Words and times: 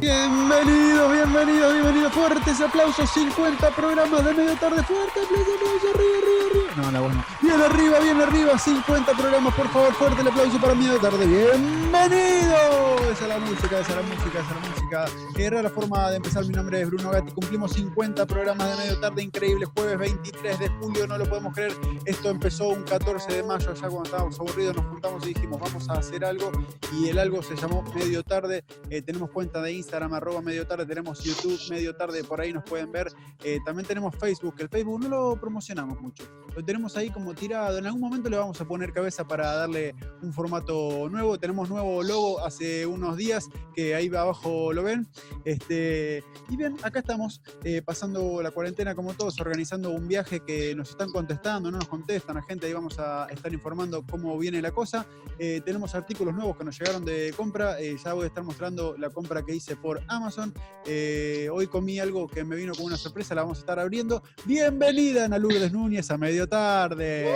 Bienvenidos, 0.00 1.12
bienvenidos, 1.12 1.74
bienvenidos. 1.74 2.12
Fuertes 2.14 2.58
aplausos, 2.62 3.10
50 3.10 3.70
programas 3.76 4.24
de 4.24 4.32
medio 4.32 4.56
tarde. 4.56 4.82
Fuerte 4.82 5.20
aplauso, 5.20 5.54
aplauso, 5.54 5.90
arriba, 5.94 6.16
arriba, 6.22 6.46
arriba. 6.50 6.82
No, 6.82 6.90
la 6.90 7.00
bueno. 7.00 7.24
Bien 7.42 7.60
arriba, 7.60 7.98
bien 8.00 8.20
arriba, 8.20 8.58
50 8.58 9.12
programas, 9.12 9.54
por 9.54 9.68
favor, 9.68 9.92
fuerte 9.92 10.22
el 10.22 10.28
aplauso 10.28 10.58
para 10.58 10.74
medio 10.74 10.98
tarde. 10.98 11.26
Bienvenidos. 11.26 13.02
Esa 13.12 13.24
es 13.24 13.28
la 13.28 13.38
música, 13.40 13.80
esa 13.80 13.90
es 13.90 13.96
la 13.96 14.02
música, 14.02 14.40
esa 14.40 14.40
es 14.40 14.62
la 14.62 14.68
música. 14.68 15.04
Era 15.36 15.62
la 15.62 15.70
forma 15.70 16.10
de 16.10 16.16
empezar. 16.16 16.46
Mi 16.46 16.54
nombre 16.54 16.80
es 16.80 16.86
Bruno 16.86 17.10
Gatti. 17.10 17.32
Cumplimos 17.32 17.72
50 17.72 18.26
programas 18.26 18.70
de 18.70 18.76
medio 18.84 19.00
tarde, 19.00 19.22
increíble. 19.22 19.66
Jueves 19.66 19.98
23 19.98 20.58
de 20.60 20.68
julio, 20.80 21.06
no 21.08 21.18
lo 21.18 21.28
podemos 21.28 21.52
creer. 21.52 21.72
Esto 22.06 22.30
empezó 22.30 22.68
un 22.68 22.84
14 22.84 23.34
de 23.34 23.42
mayo, 23.42 23.74
ya 23.74 23.88
cuando 23.88 24.04
estábamos 24.04 24.40
aburridos, 24.40 24.76
nos 24.76 24.86
juntamos 24.86 25.26
y 25.26 25.34
dijimos, 25.34 25.60
vamos 25.60 25.90
a 25.90 25.94
hacer 25.94 26.24
algo. 26.24 26.50
Y 26.94 27.08
el 27.08 27.18
algo 27.18 27.42
se 27.42 27.56
llamó 27.56 27.82
Medio 27.94 28.22
Tarde. 28.22 28.64
Eh, 28.88 29.02
tenemos 29.02 29.30
cuenta 29.30 29.60
de 29.60 29.72
Instagram, 29.72 29.89
arroba 29.92 30.40
medio 30.40 30.66
tarde, 30.66 30.86
tenemos 30.86 31.22
YouTube, 31.22 31.58
medio 31.68 31.94
tarde, 31.94 32.22
por 32.24 32.40
ahí 32.40 32.52
nos 32.52 32.64
pueden 32.64 32.90
ver. 32.92 33.08
Eh, 33.42 33.58
también 33.64 33.86
tenemos 33.86 34.14
Facebook, 34.16 34.54
el 34.58 34.68
Facebook 34.68 35.00
no 35.00 35.08
lo 35.08 35.40
promocionamos 35.40 36.00
mucho, 36.00 36.24
lo 36.54 36.64
tenemos 36.64 36.96
ahí 36.96 37.10
como 37.10 37.34
tirado. 37.34 37.78
En 37.78 37.86
algún 37.86 38.00
momento 38.00 38.30
le 38.30 38.36
vamos 38.36 38.60
a 38.60 38.64
poner 38.66 38.92
cabeza 38.92 39.26
para 39.26 39.52
darle 39.54 39.94
un 40.22 40.32
formato 40.32 41.08
nuevo. 41.10 41.38
Tenemos 41.38 41.68
nuevo 41.68 42.02
logo 42.02 42.44
hace 42.44 42.86
unos 42.86 43.16
días, 43.16 43.48
que 43.74 43.94
ahí 43.94 44.08
abajo 44.14 44.72
lo 44.72 44.82
ven. 44.82 45.08
Este, 45.44 46.22
y 46.48 46.56
bien, 46.56 46.76
acá 46.82 47.00
estamos 47.00 47.42
eh, 47.64 47.82
pasando 47.82 48.42
la 48.42 48.50
cuarentena 48.50 48.94
como 48.94 49.14
todos, 49.14 49.40
organizando 49.40 49.90
un 49.90 50.06
viaje 50.06 50.40
que 50.40 50.74
nos 50.74 50.90
están 50.90 51.10
contestando, 51.10 51.70
no 51.70 51.78
nos 51.78 51.88
contestan 51.88 52.36
a 52.36 52.42
gente, 52.42 52.66
ahí 52.66 52.72
vamos 52.72 52.98
a 52.98 53.26
estar 53.30 53.52
informando 53.52 54.04
cómo 54.08 54.38
viene 54.38 54.62
la 54.62 54.70
cosa. 54.70 55.06
Eh, 55.38 55.60
tenemos 55.64 55.94
artículos 55.94 56.34
nuevos 56.34 56.56
que 56.56 56.64
nos 56.64 56.78
llegaron 56.78 57.04
de 57.04 57.34
compra, 57.36 57.76
ya 57.80 58.12
voy 58.12 58.24
a 58.24 58.26
estar 58.28 58.44
mostrando 58.44 58.96
la 58.96 59.10
compra 59.10 59.42
que 59.42 59.54
hice 59.54 59.76
por 59.80 60.02
Amazon. 60.08 60.54
Eh, 60.86 61.48
hoy 61.52 61.66
comí 61.66 61.98
algo 61.98 62.28
que 62.28 62.44
me 62.44 62.56
vino 62.56 62.72
como 62.74 62.86
una 62.86 62.96
sorpresa, 62.96 63.34
la 63.34 63.42
vamos 63.42 63.58
a 63.58 63.60
estar 63.60 63.78
abriendo. 63.78 64.22
Bienvenida 64.44 65.24
Ana 65.24 65.38
Lourdes 65.38 65.72
Núñez 65.72 66.10
a 66.10 66.18
medio 66.18 66.48
tarde. 66.48 67.32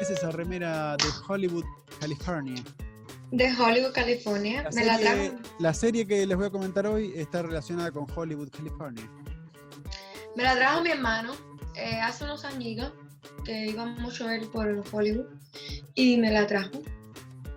Es 0.00 0.10
esa 0.10 0.30
remera 0.30 0.96
de 0.96 1.04
Hollywood, 1.28 1.64
California. 2.00 2.62
De 3.30 3.50
Hollywood, 3.54 3.92
California. 3.92 4.64
La 4.64 4.70
Me 4.70 4.84
la 4.84 4.98
serie, 4.98 5.30
trajo, 5.30 5.42
la 5.58 5.74
serie 5.74 6.06
que 6.06 6.26
les 6.26 6.36
voy 6.36 6.46
a 6.46 6.50
comentar 6.50 6.86
hoy 6.86 7.12
está 7.16 7.42
relacionada 7.42 7.90
con 7.90 8.06
Hollywood, 8.14 8.50
California. 8.50 9.08
me 10.36 10.42
la 10.42 10.54
trajo 10.56 10.82
mi 10.82 10.90
hermano 10.90 11.32
eh, 11.74 12.00
hace 12.00 12.24
unos 12.24 12.44
añitos, 12.44 12.92
que 13.44 13.68
iba 13.68 13.86
mucho 13.86 14.24
a 14.24 14.28
ver 14.28 14.48
por 14.50 14.84
Hollywood, 14.92 15.26
y 15.94 16.16
me 16.18 16.30
la 16.30 16.46
trajo. 16.46 16.82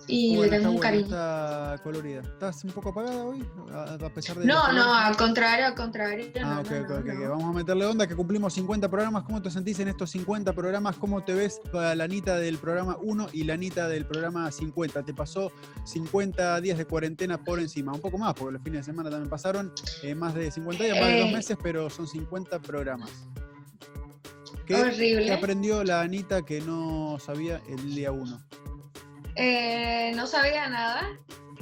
Y 0.08 0.36
Bueno, 0.36 0.52
le 0.52 0.58
tengo 0.60 0.72
un 0.72 0.78
cariño. 0.80 1.04
Está 1.06 1.80
colorida. 1.84 2.22
¿Estás 2.22 2.64
un 2.64 2.72
poco 2.72 2.90
apagada 2.90 3.24
hoy? 3.24 3.44
A, 3.72 3.94
a 4.06 4.10
pesar 4.10 4.38
de. 4.38 4.46
No, 4.46 4.72
no, 4.72 4.94
al 4.94 5.18
contrario, 5.18 5.66
al 5.66 5.74
contrario. 5.76 6.28
Ah, 6.44 6.56
no, 6.56 6.62
ok, 6.62 6.70
no, 6.72 6.78
ok, 6.82 6.90
no, 6.90 6.96
ok, 6.98 7.06
no. 7.06 7.14
ok. 7.24 7.30
Vamos 7.30 7.44
a 7.44 7.58
meterle 7.58 7.86
onda 7.86 8.06
que 8.08 8.16
cumplimos 8.16 8.54
50 8.54 8.90
programas. 8.90 9.24
¿Cómo 9.24 9.42
te 9.42 9.50
sentís 9.50 9.80
en 9.80 9.88
estos 9.88 10.12
50 10.12 10.54
programas? 10.54 10.98
¿Cómo 10.98 11.24
te 11.24 11.34
ves 11.34 11.60
para 11.72 11.96
la 11.96 12.04
Anita 12.04 12.38
del 12.38 12.58
programa 12.60 12.98
1 13.02 13.28
y 13.34 13.44
la 13.46 13.56
Anita 13.56 13.88
del 13.88 14.06
programa 14.06 14.52
50? 14.52 15.04
¿Te 15.04 15.14
pasó 15.14 15.52
50 15.86 16.62
días 16.62 16.78
de 16.78 16.86
cuarentena 16.86 17.44
por 17.44 17.60
encima? 17.60 17.92
Un 17.94 18.02
poco 18.02 18.18
más, 18.20 18.34
porque 18.36 18.54
los 18.54 18.62
fines 18.62 18.82
de 18.82 18.92
semana 18.92 19.10
también 19.10 19.30
pasaron. 19.30 19.72
eh, 20.04 20.14
más 20.14 20.36
de 20.36 20.52
50 20.52 20.84
días, 20.84 21.00
más 21.00 21.08
de 21.10 21.20
dos 21.20 21.30
Eh. 21.30 21.34
meses, 21.34 21.58
pero 21.64 21.90
son 21.90 22.08
50 22.08 22.60
programas. 22.62 23.10
¿Qué, 24.66 24.76
Horrible. 24.76 25.26
qué 25.26 25.34
aprendió 25.34 25.84
la 25.84 26.02
Anita 26.02 26.44
que 26.44 26.60
no 26.62 27.18
sabía 27.20 27.62
el 27.68 27.94
día 27.96 28.12
1? 28.12 28.40
Eh, 29.36 30.12
no 30.16 30.28
sabía 30.28 30.68
nada. 30.68 31.02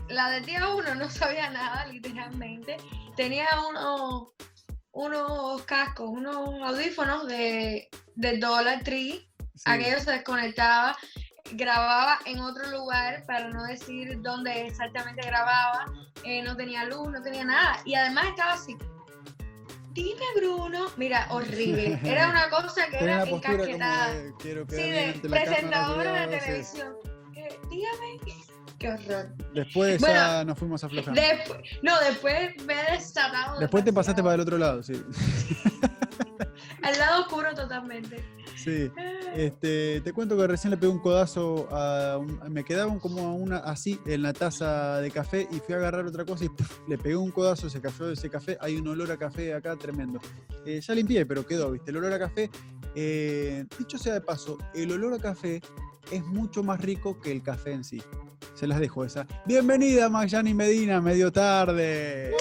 La 0.10 0.30
del 0.30 0.46
día 0.46 0.68
uno 0.70 0.96
no 0.96 1.10
sabía 1.10 1.50
nada, 1.50 1.86
literalmente. 1.88 2.78
Tenía 3.16 3.48
unos, 3.70 4.30
unos 4.92 5.62
cascos, 5.64 6.10
unos 6.10 6.62
audífonos 6.62 7.28
de, 7.28 7.90
de 8.16 8.38
Dollar 8.38 8.84
Tree. 8.84 9.28
Aquello 9.66 10.00
se 10.00 10.12
desconectaba, 10.12 10.98
grababa 11.52 12.20
en 12.26 12.40
otro 12.42 12.70
lugar, 12.70 13.24
para 13.26 13.48
no 13.50 13.64
decir 13.64 14.20
dónde 14.22 14.68
exactamente 14.68 15.26
grababa. 15.26 15.86
eh, 16.24 16.42
no 16.42 16.56
tenía 16.56 16.84
luz, 16.86 17.10
no 17.10 17.22
tenía 17.22 17.46
nada. 17.46 17.80
Y 17.86 17.96
además 17.96 18.26
estaba 18.28 18.54
así. 18.54 18.76
Dime, 19.94 20.26
Bruno. 20.36 20.88
Mira, 20.98 21.28
horrible. 21.30 22.00
Era 22.04 22.30
una 22.30 22.50
cosa 22.50 22.88
que 22.88 22.98
era 22.98 23.24
encasquetada. 23.24 24.12
de 24.14 24.34
Sí, 24.70 24.90
de 24.90 25.20
presentadora 25.30 26.28
de 26.28 26.64
sí. 26.64 26.80
Dígame. 27.70 28.20
Qué 28.80 28.90
horror. 28.90 29.30
Después 29.54 30.02
Bueno, 30.02 30.16
ya 30.16 30.44
nos 30.44 30.58
fuimos 30.60 30.84
aflojando. 30.84 31.22
Después, 31.22 31.60
no, 31.82 32.00
después 32.02 32.64
me 32.66 32.74
he 32.74 32.92
desatado. 32.92 33.60
Después 33.60 33.84
te 33.86 33.94
pasaste 33.94 34.22
para 34.22 34.36
el 34.36 34.42
otro 34.42 34.58
lado, 34.58 34.84
sí. 34.84 35.02
Al 36.82 37.00
lado 37.00 37.22
oscuro 37.22 37.54
totalmente. 37.56 38.24
Sí. 38.64 38.92
Este, 39.36 40.00
te 40.02 40.14
cuento 40.14 40.38
que 40.38 40.46
recién 40.46 40.70
le 40.70 40.78
pegué 40.78 40.92
un 40.92 41.00
codazo 41.00 41.68
a 41.72 42.20
un- 42.20 42.40
me 42.54 42.64
quedaba 42.64 42.96
como 43.00 43.22
a 43.30 43.34
una 43.34 43.58
así 43.58 44.00
en 44.06 44.22
la 44.22 44.32
taza 44.32 45.02
de 45.02 45.10
café 45.10 45.48
y 45.52 45.56
fui 45.60 45.74
a 45.74 45.78
agarrar 45.80 46.06
otra 46.06 46.24
cosa 46.24 46.46
y 46.46 46.50
¡puf! 46.50 46.78
le 46.88 47.00
pegué 47.00 47.16
un 47.16 47.32
codazo, 47.32 47.68
se 47.68 47.82
cayó 47.82 48.12
ese 48.12 48.30
café, 48.30 48.60
hay 48.62 48.76
un 48.76 48.88
olor 48.88 49.12
a 49.12 49.18
café 49.18 49.56
acá 49.56 49.76
tremendo. 49.76 50.20
Eh, 50.68 50.80
ya 50.82 50.94
limpié, 50.94 51.26
pero 51.26 51.44
quedó, 51.48 51.72
viste, 51.72 51.90
el 51.90 51.98
olor 51.98 52.14
a 52.14 52.20
café. 52.20 52.52
eh, 52.94 53.66
dicho 53.80 53.98
sea 53.98 54.14
de 54.14 54.22
paso, 54.22 54.60
el 54.76 54.92
olor 54.92 55.16
a 55.16 55.18
café 55.18 55.60
es 56.12 56.24
mucho 56.28 56.62
más 56.62 56.80
rico 56.80 57.20
que 57.20 57.32
el 57.32 57.42
café 57.42 57.72
en 57.72 57.84
sí. 57.84 58.04
Se 58.54 58.68
las 58.68 58.80
dejo 58.80 59.04
esa. 59.04 59.26
Bienvenida, 59.48 60.10
Magyani 60.10 60.54
Medina, 60.54 61.02
medio 61.02 61.32
tarde. 61.32 62.34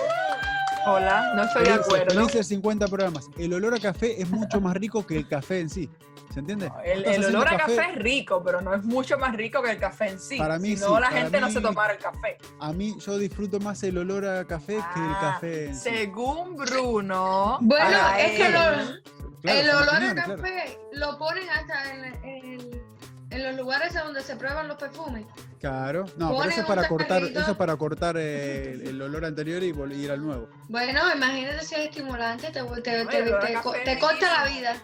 Hola, 0.87 1.33
no 1.37 1.45
estoy 1.45 1.65
de 1.65 1.73
acuerdo. 1.73 2.11
felices 2.15 2.49
50 2.49 2.87
programas. 2.89 3.31
El 3.39 3.55
olor 3.55 3.73
a 3.75 3.79
café 3.79 4.21
es 4.21 4.29
mucho 4.29 4.61
más 4.61 4.77
rico 4.77 5.07
que 5.07 5.17
el 5.17 5.27
café 5.27 5.61
en 5.61 5.71
sí. 5.71 5.89
¿Se 6.33 6.41
entiende? 6.41 6.73
El, 6.85 7.25
olor 7.27 7.47
a 7.49 7.59
café 7.59 7.91
es 7.93 7.95
rico, 7.97 8.43
pero 8.43 8.63
no 8.63 8.73
es 8.75 8.83
mucho 8.85 9.19
más 9.19 9.35
rico 9.37 9.63
que 9.63 9.71
el 9.73 9.79
café 9.79 10.09
en 10.09 10.19
sí. 10.19 10.39
Para 10.39 10.59
mí 10.59 10.77
si 10.77 10.81
no, 10.83 10.87
sí, 10.89 10.93
la 10.95 11.01
para 11.11 11.21
gente 11.21 11.41
no 11.41 11.51
se 11.51 11.61
tomara 11.61 11.93
el 11.93 11.99
café. 11.99 12.39
A 12.59 12.73
mí 12.73 12.97
yo 12.99 13.19
disfruto 13.19 13.61
más 13.61 13.83
el 13.83 13.99
olor 13.99 14.25
a 14.25 14.47
café 14.47 14.77
que 14.95 15.01
el 15.01 15.13
Ah, 15.15 15.19
café 15.35 15.67
en 15.67 15.75
sí. 15.75 15.91
Según 15.91 16.57
Bruno. 16.57 17.59
Bueno, 17.61 17.99
es 18.19 18.31
que 18.31 18.51
Claro, 18.51 18.81
el 19.43 19.71
olor 19.71 19.89
a 19.95 20.15
claro. 20.15 20.37
café 20.37 20.79
lo 20.93 21.19
ponen 21.19 21.49
hasta 21.51 21.93
en, 21.95 22.05
en- 22.25 22.83
en 23.31 23.43
los 23.45 23.57
lugares 23.57 23.93
donde 23.95 24.23
se 24.23 24.37
prueban 24.37 24.69
los 24.69 24.77
perfumes. 24.77 25.25
Claro, 25.59 26.05
no, 26.17 26.31
pero 26.37 26.51
eso 26.51 26.61
es 26.61 26.67
para 26.67 26.87
cortar, 26.89 27.23
eso 27.23 27.51
es 27.53 27.57
para 27.57 27.77
cortar 27.77 28.17
el, 28.17 28.87
el 28.87 29.01
olor 29.03 29.25
anterior 29.25 29.63
y 29.63 29.69
ir 30.03 30.11
al 30.11 30.23
nuevo. 30.23 30.49
Bueno, 30.69 31.01
imagínate 31.15 31.65
si 31.65 31.75
es 31.75 31.81
estimulante, 31.89 32.51
te, 32.51 32.63
te, 32.63 32.81
te- 32.81 33.05
te- 33.85 33.99
corta 33.99 34.33
la 34.45 34.51
vida. 34.51 34.77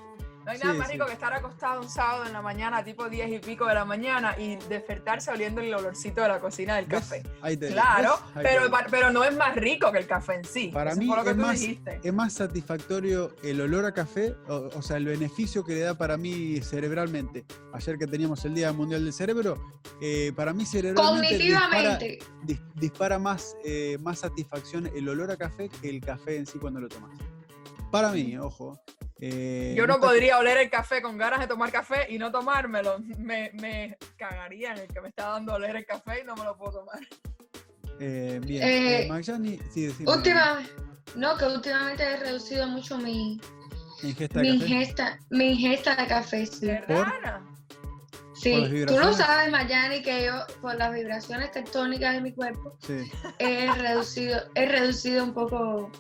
No 0.48 0.52
hay 0.52 0.58
nada 0.60 0.72
Sí, 0.72 0.78
más 0.78 0.86
sí. 0.86 0.92
rico 0.94 1.04
que 1.04 1.12
estar 1.12 1.34
acostado 1.34 1.82
un 1.82 1.90
sábado 1.90 2.24
en 2.24 2.32
la 2.32 2.40
mañana, 2.40 2.82
tipo 2.82 3.06
10 3.06 3.30
y 3.32 3.38
pico 3.38 3.66
de 3.66 3.74
la 3.74 3.84
mañana, 3.84 4.34
y 4.38 4.56
despertarse 4.56 5.30
oliendo 5.30 5.60
el 5.60 5.74
olorcito 5.74 6.22
de 6.22 6.28
la 6.28 6.40
cocina 6.40 6.76
del 6.76 6.86
café. 6.86 7.22
Te- 7.42 7.68
Claro, 7.68 8.18
pero, 8.34 8.62
pero 8.90 9.10
no 9.10 9.24
es 9.24 9.36
más 9.36 9.54
rico 9.56 9.92
que 9.92 9.98
el 9.98 10.06
café 10.06 10.36
en 10.36 10.44
sí. 10.46 10.70
Para 10.72 10.92
Eso 10.92 11.00
mí 11.00 11.06
lo 11.06 11.22
que 11.22 11.30
es 11.30 11.36
tú 11.36 11.42
más, 11.42 11.60
dijiste. 11.60 12.00
es 12.02 12.14
más 12.14 12.32
satisfactorio 12.32 13.36
el 13.42 13.60
olor 13.60 13.84
a 13.84 13.92
café, 13.92 14.34
o, 14.48 14.70
o 14.74 14.80
sea, 14.80 14.96
el 14.96 15.04
beneficio 15.04 15.62
que 15.64 15.74
le 15.74 15.80
da 15.80 15.98
para 15.98 16.16
mí 16.16 16.62
cerebralmente. 16.62 17.44
Ayer 17.74 17.98
que 17.98 18.06
teníamos 18.06 18.42
el 18.46 18.54
Día 18.54 18.72
Mundial 18.72 19.04
del 19.04 19.12
Cerebro, 19.12 19.60
eh, 20.00 20.32
para 20.34 20.54
mí 20.54 20.64
cerebralmente 20.64 21.36
dispara, 21.36 21.68
Cognitivamente. 21.68 22.18
dis- 22.46 22.72
dispara 22.76 23.18
más, 23.18 23.54
eh, 23.66 23.98
más 24.00 24.20
satisfacción 24.20 24.86
el 24.94 25.06
olor 25.10 25.30
a 25.30 25.36
café 25.36 25.68
que 25.68 25.90
el 25.90 26.00
café 26.00 26.38
en 26.38 26.46
sí 26.46 26.58
cuando 26.58 26.80
lo 26.80 26.88
tomas. 26.88 27.18
Para 27.90 28.12
mí, 28.12 28.38
ojo. 28.38 28.80
Eh, 29.20 29.74
Yo 29.76 29.86
no 29.86 29.98
podría 30.00 30.38
oler 30.38 30.58
el 30.58 30.70
café 30.70 31.02
con 31.02 31.16
ganas 31.18 31.40
de 31.40 31.46
tomar 31.46 31.70
café 31.72 32.06
y 32.08 32.18
no 32.18 32.30
tomármelo. 32.30 32.98
Me, 33.18 33.50
me 33.54 33.96
cagaría 34.16 34.72
en 34.72 34.78
el 34.78 34.88
que 34.88 35.00
me 35.00 35.08
está 35.08 35.28
dando 35.28 35.52
a 35.52 35.56
oler 35.56 35.76
el 35.76 35.86
café 35.86 36.20
y 36.22 36.24
no 36.24 36.34
me 36.36 36.44
lo 36.44 36.56
puedo 36.56 36.80
tomar. 36.80 37.00
Eh, 38.00 38.40
bien. 38.44 38.62
Eh, 38.62 39.02
Eh, 39.04 39.08
Magyani, 39.08 39.58
sí, 39.70 39.86
decime, 39.86 40.10
Última, 40.10 40.62
no, 41.16 41.36
que 41.36 41.44
últimamente 41.46 42.02
he 42.04 42.16
reducido 42.16 42.66
mucho 42.68 42.96
mi, 42.98 43.40
ingesta 44.04 44.40
mi 44.40 44.52
de 44.52 44.58
café. 44.58 44.72
ingesta, 44.72 45.18
mi 45.30 45.44
ingesta 45.52 45.96
de 45.96 46.06
café. 46.06 46.46
Sí. 46.46 46.70
Sí, 48.34 48.52
¿Por 48.52 48.70
las 48.70 48.86
tú 48.86 48.98
lo 49.00 49.12
sabes, 49.14 49.50
Mayani, 49.50 50.00
que 50.00 50.26
yo, 50.26 50.46
por 50.60 50.76
las 50.76 50.94
vibraciones 50.94 51.50
tectónicas 51.50 52.14
de 52.14 52.20
mi 52.20 52.32
cuerpo, 52.32 52.78
Sí. 52.86 53.10
he 53.40 53.68
reducido, 53.74 54.40
he 54.54 54.66
reducido 54.66 55.24
un 55.24 55.34
poco 55.34 55.90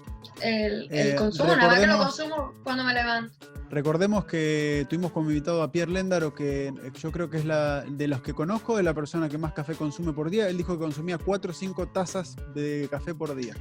el, 0.42 0.88
el 0.90 1.08
Eh, 1.08 1.14
consumo. 1.16 1.54
Nada 1.56 1.68
más 1.68 1.80
que 1.80 1.86
lo 1.86 1.92
recordemos- 1.94 2.16
consumo 2.16 2.54
cuando 2.64 2.84
me 2.84 2.94
levanto. 2.94 3.32
Recordemos 3.70 4.24
que 4.24 4.86
tuvimos 4.88 5.12
como 5.12 5.30
invitado 5.30 5.62
a 5.62 5.70
Pierre 5.70 5.90
Lendaro, 5.92 6.34
que 6.34 6.68
eh, 6.68 6.72
yo 6.98 7.12
creo 7.12 7.28
que 7.28 7.36
es 7.38 7.44
la 7.44 7.82
de 7.82 8.08
los 8.08 8.22
que 8.22 8.32
conozco, 8.32 8.78
es 8.78 8.84
la 8.84 8.94
persona 8.94 9.28
que 9.28 9.36
más 9.36 9.52
café 9.52 9.74
consume 9.74 10.12
por 10.14 10.30
día. 10.30 10.48
Él 10.48 10.56
dijo 10.56 10.72
que 10.72 10.78
consumía 10.84 11.18
4 11.18 11.50
o 11.50 11.54
5 11.54 11.88
tazas 11.88 12.36
de 12.54 12.88
café 12.90 13.14
por 13.14 13.34
día. 13.34 13.54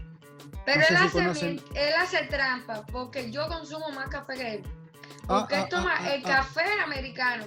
Pero 0.66 0.80
no 0.80 0.82
él, 0.82 0.88
si 0.88 0.96
hace, 0.96 1.18
conocen- 1.20 1.54
mi- 1.74 1.78
él 1.80 1.94
hace 2.02 2.24
trampa, 2.28 2.86
porque 2.86 3.32
yo 3.32 3.48
consumo 3.48 3.90
más 3.92 4.08
café 4.10 4.34
que 4.36 4.54
él. 4.56 4.64
Ah, 5.30 5.40
Porque 5.42 5.56
ah, 5.56 5.62
él 5.64 5.70
toma 5.70 5.94
ah, 5.98 6.14
el 6.14 6.22
ah, 6.26 6.28
café 6.38 6.64
americano. 6.86 7.46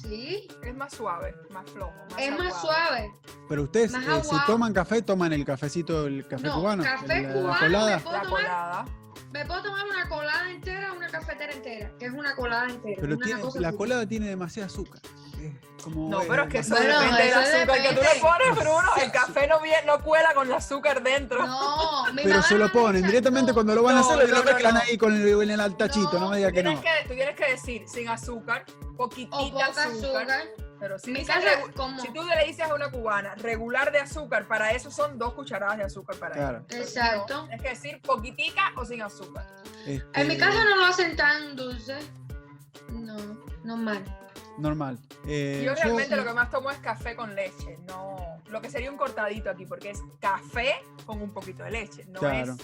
Sí, 0.00 0.46
Es 0.62 0.74
más 0.76 0.92
suave, 0.94 1.34
más 1.50 1.68
flojo. 1.70 1.92
Más 2.10 2.20
es 2.20 2.38
más 2.38 2.60
suave. 2.60 3.12
Pero 3.48 3.62
ustedes, 3.64 3.92
eh, 3.94 4.22
si 4.22 4.36
toman 4.46 4.72
café, 4.72 5.02
toman 5.02 5.32
el 5.32 5.44
cafecito, 5.44 6.06
el 6.06 6.26
café 6.26 6.46
No, 6.46 6.54
cubano. 6.56 6.82
café 6.84 7.16
el- 7.18 7.22
la 7.24 7.32
cubano 7.32 7.58
colada. 7.58 7.96
me 7.96 8.02
puedo 8.02 8.16
La 8.16 8.22
tomar, 8.22 8.42
colada. 8.42 8.84
me 9.32 9.46
puedo 9.46 9.62
tomar 9.62 9.86
una 9.86 10.08
colada 10.08 10.50
entera, 10.50 10.92
una 10.92 11.08
cafetera 11.08 11.52
entera, 11.52 11.92
que 11.98 12.06
es 12.06 12.12
una 12.12 12.34
colada 12.36 12.68
entera. 12.68 12.96
Pero 13.00 13.16
tiene- 13.18 13.40
cosa 13.40 13.60
la 13.60 13.72
colada 13.72 14.06
tiene 14.06 14.26
demasiado 14.28 14.66
azúcar. 14.66 15.00
Como, 15.82 16.08
No, 16.10 16.20
pero 16.28 16.42
es 16.44 16.48
que 16.48 16.58
eso 16.58 16.74
Bueno, 16.74 16.98
depende 17.00 17.24
del 17.24 17.34
azúcar 17.34 17.66
que 17.82 17.88
tú 17.88 17.94
le 17.94 18.00
depende. 18.00 18.20
pones, 18.20 18.56
Bruno. 18.56 18.90
El 19.02 19.12
café 19.12 19.46
no, 19.46 19.98
cuela 20.02 20.34
con 20.34 20.46
el 20.48 20.54
azúcar 20.54 21.02
dentro. 21.02 21.46
No, 21.46 22.04
Pero 22.16 22.42
se 22.42 22.58
lo 22.58 22.70
ponen 22.72 23.02
directamente 23.04 23.52
cuando 23.54 23.74
lo 23.74 23.82
van 23.84 23.96
a 23.96 24.00
hacer, 24.00 24.28
lo 24.28 24.38
no, 24.38 24.44
mezclan 24.44 24.74
no. 24.74 24.80
ahí 24.80 24.98
con 24.98 25.14
el, 25.14 25.42
en 25.42 25.50
el 25.50 25.60
altachito, 25.60 26.12
no, 26.14 26.20
No, 26.20 26.30
me 26.30 26.38
diga 26.38 26.48
Tú 26.48 26.54
que 26.54 26.62
no. 26.64 26.80
que, 26.80 26.88
tú 27.06 27.14
tienes 27.14 27.36
que 27.36 27.50
decir 27.52 27.84
sin 27.88 28.08
azúcar, 28.08 28.64
poquitita 28.96 29.36
O 29.38 29.50
poca 29.52 29.66
azúcar. 29.66 29.86
azúcar. 30.30 30.42
Pero 30.80 30.96
si, 30.98 31.10
Mi 31.10 31.20
dices 31.20 31.34
como. 31.74 32.00
si 32.00 32.12
tú 32.12 32.22
le 32.24 32.44
dices 32.46 32.68
a 32.68 32.74
una 32.74 32.88
cubana 32.90 33.34
regular 33.36 33.90
de 33.90 33.98
azúcar, 33.98 34.46
para 34.46 34.70
eso 34.72 34.90
son 34.92 35.18
dos 35.18 35.34
cucharadas 35.34 35.76
de 35.78 35.84
azúcar 35.84 36.16
para 36.16 36.34
Claro. 36.36 36.64
Exacto. 36.70 37.46
no, 37.46 37.52
Es 37.52 37.60
que 37.62 37.68
decir 37.70 38.00
poquitica 38.02 38.72
o 38.76 38.84
sin 38.84 39.02
azúcar. 39.02 39.44
Este, 39.86 40.20
En 40.20 40.28
mi 40.28 40.36
casa 40.38 40.62
no 40.64 40.76
lo 40.76 40.86
hacen 40.86 41.16
tan 41.16 41.56
dulce. 41.56 41.98
No, 42.90 43.16
normal. 43.64 44.04
Normal. 44.58 44.98
Eh, 45.26 45.62
Yo 45.64 45.74
realmente 45.74 46.10
yo- 46.10 46.16
lo 46.16 46.24
que 46.24 46.32
más 46.34 46.50
tomo 46.50 46.70
es 46.70 46.78
café 46.78 47.14
con 47.16 47.34
leche, 47.34 47.78
no 47.86 48.16
lo 48.50 48.60
que 48.60 48.70
sería 48.70 48.90
un 48.90 48.96
cortadito 48.96 49.50
aquí, 49.50 49.66
porque 49.66 49.90
es 49.90 50.02
café 50.20 50.74
con 51.06 51.20
un 51.22 51.32
poquito 51.32 51.62
de 51.64 51.70
leche, 51.70 52.04
no 52.08 52.20
Claro. 52.20 52.54
es 52.54 52.58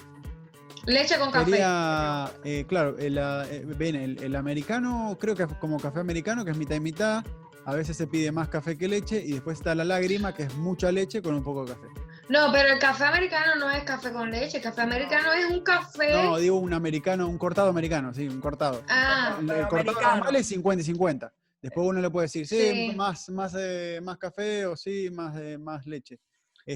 Leche 0.86 1.18
con 1.18 1.30
café. 1.30 1.50
Quería, 1.50 2.30
eh, 2.44 2.64
claro, 2.68 2.98
el, 2.98 3.16
eh, 3.18 3.62
ven, 3.64 3.94
el, 3.94 4.22
el 4.22 4.36
americano, 4.36 5.16
creo 5.18 5.34
que 5.34 5.44
es 5.44 5.48
como 5.54 5.78
café 5.80 6.00
americano, 6.00 6.44
que 6.44 6.50
es 6.50 6.56
mitad 6.58 6.74
y 6.76 6.80
mitad. 6.80 7.24
A 7.64 7.74
veces 7.74 7.96
se 7.96 8.06
pide 8.06 8.30
más 8.32 8.48
café 8.48 8.76
que 8.76 8.86
leche 8.88 9.22
y 9.24 9.32
después 9.32 9.56
está 9.58 9.74
la 9.74 9.84
lágrima, 9.84 10.34
que 10.34 10.42
es 10.42 10.54
mucha 10.56 10.92
leche 10.92 11.22
con 11.22 11.34
un 11.34 11.42
poco 11.42 11.64
de 11.64 11.72
café. 11.72 11.86
No, 12.28 12.52
pero 12.52 12.70
el 12.74 12.78
café 12.78 13.04
americano 13.04 13.54
no 13.58 13.70
es 13.70 13.82
café 13.84 14.12
con 14.12 14.30
leche. 14.30 14.58
El 14.58 14.62
café 14.62 14.82
americano 14.82 15.32
es 15.32 15.46
un 15.50 15.60
café. 15.62 16.12
No, 16.22 16.36
digo 16.36 16.56
un 16.58 16.74
americano, 16.74 17.28
un 17.28 17.38
cortado 17.38 17.70
americano, 17.70 18.12
sí, 18.12 18.28
un 18.28 18.40
cortado. 18.42 18.82
ah, 18.88 19.36
El, 19.40 19.46
cortado 19.46 19.76
americano. 19.80 20.16
normal 20.16 20.36
es 20.36 20.46
50 20.48 20.82
y 20.82 20.84
50. 20.84 21.32
Después 21.64 21.88
uno 21.88 22.00
le 22.02 22.10
puede 22.10 22.26
decir, 22.26 22.46
sí, 22.46 22.56
Sí. 22.90 22.92
Más, 22.94 23.30
más, 23.30 23.54
eh, 23.58 23.98
más 24.02 24.18
café 24.18 24.66
o 24.66 24.76
sí, 24.76 25.08
más, 25.10 25.34
eh, 25.40 25.56
más 25.56 25.86
leche. 25.86 26.20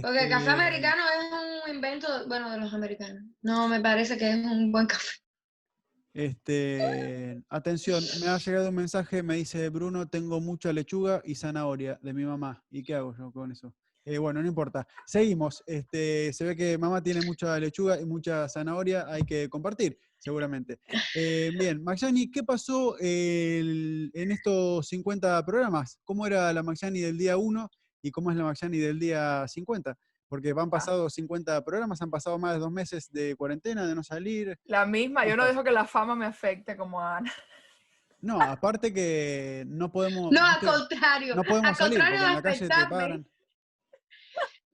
porque 0.01 0.23
el 0.25 0.31
café 0.31 0.49
Este, 0.49 0.51
americano 0.51 1.03
es 1.21 1.69
un 1.69 1.75
invento, 1.75 2.09
bueno, 2.27 2.51
de 2.51 2.57
los 2.59 2.73
americanos. 2.73 3.23
No, 3.43 3.69
me 3.69 3.81
parece 3.81 4.17
que 4.17 4.31
es 4.31 4.37
un 4.37 4.73
buen 4.73 4.87
café. 4.87 5.11
Este, 6.15 7.39
atención, 7.51 8.03
me 8.21 8.29
ha 8.29 8.39
llegado 8.39 8.71
un 8.71 8.75
mensaje, 8.77 9.23
me 9.23 9.37
dice 9.37 9.69
Bruno, 9.69 10.09
tengo 10.09 10.41
mucha 10.41 10.73
lechuga 10.73 11.21
y 11.23 11.35
zanahoria 11.35 11.99
de 12.03 12.15
mi 12.15 12.25
mamá. 12.25 12.65
¿Y 12.71 12.83
qué 12.83 12.95
hago 12.95 13.15
yo 13.17 13.31
con 13.31 13.53
eso? 13.53 13.75
Eh, 14.07 14.17
bueno, 14.17 14.41
no 14.41 14.49
importa. 14.49 14.87
Seguimos. 15.07 15.63
Este, 15.67 16.33
se 16.33 16.45
ve 16.45 16.57
que 16.57 16.79
mamá 16.79 17.03
tiene 17.03 17.21
mucha 17.27 17.59
lechuga 17.61 18.01
y 18.01 18.07
mucha 18.07 18.49
zanahoria, 18.49 19.05
hay 19.07 19.23
que 19.25 19.51
compartir, 19.51 19.99
seguramente. 20.29 20.79
Eh, 21.15 21.51
bien, 21.59 21.83
Magyani, 21.83 22.31
¿qué 22.31 22.43
pasó 22.45 22.97
el- 22.99 24.11
en 24.13 24.31
estos 24.33 24.87
50 24.89 25.43
programas? 25.47 25.99
¿Cómo 26.05 26.27
era 26.27 26.53
la 26.53 26.63
Magyani 26.63 27.01
del 27.01 27.17
día 27.17 27.39
1 27.39 27.71
y 28.03 28.11
cómo 28.11 28.31
es 28.31 28.37
la 28.37 28.45
Magyani 28.45 28.77
del 28.79 28.99
día 28.99 29.47
50? 29.49 29.97
Porque 30.29 30.51
Ah. 30.55 30.61
han 30.61 30.69
pasado 30.69 31.09
50 31.09 31.65
programas, 31.65 32.03
han 32.03 32.11
pasado 32.11 32.39
más 32.39 32.53
de 32.53 32.59
dos 32.59 32.71
meses 32.71 33.11
de 33.11 33.35
cuarentena, 33.37 33.87
de 33.87 33.95
no 33.95 34.03
salir, 34.03 34.59
la 34.65 34.85
misma, 34.85 35.27
yo 35.27 35.35
no 35.35 35.47
dejo 35.47 35.65
que 35.65 35.71
la 35.71 35.87
fama 35.87 36.15
me 36.15 36.27
afecte 36.27 36.77
como 36.77 37.01
a 37.01 37.17
Ana. 37.19 37.33
No, 38.21 38.39
aparte 38.43 38.93
que 38.93 39.65
no 39.69 39.91
podemos. 39.91 40.31
No, 40.33 40.45
al 40.45 40.59
contrario. 40.61 41.37
no 41.37 41.43
podemos 41.45 41.69
al 41.71 41.77
salir 41.77 41.99
porque 41.99 42.11
contrario 42.11 42.17
en 42.17 42.29
de 42.29 42.35
la 42.35 42.43
calle 42.43 42.59
te 42.59 42.65
afectarme, 42.75 42.91
paran. 42.97 43.27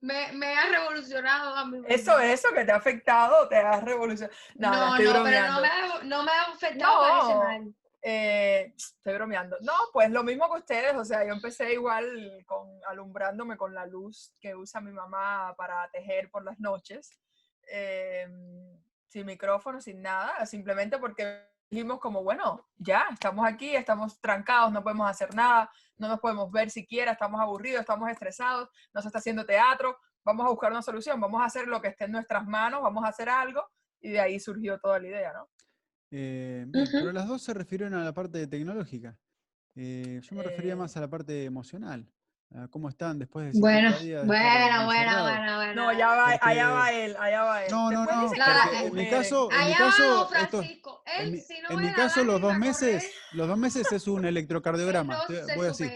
Me, 0.05 0.31
me 0.33 0.55
ha 0.55 0.65
revolucionado 0.69 1.55
a 1.55 1.65
mí. 1.65 1.81
Eso, 1.87 2.19
eso 2.19 2.49
que 2.53 2.63
te 2.63 2.71
ha 2.71 2.75
afectado, 2.75 3.47
te 3.47 3.57
ha 3.57 3.79
revolucionado. 3.81 4.35
No, 4.55 4.69
No, 4.69 4.75
no, 4.75 4.85
no, 4.85 4.91
estoy 4.95 5.05
pero 5.07 5.19
bromeando. 5.23 5.53
no 5.53 5.61
me, 5.61 5.67
ha, 5.67 6.03
no 6.03 6.23
me 6.23 6.31
ha 6.31 6.41
afectado 6.43 7.33
No. 7.33 7.73
Eh, 8.07 8.71
estoy 8.77 9.13
bromeando. 9.15 9.57
No, 9.61 9.73
pues 9.91 10.11
lo 10.11 10.23
mismo 10.23 10.47
que 10.51 10.59
ustedes, 10.59 10.95
o 10.95 11.03
sea, 11.03 11.25
yo 11.25 11.33
empecé 11.33 11.73
igual 11.73 12.43
con 12.45 12.69
alumbrándome 12.87 13.57
con 13.57 13.73
la 13.73 13.87
luz 13.87 14.31
que 14.39 14.53
usa 14.55 14.79
mi 14.79 14.91
mamá 14.91 15.55
para 15.57 15.89
tejer 15.89 16.29
por 16.29 16.43
las 16.43 16.59
noches, 16.59 17.19
eh, 17.67 18.27
sin 19.07 19.25
micrófono, 19.25 19.81
sin 19.81 20.03
nada, 20.03 20.45
simplemente 20.45 20.99
porque 20.99 21.47
dijimos 21.75 21.99
como, 21.99 22.23
bueno, 22.23 22.67
ya, 22.77 23.05
estamos 23.11 23.45
aquí, 23.45 23.75
estamos 23.75 24.19
trancados, 24.19 24.71
no 24.71 24.81
podemos 24.83 25.09
hacer 25.09 25.33
nada, 25.35 25.69
no 25.97 26.07
nos 26.07 26.19
podemos 26.19 26.51
ver 26.51 26.69
siquiera, 26.69 27.11
estamos 27.11 27.39
aburridos, 27.39 27.81
estamos 27.81 28.09
estresados, 28.09 28.69
no 28.93 29.01
se 29.01 29.07
está 29.07 29.19
haciendo 29.19 29.45
teatro, 29.45 29.97
vamos 30.23 30.45
a 30.45 30.49
buscar 30.49 30.71
una 30.71 30.81
solución, 30.81 31.19
vamos 31.19 31.41
a 31.41 31.45
hacer 31.45 31.67
lo 31.67 31.81
que 31.81 31.89
esté 31.89 32.05
en 32.05 32.11
nuestras 32.13 32.45
manos, 32.47 32.81
vamos 32.81 33.03
a 33.03 33.09
hacer 33.09 33.29
algo, 33.29 33.63
y 34.01 34.09
de 34.09 34.19
ahí 34.19 34.39
surgió 34.39 34.79
toda 34.79 34.99
la 34.99 35.07
idea, 35.07 35.33
¿no? 35.33 35.49
Eh, 36.11 36.65
bien. 36.67 36.87
Pero 36.91 37.11
las 37.11 37.27
dos 37.27 37.41
se 37.41 37.53
refirieron 37.53 37.93
a 37.93 38.03
la 38.03 38.13
parte 38.13 38.47
tecnológica. 38.47 39.17
Eh, 39.75 40.21
yo 40.23 40.35
me 40.35 40.43
refería 40.43 40.73
Eh. 40.73 40.75
más 40.77 40.95
a 40.95 41.01
la 41.01 41.09
parte 41.09 41.43
emocional. 41.43 42.09
A 42.57 42.67
¿Cómo 42.69 42.89
están 42.89 43.19
después 43.19 43.51
de 43.53 43.59
Bueno, 43.59 43.89
50 43.89 44.03
días 44.03 44.25
bueno, 44.25 44.85
bueno, 44.85 45.23
bueno, 45.23 45.55
bueno. 45.57 45.73
No, 45.75 45.93
ya 45.93 46.07
va, 46.07 46.27
allá 46.29 46.39
Porque- 46.39 46.63
va 46.63 46.91
él, 46.91 47.15
allá 47.19 47.43
va 47.43 47.63
él. 47.65 47.71
No, 47.71 47.91
no, 47.91 48.05
no, 48.05 48.11
en 48.11 48.31
mi 48.31 48.37
caso- 48.37 48.71
en 48.71 48.93
mi 48.95 49.05
Allá 49.73 49.77
caso, 49.77 50.27
Francisco. 50.29 51.03
Él, 51.05 51.25
En 51.27 51.31
mi, 51.33 51.39
si 51.39 51.61
no 51.61 51.69
en 51.71 51.75
ve 51.77 51.81
mi 51.83 51.89
la 51.89 51.95
caso, 51.95 52.23
los 52.23 52.41
dos 52.41 52.57
meses, 52.57 53.03
correr, 53.03 53.11
los 53.33 53.47
dos 53.47 53.57
meses 53.57 53.91
es 53.91 54.07
un 54.07 54.25
él 54.25 54.29
electrocardiograma. 54.37 55.13
no 55.17 55.25
Te- 55.25 55.43
se 55.43 55.55
Voy 55.55 55.67
así, 55.67 55.89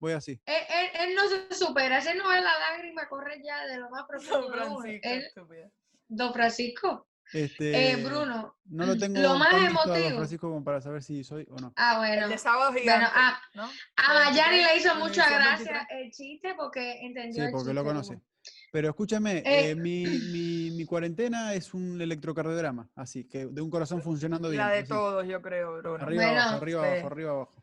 voy 0.00 0.12
así. 0.12 0.40
Él, 0.46 0.62
él- 0.68 1.00
él 1.08 1.14
no 1.14 1.22
se 1.28 1.54
supera. 1.54 1.98
Ese 1.98 2.14
no 2.14 2.28
ve 2.28 2.40
la 2.40 2.52
lágrima 2.70 3.06
correr 3.08 3.40
ya 3.44 3.64
de 3.66 3.78
lo 3.78 3.88
más 3.90 4.04
profundo 4.08 4.48
Don. 4.50 4.82
Francisco, 4.82 5.48
don 6.08 6.32
Francisco. 6.32 7.06
Este, 7.34 7.90
Eh, 7.90 7.96
Bruno. 7.96 8.54
No 8.66 8.86
lo 8.86 8.96
tengo 8.96 9.20
lo 9.20 9.34
más 9.36 9.52
emotivo. 9.54 10.08
Francisco 10.16 10.48
como 10.48 10.62
para 10.64 10.80
saber 10.80 11.02
si 11.02 11.24
soy 11.24 11.46
o 11.50 11.56
no. 11.60 11.72
Ah, 11.76 11.94
El 11.94 11.98
bueno. 11.98 12.28
de 12.28 12.38
sábado 12.38 12.72
gigante, 12.72 13.06
a- 13.12 13.40
¿no? 13.54 13.64
A 13.96 14.14
Mayani 14.14 14.58
le 14.62 14.76
hizo 14.76 14.94
mucha 14.94 15.28
23. 15.28 15.64
gracia 15.66 15.86
el 15.90 16.12
chiste 16.12 16.54
porque 16.56 17.04
entendió 17.04 17.42
Sí, 17.42 17.46
el 17.46 17.50
porque 17.50 17.74
lo 17.74 17.82
conoce. 17.84 18.14
como- 18.14 18.22
Pero 18.70 18.88
escúchame, 18.90 19.38
Eh, 19.38 19.70
eh, 19.70 19.74
mi, 19.74 20.04
mi- 20.06 20.70
mi 20.76 20.84
cuarentena 20.84 21.54
es 21.54 21.74
un 21.74 22.00
electrocardiograma, 22.00 22.88
así 22.94 23.24
que 23.24 23.46
de 23.46 23.60
un 23.60 23.70
corazón 23.70 24.00
funcionando 24.00 24.48
bien. 24.48 24.62
La 24.62 24.70
de 24.70 24.80
así, 24.80 24.88
todos, 24.88 25.26
yo 25.26 25.42
creo, 25.42 25.78
Bruno. 25.78 26.04
Arriba, 26.04 26.24
Bueno, 26.24 26.40
abajo, 26.40 26.56
arriba, 26.56 26.82
sí. 26.82 26.88
abajo, 26.90 27.06
arriba, 27.08 27.30
abajo. 27.32 27.54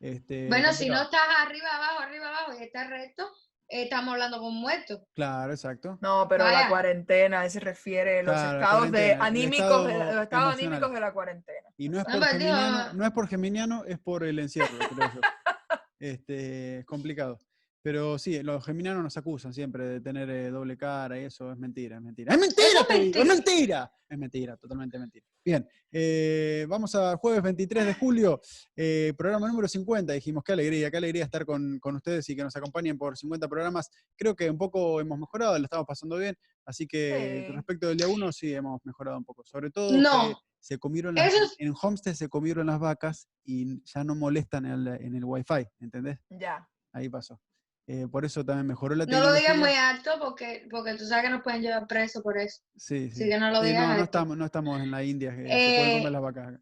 Este, 0.00 0.48
Bueno, 0.48 0.72
si 0.72 0.88
no 0.88 1.00
estás 1.02 1.20
arriba, 1.38 1.68
abajo, 1.76 2.00
arriba, 2.00 2.28
abajo 2.28 2.52
y 2.58 2.62
estás 2.64 2.90
recto, 2.90 3.30
estamos 3.72 4.12
hablando 4.12 4.38
con 4.38 4.54
muertos. 4.54 5.00
Claro, 5.14 5.52
exacto. 5.52 5.98
No, 6.00 6.26
pero 6.28 6.44
Vaya. 6.44 6.62
la 6.62 6.68
cuarentena, 6.68 7.48
se 7.48 7.60
refiere 7.60 8.22
los 8.22 8.34
Claro, 8.34 8.58
la 8.58 8.64
estados 8.64 8.92
de 8.92 9.14
anímicos, 9.14 9.86
de, 9.86 9.98
los 9.98 10.22
estados 10.22 10.54
anímicos 10.54 10.92
de 10.92 11.00
la 11.00 11.12
cuarentena. 11.12 11.68
Y 11.78 11.88
no 11.88 11.98
es 11.98 12.04
Ah, 12.06 12.12
por 12.12 12.20
digo, 12.20 12.30
geminiano, 12.30 12.92
no 12.92 13.06
es 13.06 13.12
por 13.12 13.28
geminiano, 13.28 13.84
es 13.86 13.98
por 13.98 14.24
el 14.24 14.38
encierro, 14.38 14.78
creo 14.94 15.10
yo. 15.14 15.20
Este, 15.98 16.80
es 16.80 16.84
complicado. 16.84 17.38
Pero 17.84 18.16
sí, 18.16 18.40
los 18.44 18.64
geminianos 18.64 19.02
nos 19.02 19.16
acusan 19.16 19.52
siempre 19.52 19.84
de 19.88 20.00
tener 20.00 20.30
eh, 20.30 20.50
doble 20.50 20.76
cara 20.76 21.20
y 21.20 21.24
eso 21.24 21.50
es 21.50 21.58
mentira, 21.58 21.96
es 21.96 22.02
mentira. 22.02 22.32
¡Es 22.32 22.38
mentira! 22.40 22.66
Es 22.88 22.98
digo, 23.00 23.20
¡Es 23.22 23.26
mentira. 23.26 23.34
mentira! 23.34 23.92
Es 24.08 24.18
mentira, 24.18 24.56
totalmente 24.56 24.98
mentira. 24.98 25.26
Bien, 25.44 25.66
eh, 25.90 26.64
vamos 26.68 26.94
a 26.94 27.16
jueves 27.16 27.42
23 27.42 27.86
de 27.86 27.94
julio, 27.94 28.40
eh, 28.76 29.12
programa 29.16 29.48
número 29.48 29.66
50. 29.66 30.12
Dijimos, 30.12 30.44
qué 30.44 30.52
alegría, 30.52 30.90
qué 30.90 30.96
alegría 30.98 31.24
estar 31.24 31.44
con, 31.44 31.78
con 31.80 31.96
ustedes 31.96 32.28
y 32.28 32.36
que 32.36 32.44
nos 32.44 32.54
acompañen 32.54 32.96
por 32.98 33.16
50 33.16 33.48
programas. 33.48 33.90
Creo 34.16 34.36
que 34.36 34.48
un 34.48 34.58
poco 34.58 35.00
hemos 35.00 35.18
mejorado, 35.18 35.58
lo 35.58 35.64
estamos 35.64 35.86
pasando 35.86 36.18
bien. 36.18 36.36
Así 36.64 36.86
que 36.86 37.46
Sí. 37.48 37.52
respecto 37.52 37.88
del 37.88 37.96
día 37.96 38.06
1, 38.06 38.30
sí 38.32 38.54
hemos 38.54 38.80
mejorado 38.84 39.18
un 39.18 39.24
poco. 39.24 39.42
Sobre 39.44 39.70
todo 39.70 39.90
No. 39.96 40.38
se 40.60 40.78
comieron 40.78 41.14
las, 41.16 41.32
es- 41.34 41.56
en 41.58 41.74
Homestead 41.80 42.14
se 42.14 42.28
comieron 42.28 42.66
las 42.68 42.78
vacas 42.78 43.28
y 43.44 43.82
ya 43.84 44.04
no 44.04 44.14
molestan 44.14 44.66
en 44.66 44.72
el, 44.72 44.86
en 44.88 45.16
el 45.16 45.24
wifi, 45.24 45.66
¿entendés? 45.80 46.18
Ya. 46.30 46.68
Ahí 46.92 47.08
pasó. 47.08 47.40
Eh, 47.86 48.06
por 48.10 48.24
eso 48.24 48.44
también 48.44 48.66
mejoró 48.68 48.94
la 48.94 49.06
No 49.06 49.20
lo 49.20 49.32
digas 49.32 49.56
muy 49.56 49.68
tecnología. 49.70 49.90
alto 49.90 50.12
porque, 50.20 50.68
porque 50.70 50.94
tú 50.94 51.04
sabes 51.04 51.24
que 51.24 51.30
nos 51.30 51.42
pueden 51.42 51.62
llevar 51.62 51.86
preso 51.86 52.22
por 52.22 52.38
eso. 52.38 52.62
Sí, 52.76 53.10
sí. 53.10 53.22
Así 53.22 53.28
que 53.28 53.38
no 53.38 53.50
lo 53.50 53.60
Sí, 53.60 53.66
digas 53.66 53.82
no, 53.82 53.86
no 53.88 53.92
alto. 53.94 54.04
estamos, 54.04 54.36
no 54.36 54.44
estamos 54.44 54.80
en 54.80 54.90
la 54.90 55.02
India, 55.02 55.30
que 55.36 55.42
se 55.42 55.48
Eh, 55.48 55.74
pueden 55.76 55.92
comer 55.92 56.12
las 56.12 56.22
vacas 56.22 56.48
acá. 56.48 56.60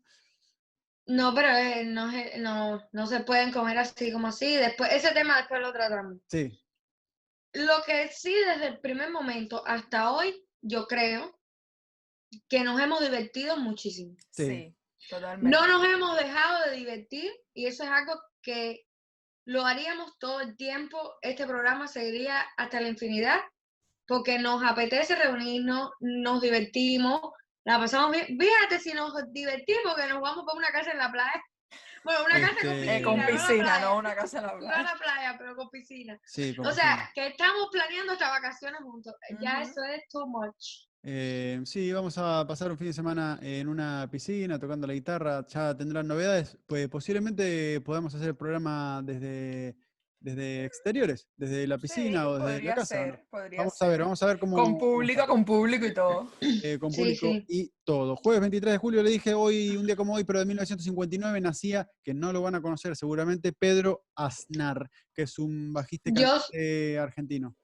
No, 1.06 1.34
pero 1.34 1.48
eh, 1.50 1.84
no, 1.84 2.10
se- 2.10 2.38
no, 2.38 2.82
no 2.92 3.06
se 3.06 3.20
pueden 3.20 3.52
comer 3.52 3.76
así 3.78 4.12
como 4.12 4.28
así. 4.28 4.54
Después, 4.54 4.92
ese 4.92 5.12
tema 5.12 5.36
después 5.38 5.60
lo 5.60 5.72
tratamos. 5.72 6.18
Sí, 6.28 6.58
Lo 7.52 7.82
que 7.84 8.08
sí, 8.08 8.32
desde 8.32 8.68
el 8.68 8.80
primer 8.80 9.10
momento 9.10 9.62
hasta 9.66 10.12
hoy, 10.12 10.46
yo 10.62 10.86
creo 10.86 11.36
que 12.48 12.62
nos 12.62 12.80
hemos 12.80 13.00
divertido 13.00 13.56
muchísimo. 13.56 14.16
Sí. 14.30 14.46
Sí, 14.46 14.76
totalmente. 15.08 15.50
No 15.50 15.66
nos 15.66 15.84
hemos 15.86 16.16
dejado 16.16 16.64
de 16.70 16.76
divertir 16.76 17.30
y 17.52 17.66
eso 17.66 17.82
es 17.82 17.90
algo 17.90 18.12
que 18.40 18.86
lo 19.50 19.66
haríamos 19.66 20.16
todo 20.18 20.40
el 20.40 20.56
tiempo. 20.56 21.14
Este 21.22 21.44
programa 21.44 21.88
seguiría 21.88 22.40
hasta 22.56 22.80
la 22.80 22.88
infinidad 22.88 23.40
porque 24.06 24.38
nos 24.38 24.62
apetece 24.62 25.16
reunirnos, 25.16 25.90
nos 26.00 26.40
divertimos, 26.40 27.20
la 27.64 27.78
pasamos 27.78 28.12
bien. 28.12 28.26
Fíjate 28.38 28.78
si 28.78 28.92
nos 28.92 29.12
divertimos 29.32 29.94
que 29.96 30.06
nos 30.06 30.20
vamos 30.20 30.44
para 30.46 30.56
una 30.58 30.70
casa 30.70 30.92
en 30.92 30.98
la 30.98 31.10
playa 31.10 31.42
Bueno, 32.04 32.20
una 32.26 32.40
casa 32.40 32.60
con 32.60 32.70
Este, 32.70 32.74
piscina. 32.80 32.96
Eh, 32.96 33.02
con 33.02 33.16
no 33.20 33.26
piscina, 33.26 33.64
playa. 33.64 33.80
no 33.84 33.96
una 33.98 34.14
casa 34.14 34.38
en 34.38 34.46
la 34.46 34.52
No 34.52 34.58
playa. 34.60 34.78
en 34.78 34.84
la 34.84 34.94
playa, 34.94 35.36
pero 35.38 35.56
con 35.56 35.70
piscina. 35.70 36.20
Sí, 36.24 36.54
con 36.54 36.66
O 36.66 36.72
sea, 36.72 36.84
piscina. 36.94 37.10
que 37.14 37.26
estamos 37.26 37.68
planeando 37.72 38.12
estas 38.12 38.30
vacaciones 38.30 38.80
juntos. 38.82 39.14
Ya 39.40 39.60
Ujú. 39.60 39.68
eso 39.70 39.82
es 39.84 40.08
too 40.08 40.26
much. 40.28 40.88
Eh, 41.02 41.60
sí, 41.64 41.90
vamos 41.92 42.18
a 42.18 42.44
pasar 42.46 42.70
un 42.70 42.76
fin 42.76 42.88
de 42.88 42.92
semana 42.92 43.38
en 43.40 43.68
una 43.68 44.06
piscina 44.10 44.58
tocando 44.58 44.86
la 44.86 44.92
guitarra. 44.92 45.46
Ya 45.46 45.74
tendrán 45.76 46.06
novedades. 46.06 46.58
Pues 46.66 46.88
posiblemente 46.88 47.80
podamos 47.80 48.14
hacer 48.14 48.28
el 48.28 48.36
programa 48.36 49.00
desde, 49.02 49.76
desde 50.18 50.66
exteriores, 50.66 51.26
desde 51.36 51.66
la 51.66 51.78
piscina 51.78 52.20
Sí, 52.20 52.26
o 52.26 52.32
desde 52.34 52.44
la 52.48 52.52
podría 52.52 52.74
casa. 52.74 53.06
¿no? 53.06 53.12
ser, 53.14 53.26
podría 53.30 53.58
Vamos 53.60 53.80
a 53.82 53.88
ver, 53.88 54.00
vamos 54.02 54.22
a 54.22 54.26
ver 54.26 54.38
cómo. 54.38 54.56
Con 54.56 54.76
público, 54.76 55.26
con 55.26 55.44
público 55.44 55.86
y 55.86 55.94
todo. 55.94 56.30
eh, 56.42 56.78
con 56.78 56.92
Sí, 56.92 57.00
público 57.00 57.26
sí. 57.28 57.44
y 57.48 57.72
todo. 57.82 58.16
Jueves 58.16 58.42
23 58.42 58.72
de 58.74 58.78
julio 58.78 59.02
le 59.02 59.10
dije 59.10 59.32
hoy, 59.32 59.76
un 59.78 59.86
día 59.86 59.96
como 59.96 60.14
hoy, 60.14 60.24
pero 60.24 60.40
de 60.40 60.44
1959 60.44 61.40
nacía, 61.40 61.88
que 62.04 62.12
no 62.12 62.30
lo 62.30 62.42
van 62.42 62.56
a 62.56 62.60
conocer 62.60 62.94
seguramente, 62.94 63.54
Pedro 63.54 64.04
Aznar, 64.14 64.90
que 65.14 65.22
es 65.22 65.38
un 65.38 65.72
bajista 65.72 66.10
argentino. 67.00 67.56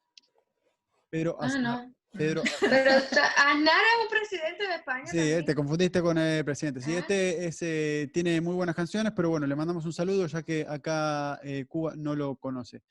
Pedro 1.11 1.37
Ah, 1.39 1.47
Aznar. 1.47 1.87
no. 1.89 1.96
Pedro 2.17 2.43
Pero 2.61 2.91
Aznar 2.91 3.83
es 3.85 4.03
un 4.03 4.09
presidente 4.11 4.67
de 4.69 4.75
España. 4.75 5.07
Sí, 5.07 5.17
también. 5.17 5.45
te 5.45 5.55
confundiste 5.55 6.01
con 6.03 6.19
el 6.19 6.45
presidente. 6.45 6.81
Sí, 6.81 6.95
Ah. 6.95 6.99
este 7.01 7.47
es, 7.47 7.59
eh, 7.63 8.11
tiene 8.13 8.41
muy 8.41 8.55
buenas 8.55 8.75
canciones, 8.75 9.13
pero 9.15 9.31
bueno, 9.31 9.47
le 9.47 9.55
mandamos 9.57 9.85
un 9.85 9.93
saludo 9.93 10.27
ya 10.27 10.43
que 10.43 10.67
acá 10.69 11.39
eh, 11.43 11.65
Cuba 11.69 11.95
no 11.97 12.15
lo 12.15 12.37
conoce. 12.37 12.83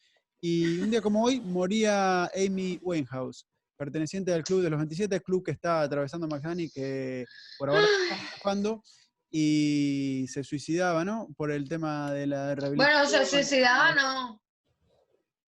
Y 0.41 0.79
un 0.79 0.91
día 0.91 1.01
como 1.01 1.23
hoy 1.23 1.39
moría 1.39 2.25
Amy 2.25 2.79
Winehouse, 2.81 3.47
perteneciente 3.77 4.31
al 4.33 4.43
Club 4.43 4.61
de 4.61 4.69
los 4.69 4.77
27, 4.79 5.19
club 5.21 5.43
que 5.43 5.51
está 5.51 5.81
atravesando 5.81 6.27
McDonald's, 6.27 6.73
que 6.73 7.25
por 7.57 7.69
ahora 7.69 7.81
está 7.83 8.15
triunfando, 8.15 8.83
y 9.31 10.25
se 10.29 10.43
suicidaba, 10.43 11.03
¿no? 11.03 11.27
Por 11.35 11.51
el 11.51 11.67
tema 11.67 12.11
de 12.13 12.27
la 12.27 12.55
rehabilitación. 12.55 12.75
Bueno, 12.77 13.09
se 13.09 13.25
suicidaba, 13.25 13.93
no. 13.95 14.41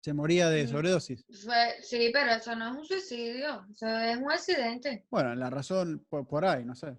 Se 0.08 0.14
moría 0.14 0.50
de 0.50 0.64
Mm. 0.64 0.70
sobredosis. 0.70 1.26
Fue- 1.44 1.76
sí, 1.84 2.12
pero 2.14 2.32
eso 2.32 2.56
no 2.56 2.70
es 2.72 2.78
un 2.78 2.86
suicidio. 2.86 3.66
Eso 3.70 3.88
es 3.90 4.16
un 4.16 4.32
accidente. 4.32 5.06
Bueno, 5.12 5.36
la 5.36 5.50
razón, 5.50 6.06
por, 6.08 6.26
por 6.26 6.46
ahí, 6.46 6.64
no 6.64 6.76
sé. 6.76 6.96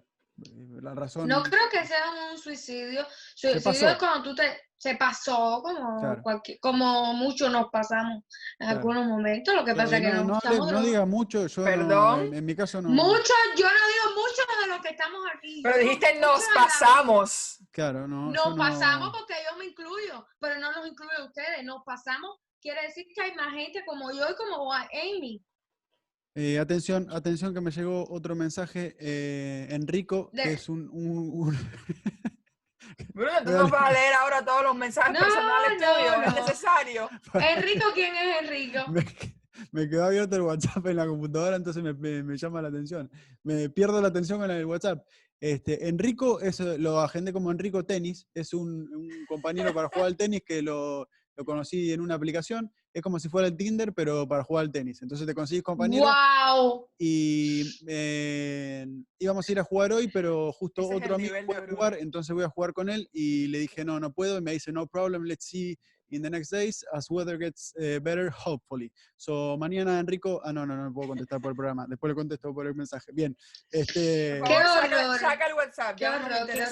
La 0.83 0.95
razón... 0.95 1.27
No 1.27 1.43
creo 1.43 1.71
que 1.73 1.87
sea 1.87 2.03
un 2.31 2.37
suicidio. 2.37 3.07
Se 3.35 3.53
Suicidio 3.53 3.63
pasó. 3.65 3.89
es 3.89 3.97
cuando 3.97 4.23
tú 4.29 4.35
te 4.35 4.61
se 4.77 4.95
pasó 4.95 5.61
como 5.63 6.01
Claro. 6.01 6.23
cualquier, 6.23 6.61
como 6.61 7.13
muchos 7.15 7.51
nos 7.51 7.69
pasamos 7.71 8.19
en 8.19 8.67
Claro. 8.67 8.77
algunos 8.77 9.07
momentos. 9.07 9.53
Lo 9.55 9.65
que 9.65 9.75
pasa 9.75 9.97
Eh, 9.97 10.01
es 10.01 10.07
que 10.07 10.13
no, 10.19 10.25
no, 10.25 10.39
no, 10.45 10.71
no 10.71 10.83
diga 10.83 11.05
mucho, 11.07 11.47
yo 11.47 11.63
no- 11.63 11.67
Perdón. 11.67 12.21
en, 12.27 12.35
en 12.35 12.45
mi 12.45 12.55
caso 12.55 12.83
no. 12.83 12.91
Muchos, 12.91 13.37
yo 13.57 13.65
no 13.67 13.71
digo 13.73 14.15
muchos 14.23 14.47
de 14.63 14.69
los 14.69 14.81
que 14.83 14.91
estamos 14.91 15.21
aquí. 15.35 15.63
Pero 15.65 15.79
dijiste 15.79 16.21
nos 16.21 16.45
pasamos. 16.55 17.59
Claro, 17.73 18.07
no. 18.07 18.31
Nos 18.31 18.51
no- 18.51 18.57
pasamos 18.57 19.11
porque 19.17 19.35
yo 19.51 19.57
me 19.59 19.65
incluyo, 19.65 20.27
pero 20.39 20.61
no 20.61 20.71
nos 20.71 20.87
incluye 20.87 21.23
ustedes. 21.27 21.65
Nos 21.65 21.83
pasamos 21.85 22.39
quiere 22.61 22.83
decir 22.83 23.07
que 23.15 23.21
hay 23.23 23.35
más 23.35 23.53
gente 23.55 23.83
como 23.87 24.11
yo 24.13 24.25
y 24.31 24.35
como 24.37 24.73
a 24.73 24.83
Amy. 24.93 25.43
Eh, 26.35 26.59
atención, 26.59 27.09
atención 27.11 27.53
que 27.53 27.61
me 27.61 27.71
llegó 27.71 28.05
otro 28.11 28.35
mensaje, 28.37 28.97
eh, 29.01 29.67
Enrico, 29.71 30.31
que 30.31 30.43
De- 30.43 30.53
es 30.53 30.69
un, 30.69 30.89
un- 30.93 31.31
un- 31.49 31.57
Bruno, 33.15 33.33
tú 33.45 33.51
no 33.51 33.69
vas 33.69 33.83
a 33.91 33.93
leer 33.93 34.15
ahora 34.15 34.45
todos 34.45 34.63
los 34.63 34.77
mensajes 34.77 35.13
No, 35.13 35.21
personales 35.21 35.81
no, 35.81 35.95
tuyos, 35.95 36.15
es 36.27 36.35
no. 36.35 36.41
necesario. 36.47 37.11
Enrico, 37.35 37.87
¿quién 37.95 38.15
es 38.15 38.43
Enrico? 38.43 38.79
me, 38.93 39.05
me 39.73 39.89
quedó 39.89 40.05
abierto 40.05 40.37
el 40.37 40.43
WhatsApp 40.43 40.87
en 40.87 40.97
la 40.97 41.07
computadora, 41.07 41.57
entonces 41.57 41.83
me, 41.83 41.93
me- 41.95 42.23
me 42.23 42.37
llama 42.37 42.63
la 42.63 42.69
atención. 42.69 43.11
Me 43.43 43.69
pierdo 43.71 44.01
la 44.01 44.09
atención 44.09 44.39
con 44.39 44.51
el 44.51 44.65
WhatsApp. 44.65 45.05
Este, 45.41 45.89
Enrico, 45.89 46.41
es, 46.41 46.59
lo 46.61 47.01
agendé 47.01 47.33
como 47.33 47.51
Enrico 47.51 47.85
Tenis, 47.85 48.29
es 48.35 48.55
un, 48.55 48.93
un 48.95 49.27
compañero 49.27 49.73
para 49.75 49.89
jugar 49.89 50.07
al 50.07 50.17
tenis 50.17 50.43
que 50.45 50.63
lo, 50.63 51.09
lo 51.39 51.45
conocí 51.45 51.93
en 51.93 52.01
una 52.01 52.15
aplicación. 52.15 52.71
Es 52.93 53.01
como 53.01 53.21
si 53.21 53.29
fuera 53.29 53.47
el 53.47 53.57
Tinder, 53.57 53.95
pero 53.95 54.27
para 54.27 54.43
jugar 54.43 54.65
al 54.65 54.73
tenis. 54.73 55.01
Entonces 55.03 55.25
te 55.25 55.35
consigues 55.35 55.63
compañero. 55.63 56.05
¡Wow! 56.05 56.89
Y 56.99 57.63
eh, 57.87 58.85
íbamos 59.21 59.49
a 59.49 59.53
ir 59.53 59.61
a 59.61 59.65
jugar 59.65 59.93
hoy, 59.93 60.09
pero 60.09 60.53
justo 60.53 60.83
Ese 60.83 60.95
otro 60.97 61.15
amigo 61.15 61.33
nivel 61.35 61.47
fue 61.47 61.55
de 61.55 61.61
a 61.61 61.63
Bruno. 61.63 61.77
jugar, 61.77 61.97
entonces 62.01 62.35
voy 62.35 62.45
a 62.45 62.49
jugar 62.49 62.73
con 62.73 62.91
él 62.91 63.09
y 63.13 63.47
le 63.47 63.61
dije, 63.61 63.85
no, 63.85 64.01
no 64.01 64.13
puedo. 64.13 64.37
Y 64.39 64.43
me 64.43 64.53
dice, 64.53 64.73
no 64.73 64.89
problem, 64.89 65.23
let's 65.23 65.45
see 65.45 65.79
in 66.11 66.23
the 66.23 66.31
next 66.31 66.51
days 66.51 66.85
as 66.93 67.11
weather 67.11 67.39
gets 67.39 67.75
eh, 67.79 67.99
better, 68.03 68.31
hopefully. 68.31 68.91
So, 69.17 69.57
mañana, 69.59 69.99
Enrico, 70.01 70.41
ah, 70.45 70.53
no, 70.53 70.65
no, 70.65 70.77
no 70.77 70.93
puedo 70.93 71.09
contestar 71.09 71.41
por 71.41 71.51
el 71.51 71.57
programa, 71.57 71.87
después 71.89 72.11
le 72.11 72.15
contesto 72.15 72.53
por 72.55 72.67
el 72.67 72.75
mensaje. 72.75 73.11
Bien, 73.13 73.37
este, 73.71 74.41
¡Qué 74.47 74.53
horror! 74.55 75.19
saca 75.19 75.47
el 75.47 75.55
WhatsApp. 75.55 76.01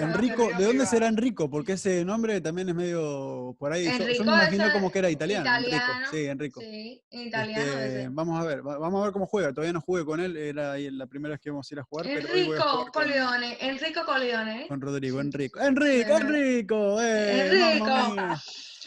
Enrico, 0.00 0.48
¿de 0.56 0.64
dónde 0.64 0.86
será 0.86 1.08
Enrico? 1.08 1.50
Porque 1.50 1.72
ese 1.72 2.04
nombre 2.04 2.40
también 2.40 2.68
es 2.68 2.74
medio 2.74 3.54
por 3.58 3.72
ahí. 3.72 3.84
Yo- 3.84 3.90
yo, 3.90 3.96
Enrico 4.04 4.24
me 4.24 4.32
imaginé 4.32 4.64
ese 4.64 4.72
como 4.72 4.90
que 4.90 4.98
era 5.00 5.10
italiano. 5.10 5.48
Enrico. 5.56 5.76
italiano, 5.76 6.06
Sí, 6.10 6.26
Enrico. 6.26 6.60
Sí, 6.60 7.02
italiano 7.10 7.64
Este, 7.64 8.08
vamos 8.10 8.40
a 8.40 8.44
ver, 8.46 8.66
va- 8.66 8.78
vamos 8.78 9.00
a 9.00 9.04
ver 9.04 9.12
cómo 9.12 9.26
juega. 9.26 9.52
Todavía 9.52 9.72
no 9.72 9.80
jugué 9.80 10.04
con 10.04 10.20
él, 10.20 10.36
era 10.36 10.72
ahí 10.72 10.90
la 10.90 11.06
primera 11.06 11.32
vez 11.32 11.40
que 11.40 11.48
íbamos 11.48 11.70
a 11.70 11.74
ir 11.74 11.78
a 11.80 11.84
jugar, 11.84 12.06
pero 12.06 12.28
hoy 12.32 12.32
voy 12.32 12.38
a 12.40 12.44
Enrico 12.44 12.62
jugar 12.70 12.90
con, 12.92 13.02
Coleone, 13.02 13.56
Enrico 13.60 14.04
Coleone. 14.04 14.66
con 14.68 14.80
Rodrigo. 14.80 15.20
Enrico, 15.20 15.60
Enrico, 15.60 16.10
Eh, 16.10 16.16
Enrico, 16.16 17.00
eh, 17.00 17.46
Enrico. 17.76 18.40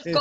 Este. 0.05 0.13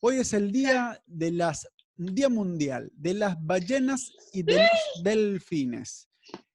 Hoy 0.00 0.16
es 0.16 0.32
el 0.32 0.52
día 0.52 1.02
de 1.06 1.32
las 1.32 1.68
Día 1.96 2.28
Mundial 2.28 2.90
de 2.94 3.14
las 3.14 3.36
ballenas 3.44 4.12
y 4.32 4.42
de 4.44 4.56
los 4.58 5.02
delfines. 5.02 6.08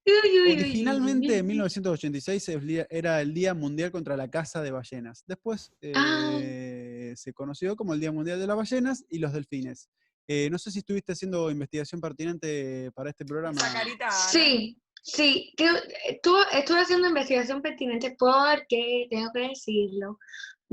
Originalmente, 0.05 1.37
en 1.37 1.45
uy. 1.45 1.49
1986, 1.53 2.49
el 2.49 2.67
día- 2.67 2.87
era 2.89 3.21
el 3.21 3.33
Día 3.33 3.53
Mundial 3.53 3.91
contra 3.91 4.15
la 4.17 4.29
caza 4.29 4.61
de 4.61 4.71
ballenas. 4.71 5.23
Después 5.27 5.71
Ah. 5.95 6.37
eh, 6.41 7.13
se 7.17 7.33
conoció 7.33 7.75
como 7.75 7.93
el 7.93 7.99
Día 7.99 8.11
Mundial 8.11 8.39
de 8.39 8.47
las 8.47 8.55
Ballenas 8.57 9.05
y 9.09 9.19
los 9.19 9.33
delfines. 9.33 9.89
Eh, 10.27 10.49
no 10.49 10.57
sé 10.57 10.71
si 10.71 10.79
estuviste 10.79 11.11
haciendo 11.13 11.51
investigación 11.51 11.99
pertinente 11.99 12.89
para 12.95 13.09
este 13.09 13.25
programa. 13.25 13.59
Carita. 13.73 14.09
Sí, 14.11 14.77
sí. 15.01 15.53
eh, 15.57 16.19
estuve 16.53 16.79
haciendo 16.81 17.07
investigación 17.09 17.61
pertinente 17.61 18.15
porque, 18.17 19.07
tengo 19.09 19.29
que 19.33 19.49
decirlo, 19.49 20.17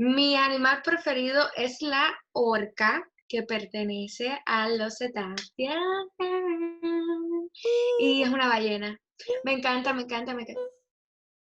mi 0.03 0.35
animal 0.35 0.81
preferido 0.83 1.47
es 1.55 1.81
la 1.81 2.11
orca, 2.31 3.07
que 3.27 3.43
pertenece 3.43 4.41
a 4.45 4.67
los 4.67 4.97
cetáceos. 4.97 5.47
Y 7.99 8.23
es 8.23 8.29
una 8.29 8.47
ballena. 8.47 8.97
Me 9.43 9.53
encanta, 9.53 9.93
me 9.93 10.01
encanta, 10.03 10.33
me 10.33 10.41
encanta. 10.41 10.61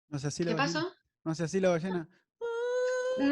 No 0.10 0.20
sé 0.20 0.28
así 0.28 0.44
la 0.44 0.52
¿Qué 0.52 0.56
ballena. 0.58 0.80
pasó? 0.82 0.96
No 1.24 1.36
sé 1.36 1.44
así 1.44 1.60
la 1.60 1.70
ballena. 1.70 2.10
My 3.20 3.28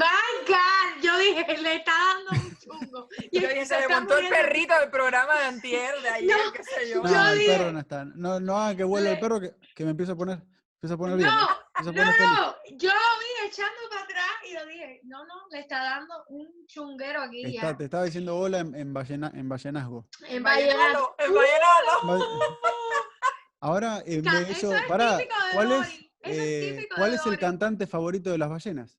God, 0.47 1.01
yo 1.03 1.17
dije, 1.17 1.57
le 1.57 1.75
está 1.77 1.91
dando 1.91 2.31
un 2.45 2.57
chungo. 2.57 3.07
Y 3.31 3.39
Yo 3.41 3.47
dije, 3.49 3.65
se 3.65 3.79
le 3.79 3.87
montó 3.87 4.17
el 4.17 4.27
perrito 4.29 4.77
del 4.79 4.91
programa 4.91 5.33
de 5.39 5.45
antier, 5.45 5.99
de 6.01 6.09
ayer, 6.09 6.37
qué 6.53 6.63
sé 6.63 6.89
yo. 6.89 7.01
No, 7.01 7.09
Yo 7.09 7.29
el 7.31 7.39
dije- 7.39 7.57
perro 7.57 7.71
no 7.71 7.79
está. 7.79 8.05
No, 8.05 8.39
no 8.39 8.57
hagan 8.57 8.77
que 8.77 8.83
vuelva 8.83 9.09
el 9.11 9.19
perro 9.19 9.39
que, 9.39 9.55
que 9.73 9.83
me 9.85 9.91
empiezo 9.91 10.11
a 10.13 10.15
poner. 10.17 10.39
Empiezo 10.75 10.93
a 10.93 10.97
poner 10.97 11.17
bien. 11.17 11.29
No, 11.29 11.35
a 11.73 11.81
no, 11.83 11.85
poner 11.91 12.13
feliz. 12.13 12.29
no, 12.37 12.55
yo 12.77 12.89
vi 12.91 13.28
echando 13.47 13.79
para 13.89 14.03
atrás 14.03 14.29
y 14.49 14.53
lo 14.53 14.65
dije, 14.65 15.01
no, 15.03 15.25
no, 15.25 15.33
le 15.51 15.59
está 15.59 15.81
dando 15.83 16.13
un 16.29 16.47
chunguero 16.67 17.21
aquí 17.21 17.43
Está- 17.45 17.71
ya. 17.71 17.77
te 17.77 17.83
estaba 17.85 18.03
diciendo 18.05 18.37
hola 18.37 18.59
en, 18.59 18.75
en, 18.75 18.93
ballena- 18.93 19.31
en 19.33 19.47
ballenazgo. 19.49 20.07
En 20.27 20.43
vallenato. 20.43 21.15
El 21.17 21.31
vallenato. 21.31 22.07
Va- 22.07 22.19
Ahora, 23.61 24.01
en 24.05 24.23
Ca- 24.23 24.33
vez 24.33 24.47
de 24.47 24.53
eso, 24.53 24.67
eso 24.71 24.75
es 24.75 24.87
pará, 24.87 25.17
de 25.17 25.27
¿cuál 25.53 25.71
es, 25.73 25.87
es 26.21 26.37
eh, 26.77 26.87
¿cuál 26.95 27.11
de 27.11 27.17
es 27.17 27.25
el 27.25 27.37
cantante 27.37 27.87
favorito 27.87 28.29
de 28.31 28.37
las 28.37 28.49
ballenas? 28.49 28.97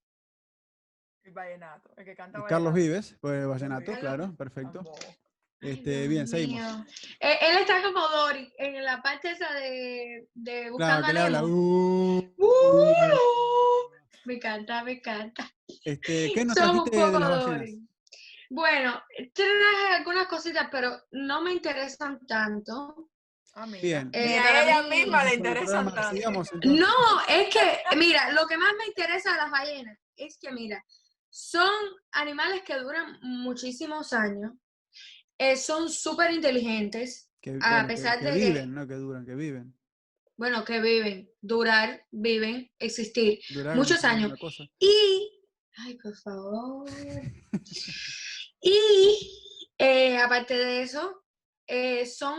El 1.22 1.32
vallenato, 1.32 1.90
el 1.96 2.04
que 2.04 2.14
canta 2.14 2.38
Carlos 2.46 2.72
vallenato. 2.72 2.74
Vives, 2.74 3.16
pues 3.20 3.46
vallenato, 3.46 3.92
claro, 4.00 4.34
perfecto. 4.36 4.82
Ay, 5.62 5.70
Este, 5.72 6.08
bien, 6.08 6.26
seguimos. 6.26 6.62
Eh, 7.20 7.38
él 7.42 7.58
está 7.58 7.82
como 7.82 8.00
Dory, 8.08 8.52
en 8.58 8.82
la 8.84 9.00
parte 9.02 9.30
esa 9.30 9.50
de, 9.54 10.28
de 10.34 10.72
Claro, 10.76 11.02
Buscando 11.02 11.06
que 11.06 11.12
le 11.12 11.20
a 11.20 11.24
habla. 11.26 11.40
Nemo. 11.42 11.54
"Uh". 11.54 12.34
Uh, 12.38 13.59
me 14.24 14.34
encanta, 14.34 14.82
me 14.84 14.92
encanta. 14.92 15.50
Este, 15.84 16.32
¿Qué 16.34 16.44
nos 16.44 16.56
Somos 16.56 16.84
de 16.86 16.90
poco 16.90 17.18
las 17.18 17.30
ballenas? 17.30 17.46
Dory. 17.46 17.88
Bueno, 18.50 19.00
traje 19.32 19.94
algunas 19.96 20.26
cositas, 20.26 20.68
pero 20.70 20.96
no 21.12 21.42
me 21.42 21.52
interesan 21.52 22.24
tanto. 22.26 23.08
Mira. 23.66 23.80
Bien. 23.80 24.10
Eh, 24.12 24.38
a 24.38 24.62
ella 24.64 24.82
mí- 24.84 24.96
misma 25.00 25.24
le 25.24 25.34
interesan 25.34 25.92
tanto. 25.94 26.10
sigamos. 26.16 26.48
No, 26.64 27.20
es 27.28 27.48
que, 27.52 27.96
mira, 27.96 28.32
lo 28.32 28.46
que 28.46 28.56
más 28.56 28.72
me 28.78 28.86
interesa 28.86 29.32
de 29.32 29.36
las 29.38 29.50
ballenas 29.50 29.98
es 30.16 30.38
que, 30.38 30.50
mira, 30.52 30.84
son 31.28 31.70
animales 32.12 32.62
que 32.64 32.76
duran 32.78 33.18
muchísimos 33.22 34.12
años, 34.12 34.52
eh, 35.38 35.56
son 35.56 35.88
súper 35.88 36.30
inteligentes, 36.32 37.28
Que, 37.40 37.58
a 37.62 37.82
que- 37.82 37.86
pesar 37.94 38.18
que 38.18 38.24
de 38.26 38.32
que- 38.32 38.46
viven, 38.46 38.74
no 38.74 38.86
que 38.86 38.94
duran, 38.94 39.24
que 39.26 39.34
viven. 39.34 39.74
Bueno, 40.40 40.64
que 40.64 40.80
viven, 40.80 41.28
durar, 41.42 42.02
viven, 42.10 42.70
existir. 42.78 43.40
Durar 43.50 43.76
Muchos 43.76 44.02
años. 44.04 44.32
Y, 44.78 45.30
ay, 45.76 45.98
por 46.02 46.16
favor. 46.16 46.88
Y, 48.62 49.72
eh, 49.78 50.18
aparte 50.18 50.54
de 50.54 50.82
eso, 50.82 51.24
eh, 51.66 52.04
son 52.06 52.38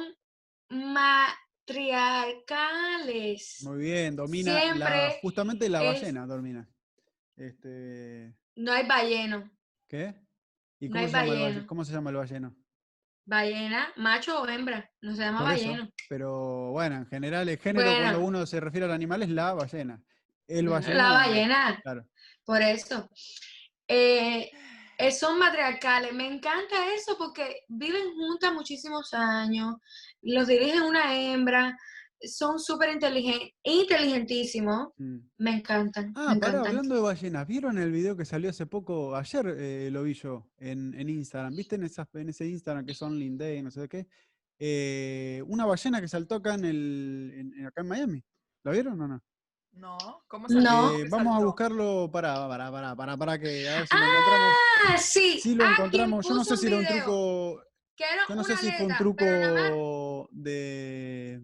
matriarcales. 0.70 3.58
Muy 3.64 3.78
bien, 3.80 4.16
domina 4.16 4.76
la, 4.76 5.14
justamente 5.22 5.68
la 5.70 5.84
es- 5.84 6.00
ballena, 6.02 6.26
domina. 6.28 6.70
Este, 7.36 8.36
No 8.56 8.72
hay 8.72 8.86
balleno. 8.88 9.52
¿Qué? 9.88 10.14
¿Y 10.80 10.90
No 10.90 10.94
cómo, 10.94 11.06
hay 11.06 11.12
se 11.12 11.18
llama 11.18 11.34
el 11.34 11.40
balleno. 11.40 11.68
cómo 11.68 11.86
se 11.86 11.92
llama 11.94 12.10
el 12.12 12.16
balleno? 12.18 12.56
Ballena, 13.32 13.94
macho 13.96 14.42
o 14.42 14.46
hembra. 14.50 14.92
No 15.00 15.16
se 15.16 15.22
llama 15.22 15.44
balleno. 15.44 15.88
Pero 16.10 16.72
bueno, 16.72 16.98
en 16.98 17.06
general, 17.06 17.48
el 17.48 17.58
género 17.58 17.90
cuando 17.90 18.20
uno 18.20 18.46
se 18.46 18.60
refiere 18.60 18.86
al 18.86 18.92
animal 18.92 19.24
es 19.24 19.30
la 19.30 19.54
ballena. 19.54 20.04
El 20.46 20.66
No, 20.66 20.72
balleno. 20.72 20.96
La 20.96 21.12
ballena. 21.14 21.80
Claro. 21.82 22.06
Por 22.44 22.62
eso. 22.62 23.10
Eh, 23.88 24.52
son 25.18 25.40
matriarcales. 25.40 26.12
Me 26.12 26.28
encanta 26.28 26.94
eso 26.94 27.18
porque 27.18 27.62
viven 27.70 28.14
juntas 28.16 28.52
muchísimos 28.52 29.14
años. 29.14 29.76
Los 30.22 30.48
dirige 30.48 30.82
una 30.82 31.16
hembra. 31.16 31.78
Son 32.24 32.60
súper 32.60 32.92
inteligentes, 32.92 33.50
inteligentísimos. 33.64 34.90
Mm. 34.98 35.18
Me 35.38 35.52
encantan. 35.58 36.14
Ah, 36.16 36.34
me 36.34 36.40
pará, 36.40 36.52
encantan. 36.54 36.68
hablando 36.68 36.96
de 36.96 37.02
ballenas, 37.02 37.48
¿vieron 37.48 37.78
el 37.78 37.92
video 37.92 38.16
que 38.16 38.26
salió 38.26 38.50
hace 38.50 38.66
poco? 38.66 39.16
Ayer 39.16 39.56
eh, 39.58 39.90
lo 39.92 40.04
vi 40.04 40.14
yo 40.14 40.48
en, 40.58 40.94
en 40.94 41.10
Instagram. 41.10 41.56
¿Viste 41.56 41.76
en, 41.76 41.84
esas, 41.84 42.08
en 42.14 42.30
ese 42.30 42.48
Instagram 42.48 42.86
que 42.86 42.94
son 42.94 43.18
Linday, 43.18 43.62
no 43.64 43.72
sé 43.72 43.82
de 43.82 43.90
qué? 43.90 44.08
Eh, 44.60 45.44
una 45.48 45.66
ballena 45.66 46.00
que 46.00 46.08
saltó 46.08 46.36
acá 46.36 46.54
en 46.54 46.66
el 46.66 47.34
en- 47.36 47.54
en- 47.60 47.66
acá 47.66 47.82
en 47.82 47.88
Miami. 47.88 48.24
¿La 48.64 48.72
vieron 48.72 49.02
o 49.02 49.08
no? 49.08 49.24
No, 49.74 49.98
¿cómo 50.28 50.48
No. 50.50 50.92
Eh, 50.92 51.04
¿Qué 51.04 51.10
vamos 51.10 51.42
a 51.42 51.44
buscarlo 51.44 52.10
para, 52.12 52.48
para, 52.48 52.70
para, 52.70 52.96
para, 52.96 53.18
para 53.18 53.40
que 53.40 53.68
a 53.70 53.80
ver 53.80 53.88
si 53.88 53.96
lo 53.98 54.04
encontramos. 54.04 54.56
Ah, 54.88 54.98
sí. 54.98 55.40
Si 55.42 55.56
lo 55.56 55.66
encontramos, 55.66 56.28
yo 56.28 56.36
no 56.36 56.44
sé 56.44 56.58
si 56.58 56.68
era 56.68 56.78
un 56.78 56.86
truco, 56.86 57.64
yo 58.30 58.36
no 58.36 58.44
sé 58.44 58.58
si 58.58 58.72
fue 58.74 58.86
un 58.86 58.98
truco 58.98 60.28
de 60.32 61.42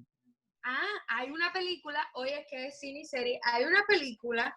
Ah, 0.70 0.86
hay 1.08 1.32
una 1.32 1.54
película, 1.54 2.06
oye, 2.16 2.46
que 2.50 2.68
es 2.68 2.80
cine 2.80 3.00
y 3.00 3.06
serie. 3.06 3.40
Hay 3.44 3.64
una 3.64 3.84
película 3.88 4.54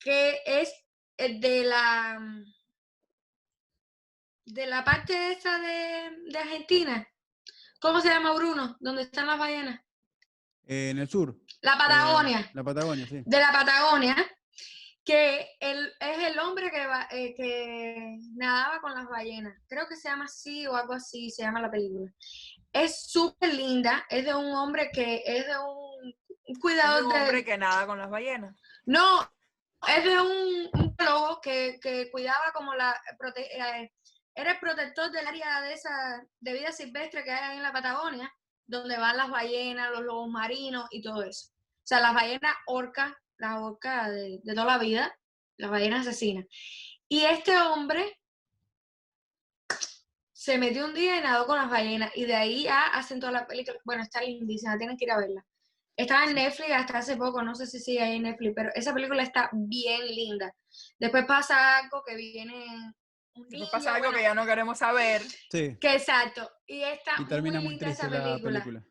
que 0.00 0.40
es 0.44 0.72
eh, 1.18 1.38
de 1.38 1.62
la 1.64 2.18
de 4.44 4.66
la 4.66 4.84
parte 4.84 5.32
esa 5.32 5.58
de, 5.58 6.10
de 6.26 6.38
Argentina. 6.38 7.06
¿Cómo 7.80 8.00
se 8.00 8.08
llama 8.08 8.32
Bruno? 8.34 8.76
¿Dónde 8.80 9.02
están 9.02 9.26
las 9.26 9.38
ballenas? 9.38 9.80
eh, 10.66 10.90
en 10.90 10.98
el 10.98 11.08
sur. 11.08 11.36
La 11.60 11.74
eh, 11.74 11.78
Patagonia. 11.78 12.50
la 12.54 12.64
Patagonia, 12.64 13.06
sí. 13.06 13.22
de 13.24 13.38
la 13.38 13.52
Patagonia, 13.52 14.16
que 15.04 15.48
el, 15.60 15.92
es 16.00 16.18
el 16.18 16.38
hombre 16.38 16.70
que, 16.70 16.86
va- 16.86 17.08
eh, 17.10 17.34
que 17.36 18.16
nadaba 18.36 18.80
con 18.80 18.94
las 18.94 19.06
ballenas. 19.08 19.60
Creo 19.68 19.86
que 19.88 19.96
se 19.96 20.08
llama 20.08 20.24
así 20.26 20.66
o 20.66 20.76
algo 20.76 20.92
así, 20.92 21.30
se 21.30 21.42
llama 21.42 21.60
la 21.60 21.70
película. 21.70 22.10
Es 22.72 23.10
súper 23.10 23.54
linda, 23.54 24.06
es 24.08 24.24
de 24.24 24.34
un 24.34 24.52
hombre 24.52 24.90
que 24.92 25.22
es 25.26 25.46
de 25.46 25.58
un, 25.58 26.04
un 26.04 26.14
Es 26.46 26.58
cuidador 26.58 27.04
un 27.04 27.12
de... 27.12 27.20
hombre 27.20 27.44
que 27.44 27.58
nada 27.58 27.86
con 27.86 27.98
las 27.98 28.08
ballenas. 28.08 28.54
No, 28.86 29.20
es 29.88 30.04
de 30.04 30.20
un, 30.20 30.70
un 30.72 30.96
biólogo 30.96 31.40
que, 31.40 31.78
que 31.82 32.10
cuidaba 32.10 32.52
como 32.54 32.74
la... 32.74 32.98
prote- 33.18 33.48
eh, 33.52 33.92
era 34.34 34.52
el 34.52 34.58
protector 34.60 35.10
del 35.10 35.26
área 35.26 35.60
de 35.60 35.74
esa 35.74 35.90
de 36.40 36.52
vida 36.54 36.72
silvestre 36.72 37.22
que 37.22 37.30
hay 37.30 37.58
en 37.58 37.62
la 37.62 37.72
Patagonia, 37.72 38.32
donde 38.66 38.96
van 38.96 39.18
las 39.18 39.28
ballenas, 39.28 39.90
los 39.90 40.00
lobos 40.00 40.30
marinos 40.30 40.86
y 40.90 41.02
todo 41.02 41.22
eso. 41.22 41.50
O 41.50 41.84
sea, 41.84 42.00
las 42.00 42.14
ballenas 42.14 42.54
orcas, 42.66 43.12
las 43.36 43.60
orcas 43.60 44.08
de, 44.10 44.40
de 44.42 44.54
toda 44.54 44.64
la 44.64 44.78
vida, 44.78 45.14
las 45.58 45.70
ballenas 45.70 46.06
asesinas. 46.06 46.46
Y 47.08 47.24
este 47.24 47.54
hombre 47.58 48.18
se 50.42 50.58
metió 50.58 50.86
un 50.86 50.92
día 50.92 51.18
y 51.18 51.20
nadó 51.20 51.46
con 51.46 51.56
las 51.56 51.70
ballenas. 51.70 52.10
Y 52.16 52.24
de 52.24 52.34
ahí 52.34 52.64
ya 52.64 52.86
hacen 52.86 53.20
toda 53.20 53.30
la 53.30 53.46
película. 53.46 53.78
Bueno, 53.84 54.02
está 54.02 54.20
lindísima, 54.20 54.76
tienen 54.76 54.96
que 54.96 55.04
ir 55.04 55.12
a 55.12 55.18
verla. 55.18 55.46
Estaba 55.96 56.24
en 56.24 56.34
Netflix 56.34 56.72
hasta 56.72 56.98
hace 56.98 57.16
poco, 57.16 57.44
no 57.44 57.54
sé 57.54 57.64
si 57.68 57.78
sigue 57.78 58.00
ahí 58.00 58.16
en 58.16 58.24
Netflix, 58.24 58.52
pero 58.56 58.70
esa 58.74 58.92
película 58.92 59.22
está 59.22 59.50
bien 59.52 60.04
linda. 60.04 60.52
Después 60.98 61.26
pasa 61.26 61.78
algo 61.78 62.02
que 62.04 62.16
viene 62.16 62.92
un 63.34 63.48
Después 63.48 63.70
pasa 63.70 63.94
algo 63.94 64.06
bueno, 64.06 64.18
que 64.18 64.24
ya 64.24 64.34
no 64.34 64.44
queremos 64.44 64.78
saber. 64.78 65.22
Sí. 65.48 65.76
que 65.80 65.94
exacto. 65.94 66.50
Y 66.66 66.82
está 66.82 67.12
Y 67.20 67.24
termina 67.26 67.60
muy, 67.60 67.70
linda 67.70 67.86
triste 67.86 68.06
esa 68.06 68.12
la 68.18 68.24
película. 68.24 68.64
película. 68.64 68.84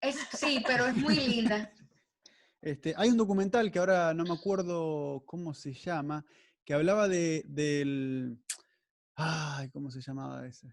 Es, 0.00 0.16
sí, 0.32 0.64
pero 0.66 0.86
es 0.86 0.96
muy 0.96 1.16
linda. 1.16 1.70
Este, 2.62 2.94
hay 2.96 3.08
un 3.08 3.16
documental 3.16 3.72
que 3.72 3.80
ahora 3.80 4.14
no 4.14 4.22
me 4.22 4.34
acuerdo 4.34 5.24
cómo 5.26 5.52
se 5.52 5.74
llama, 5.74 6.24
que 6.64 6.74
hablaba 6.74 7.08
de, 7.08 7.42
del... 7.44 8.38
Ay, 9.16 9.70
¿cómo 9.70 9.90
se 9.90 10.00
llamaba 10.00 10.46
ese? 10.46 10.68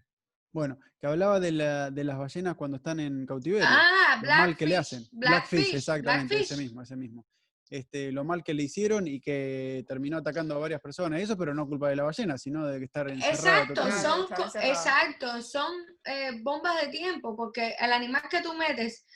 Bueno, 0.52 0.78
que 0.98 1.06
hablaba 1.06 1.38
de, 1.38 1.52
la- 1.52 1.90
de 1.90 2.04
las 2.04 2.18
ballenas 2.18 2.56
cuando 2.56 2.78
están 2.78 2.98
en 3.00 3.24
cautiverio. 3.26 3.68
Ah, 3.68 4.18
lo 4.22 4.28
mal 4.30 4.56
que 4.56 4.66
le 4.66 4.76
hacen. 4.76 5.06
Blackfish, 5.12 5.74
exactamente, 5.74 6.34
ese 6.40 6.54
Blackfish. 6.54 6.66
mismo, 6.66 6.82
ese 6.82 6.96
mismo. 6.96 7.26
Este, 7.68 8.10
lo 8.10 8.24
mal 8.24 8.42
que 8.42 8.52
le 8.52 8.64
hicieron 8.64 9.06
y 9.06 9.20
que 9.20 9.84
terminó 9.86 10.16
atacando 10.18 10.56
a 10.56 10.58
varias 10.58 10.80
personas. 10.80 11.20
Eso, 11.20 11.36
pero 11.36 11.54
no 11.54 11.68
culpa 11.68 11.88
de 11.88 11.94
la 11.96 12.02
ballena, 12.02 12.36
sino 12.36 12.66
de 12.66 12.80
que 12.80 12.86
estar 12.86 13.08
Exacto, 13.08 13.74
totalmente. 13.74 14.02
Son, 14.02 14.20
encerrada. 14.44 14.70
exacto, 14.70 15.42
son 15.42 15.72
eh, 16.04 16.30
bombas 16.42 16.80
de 16.80 16.88
tiempo, 16.88 17.36
porque 17.36 17.76
el 17.78 17.92
animal 17.92 18.22
que 18.28 18.42
tú 18.42 18.54
metes 18.54 19.06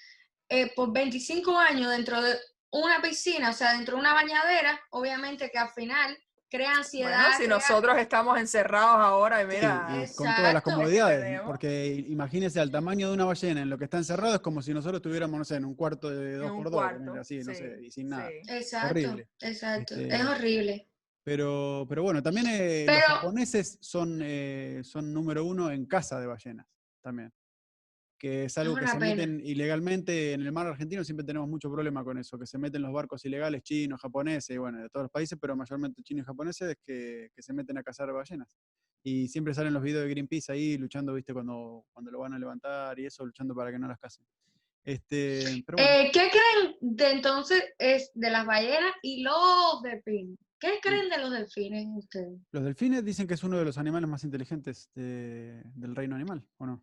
eh, 0.48 0.72
por 0.76 0.92
25 0.92 1.58
años 1.58 1.90
dentro 1.90 2.22
de 2.22 2.36
una 2.70 3.02
piscina, 3.02 3.50
o 3.50 3.52
sea, 3.52 3.72
dentro 3.72 3.94
de 3.96 4.00
una 4.00 4.14
bañadera, 4.14 4.80
obviamente 4.90 5.50
que 5.50 5.58
al 5.58 5.70
final 5.70 6.16
crea 6.54 6.76
ansiedad. 6.76 7.10
Bueno, 7.10 7.36
si 7.36 7.44
crea- 7.44 7.56
nosotros 7.56 7.98
estamos 7.98 8.38
encerrados 8.38 8.96
ahora 9.00 9.42
y 9.42 9.44
Sí, 9.44 9.56
mira, 9.56 9.86
y 9.88 10.14
con 10.14 10.34
todas 10.34 10.54
las 10.54 10.62
comodidades, 10.62 11.40
porque 11.46 12.04
imagínese 12.08 12.60
al 12.60 12.70
tamaño 12.70 13.08
de 13.08 13.14
una 13.14 13.24
ballena 13.24 13.62
en 13.62 13.70
lo 13.70 13.76
que 13.76 13.84
está 13.84 13.98
encerrado 13.98 14.34
es 14.34 14.40
como 14.40 14.62
si 14.62 14.72
nosotros 14.72 14.98
estuviéramos, 14.98 15.38
no 15.38 15.44
sé, 15.44 15.56
en 15.56 15.64
un 15.64 15.74
cuarto 15.74 16.10
de 16.10 16.36
dos 16.36 16.52
por 16.52 16.64
dos, 16.70 16.72
cuarto, 16.80 16.98
ponele 16.98 17.18
así, 17.20 17.38
no 17.38 17.52
sí, 17.54 17.58
sé, 17.60 17.78
y 17.82 17.90
sin 17.90 18.08
nada. 18.08 18.28
sí. 18.28 18.52
Exacto, 18.52 18.88
horrible. 18.90 19.28
exacto, 19.40 19.94
Este, 19.94 20.14
es 20.14 20.24
horrible. 20.24 20.88
Pero, 21.24 21.86
pero 21.88 22.02
bueno, 22.02 22.22
también 22.22 22.46
eh, 22.50 22.86
los 22.86 23.02
japoneses 23.02 23.78
son, 23.80 24.20
eh, 24.22 24.82
son 24.84 25.12
número 25.12 25.44
uno 25.44 25.70
en 25.70 25.86
caza 25.86 26.20
de 26.20 26.26
ballenas 26.26 26.66
también. 27.02 27.32
Que 28.24 28.44
es 28.44 28.56
algo 28.56 28.74
que 28.74 28.84
una 28.84 28.90
se 28.90 28.98
pena. 28.98 29.10
meten 29.16 29.40
ilegalmente 29.44 30.32
en 30.32 30.40
el 30.40 30.50
mar 30.50 30.66
argentino, 30.66 31.04
siempre 31.04 31.26
tenemos 31.26 31.46
mucho 31.46 31.70
problema 31.70 32.02
con 32.02 32.16
eso, 32.16 32.38
que 32.38 32.46
se 32.46 32.56
meten 32.56 32.80
los 32.80 32.90
barcos 32.90 33.22
ilegales 33.26 33.62
chinos, 33.62 34.00
japoneses, 34.00 34.54
y 34.54 34.56
bueno, 34.56 34.80
de 34.80 34.88
todos 34.88 35.04
los 35.04 35.10
países, 35.10 35.36
pero 35.38 35.54
mayormente 35.54 36.02
chinos 36.02 36.22
y 36.22 36.26
japoneses 36.26 36.74
que, 36.86 37.28
que 37.36 37.42
se 37.42 37.52
meten 37.52 37.76
a 37.76 37.82
cazar 37.82 38.10
ballenas. 38.14 38.56
Y 39.02 39.28
siempre 39.28 39.52
salen 39.52 39.74
los 39.74 39.82
videos 39.82 40.04
de 40.04 40.08
Greenpeace 40.08 40.50
ahí 40.50 40.78
luchando, 40.78 41.12
viste, 41.12 41.34
cuando, 41.34 41.84
cuando 41.92 42.10
lo 42.10 42.20
van 42.20 42.32
a 42.32 42.38
levantar 42.38 42.98
y 42.98 43.04
eso, 43.04 43.26
luchando 43.26 43.54
para 43.54 43.70
que 43.70 43.78
no 43.78 43.88
las 43.88 43.98
casen. 43.98 44.24
Este, 44.82 45.62
pero 45.66 45.76
bueno, 45.76 45.90
Eh, 45.92 46.10
¿Qué 46.10 46.30
creen 46.30 46.76
de 46.80 47.10
entonces 47.10 47.62
es 47.78 48.10
de 48.14 48.30
las 48.30 48.46
ballenas 48.46 48.94
y 49.02 49.22
los 49.22 49.82
delfines? 49.82 50.38
¿Qué 50.58 50.78
creen 50.82 51.10
de 51.10 51.18
los 51.18 51.30
delfines 51.30 51.86
ustedes? 51.94 52.40
los 52.52 52.64
delfines 52.64 53.04
dicen 53.04 53.26
que 53.26 53.34
es 53.34 53.44
uno 53.44 53.58
de 53.58 53.66
los 53.66 53.76
animales 53.76 54.08
más 54.08 54.24
inteligentes 54.24 54.90
de- 54.94 55.62
del 55.74 55.94
reino 55.94 56.16
animal, 56.16 56.42
¿o 56.56 56.64
no? 56.64 56.82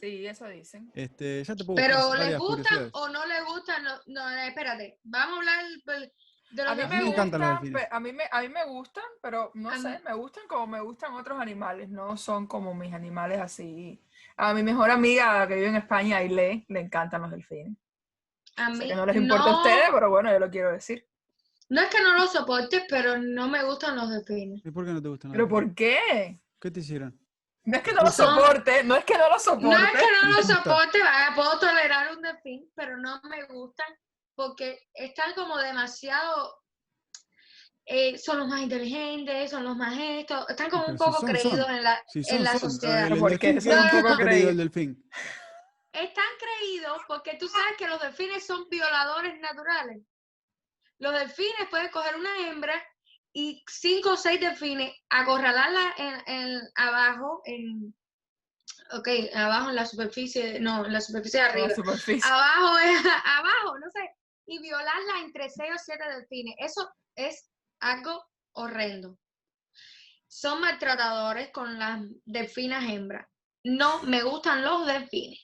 Sí, 0.00 0.26
eso 0.26 0.48
dicen. 0.48 0.90
Este, 0.94 1.44
ya 1.44 1.54
te 1.54 1.64
puedo 1.64 1.76
Pero 1.76 2.14
¿les 2.14 2.38
gustan 2.38 2.88
o 2.92 3.08
no 3.08 3.26
les 3.26 3.44
gustan? 3.44 3.84
No, 3.84 3.92
no, 4.06 4.28
espérate, 4.38 4.98
vamos 5.04 5.34
a 5.34 5.38
hablar 5.38 5.64
de 5.86 6.64
los 6.64 6.66
A 6.66 6.72
A 6.72 6.74
mí 6.74 6.82
me 6.82 6.88
me 6.88 7.10
encantan 7.10 7.40
los 7.40 7.50
gustan, 7.50 7.62
delfines. 7.62 7.82
pe- 7.82 7.88
a 7.94 8.00
mí 8.00 8.12
me, 8.12 8.24
a 8.30 8.40
mí 8.40 8.48
me 8.48 8.64
gustan, 8.64 9.04
pero 9.20 9.50
no 9.54 9.68
A 9.68 9.74
mí- 9.74 9.80
sé, 9.82 10.00
me 10.04 10.14
gustan 10.14 10.44
como 10.48 10.66
me 10.66 10.80
gustan 10.80 11.12
otros 11.12 11.38
animales, 11.40 11.90
no 11.90 12.16
son 12.16 12.46
como 12.46 12.74
mis 12.74 12.94
animales 12.94 13.38
así. 13.40 14.00
A 14.36 14.54
mi 14.54 14.62
mejor 14.62 14.90
amiga 14.90 15.46
que 15.46 15.56
vive 15.56 15.66
en 15.68 15.76
España, 15.76 16.18
Ailé, 16.18 16.64
le 16.68 16.80
encantan 16.80 17.20
los 17.22 17.30
delfines. 17.30 17.76
A 18.56 18.70
mí 18.70 18.78
que 18.88 18.94
no 18.94 19.04
les 19.04 19.16
importa 19.16 19.50
a 19.50 19.56
ustedes, 19.56 19.90
pero 19.92 20.08
bueno, 20.10 20.32
yo 20.32 20.38
lo 20.38 20.50
quiero 20.50 20.72
decir. 20.72 21.06
No 21.68 21.80
es 21.82 21.88
que 21.88 22.02
no 22.02 22.14
los 22.14 22.32
soporte, 22.32 22.84
pero 22.88 23.18
no 23.18 23.48
me 23.48 23.62
gustan 23.64 23.96
los 23.96 24.08
delfines. 24.08 24.64
¿Y 24.64 24.70
por 24.70 24.86
qué 24.86 24.92
no 24.92 25.02
te 25.02 25.08
gustan 25.08 25.30
los 25.30 25.36
¿Pero 25.36 25.48
delfines? 25.48 25.66
por 25.68 25.74
qué? 25.74 26.40
¿Qué 26.60 26.70
te 26.70 26.80
hicieron? 26.80 27.18
No 27.64 27.76
es 27.78 27.82
que 27.82 27.92
no 27.92 28.02
lo 28.02 28.10
Son- 28.10 28.34
soporte, 28.36 28.84
no 28.84 28.94
es 28.96 29.04
que 29.04 29.16
no 29.16 29.28
lo 29.30 29.38
soporte. 29.38 29.66
No 29.68 29.86
es 29.86 29.90
que 29.92 30.06
no 30.12 30.22
¿No 30.28 30.36
los 30.36 30.46
te 30.46 30.54
gusta? 30.54 30.70
soporte, 30.70 31.00
vaya, 31.02 31.32
puedo 31.34 31.58
tolerar 31.58 32.14
un 32.14 32.22
delfín, 32.22 32.70
pero 32.74 32.96
no 32.98 33.20
me 33.24 33.44
gustan 33.46 33.86
porque 34.34 34.78
están 34.92 35.32
como 35.34 35.56
demasiado, 35.58 36.60
eh, 37.86 38.18
son 38.18 38.38
los 38.40 38.48
más 38.48 38.60
inteligentes, 38.62 39.50
son 39.50 39.64
los 39.64 39.76
más 39.76 39.96
estos, 39.98 40.48
están 40.50 40.68
como 40.70 40.84
un 40.86 40.98
si 40.98 41.04
poco 41.04 41.20
son, 41.20 41.28
creídos 41.30 41.58
son. 41.66 41.74
en 41.74 41.82
la, 41.84 42.02
Si 42.08 42.22
en 42.28 42.44
la 42.44 42.58
sociedad. 42.58 43.06
El, 43.06 43.12
el 43.14 43.18
¿Por 43.18 43.38
qué 43.38 43.52
delfín 43.54 43.60
son 43.62 43.70
queda 43.72 43.80
un 43.80 43.84
un 43.84 43.90
poco 44.02 44.02
poco 44.02 44.14
creído 44.16 44.26
creídos? 44.28 44.50
el 44.50 44.56
delfín. 44.58 45.10
Están 45.92 46.24
creídos 46.38 46.98
porque 47.06 47.36
tú 47.38 47.48
sabes 47.48 47.76
que 47.78 47.86
los 47.86 48.00
delfines 48.02 48.44
son 48.44 48.68
violadores 48.68 49.38
naturales. 49.40 50.02
Los 50.98 51.12
delfines 51.14 51.68
pueden 51.70 51.90
coger 51.90 52.16
una 52.16 52.48
hembra 52.48 52.74
y 53.36 53.62
cinco 53.68 54.12
o 54.12 54.16
seis 54.16 54.40
delfines, 54.40 54.94
acorralarla 55.10 55.92
en, 55.98 56.14
en- 56.34 56.60
abajo, 56.76 57.42
en, 57.44 57.92
ok, 58.92 59.08
abajo 59.34 59.70
en 59.70 59.74
la 59.76 59.86
superficie, 59.86 60.60
no, 60.60 60.86
en 60.86 60.92
la 60.92 61.00
superficie 61.00 61.40
de 61.40 61.46
arriba. 61.46 61.70
superficie. 61.74 62.22
Abajo, 62.30 62.76
abajo, 63.26 63.78
no 63.80 63.90
sé, 63.90 64.08
y 64.46 64.60
violarla 64.62 65.20
entre 65.24 65.50
seis 65.50 65.70
o 65.74 65.78
siete 65.84 66.04
delfines. 66.16 66.54
Eso 66.60 66.88
es 67.16 67.50
algo 67.80 68.24
horrendo. 68.52 69.18
Son 70.28 70.60
maltratadores 70.60 71.50
con 71.50 71.78
las 71.78 72.00
delfinas 72.24 72.84
hembras. 72.88 73.26
No 73.64 74.02
me 74.04 74.22
gustan 74.22 74.62
los 74.62 74.86
delfines. 74.86 75.40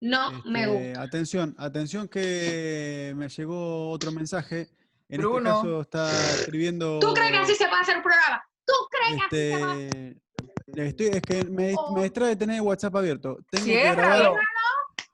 No 0.00 0.30
me 0.44 0.60
Este, 0.64 0.72
gustan. 0.88 1.02
atención, 1.02 1.54
atención 1.58 2.08
que 2.08 3.12
me 3.16 3.28
llegó 3.28 3.90
otro 3.90 4.10
mensaje 4.12 4.68
En 5.08 5.20
Bruno. 5.20 5.36
este 5.38 5.50
caso 5.68 5.80
está 5.82 6.10
escribiendo. 6.34 6.98
¿Tú 6.98 7.14
crees 7.14 7.30
que 7.30 7.36
así 7.38 7.54
se 7.54 7.68
puede 7.68 7.82
hacer 7.82 7.96
un 7.96 8.02
programa? 8.02 8.42
¿Tú 8.64 8.72
crees 8.90 9.20
que 9.20 9.26
así 9.26 9.36
se 9.36 9.64
va 9.64 9.72
a 9.72 9.78
Este, 9.78 10.88
estoy- 10.88 11.06
es 11.16 11.22
que 11.22 11.44
me, 11.44 11.74
Oh. 11.76 11.94
me 11.94 12.02
distrae 12.02 12.34
tener 12.36 12.60
WhatsApp 12.60 12.96
abierto. 12.96 13.38
Tengo 13.50 13.64
que 13.66 13.82
grabar, 13.92 14.32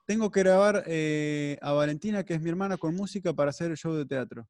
tengo 0.05 0.31
que 0.31 0.39
grabar 0.41 0.83
eh, 0.87 1.57
a 1.61 1.71
Valentina, 1.73 2.23
que 2.23 2.33
es 2.33 2.41
mi 2.41 2.49
hermana, 2.49 2.77
con 2.77 2.95
música 2.95 3.33
para 3.33 3.51
hacer 3.51 3.69
el 3.71 3.77
show 3.77 3.93
de 3.93 4.05
teatro. 4.05 4.47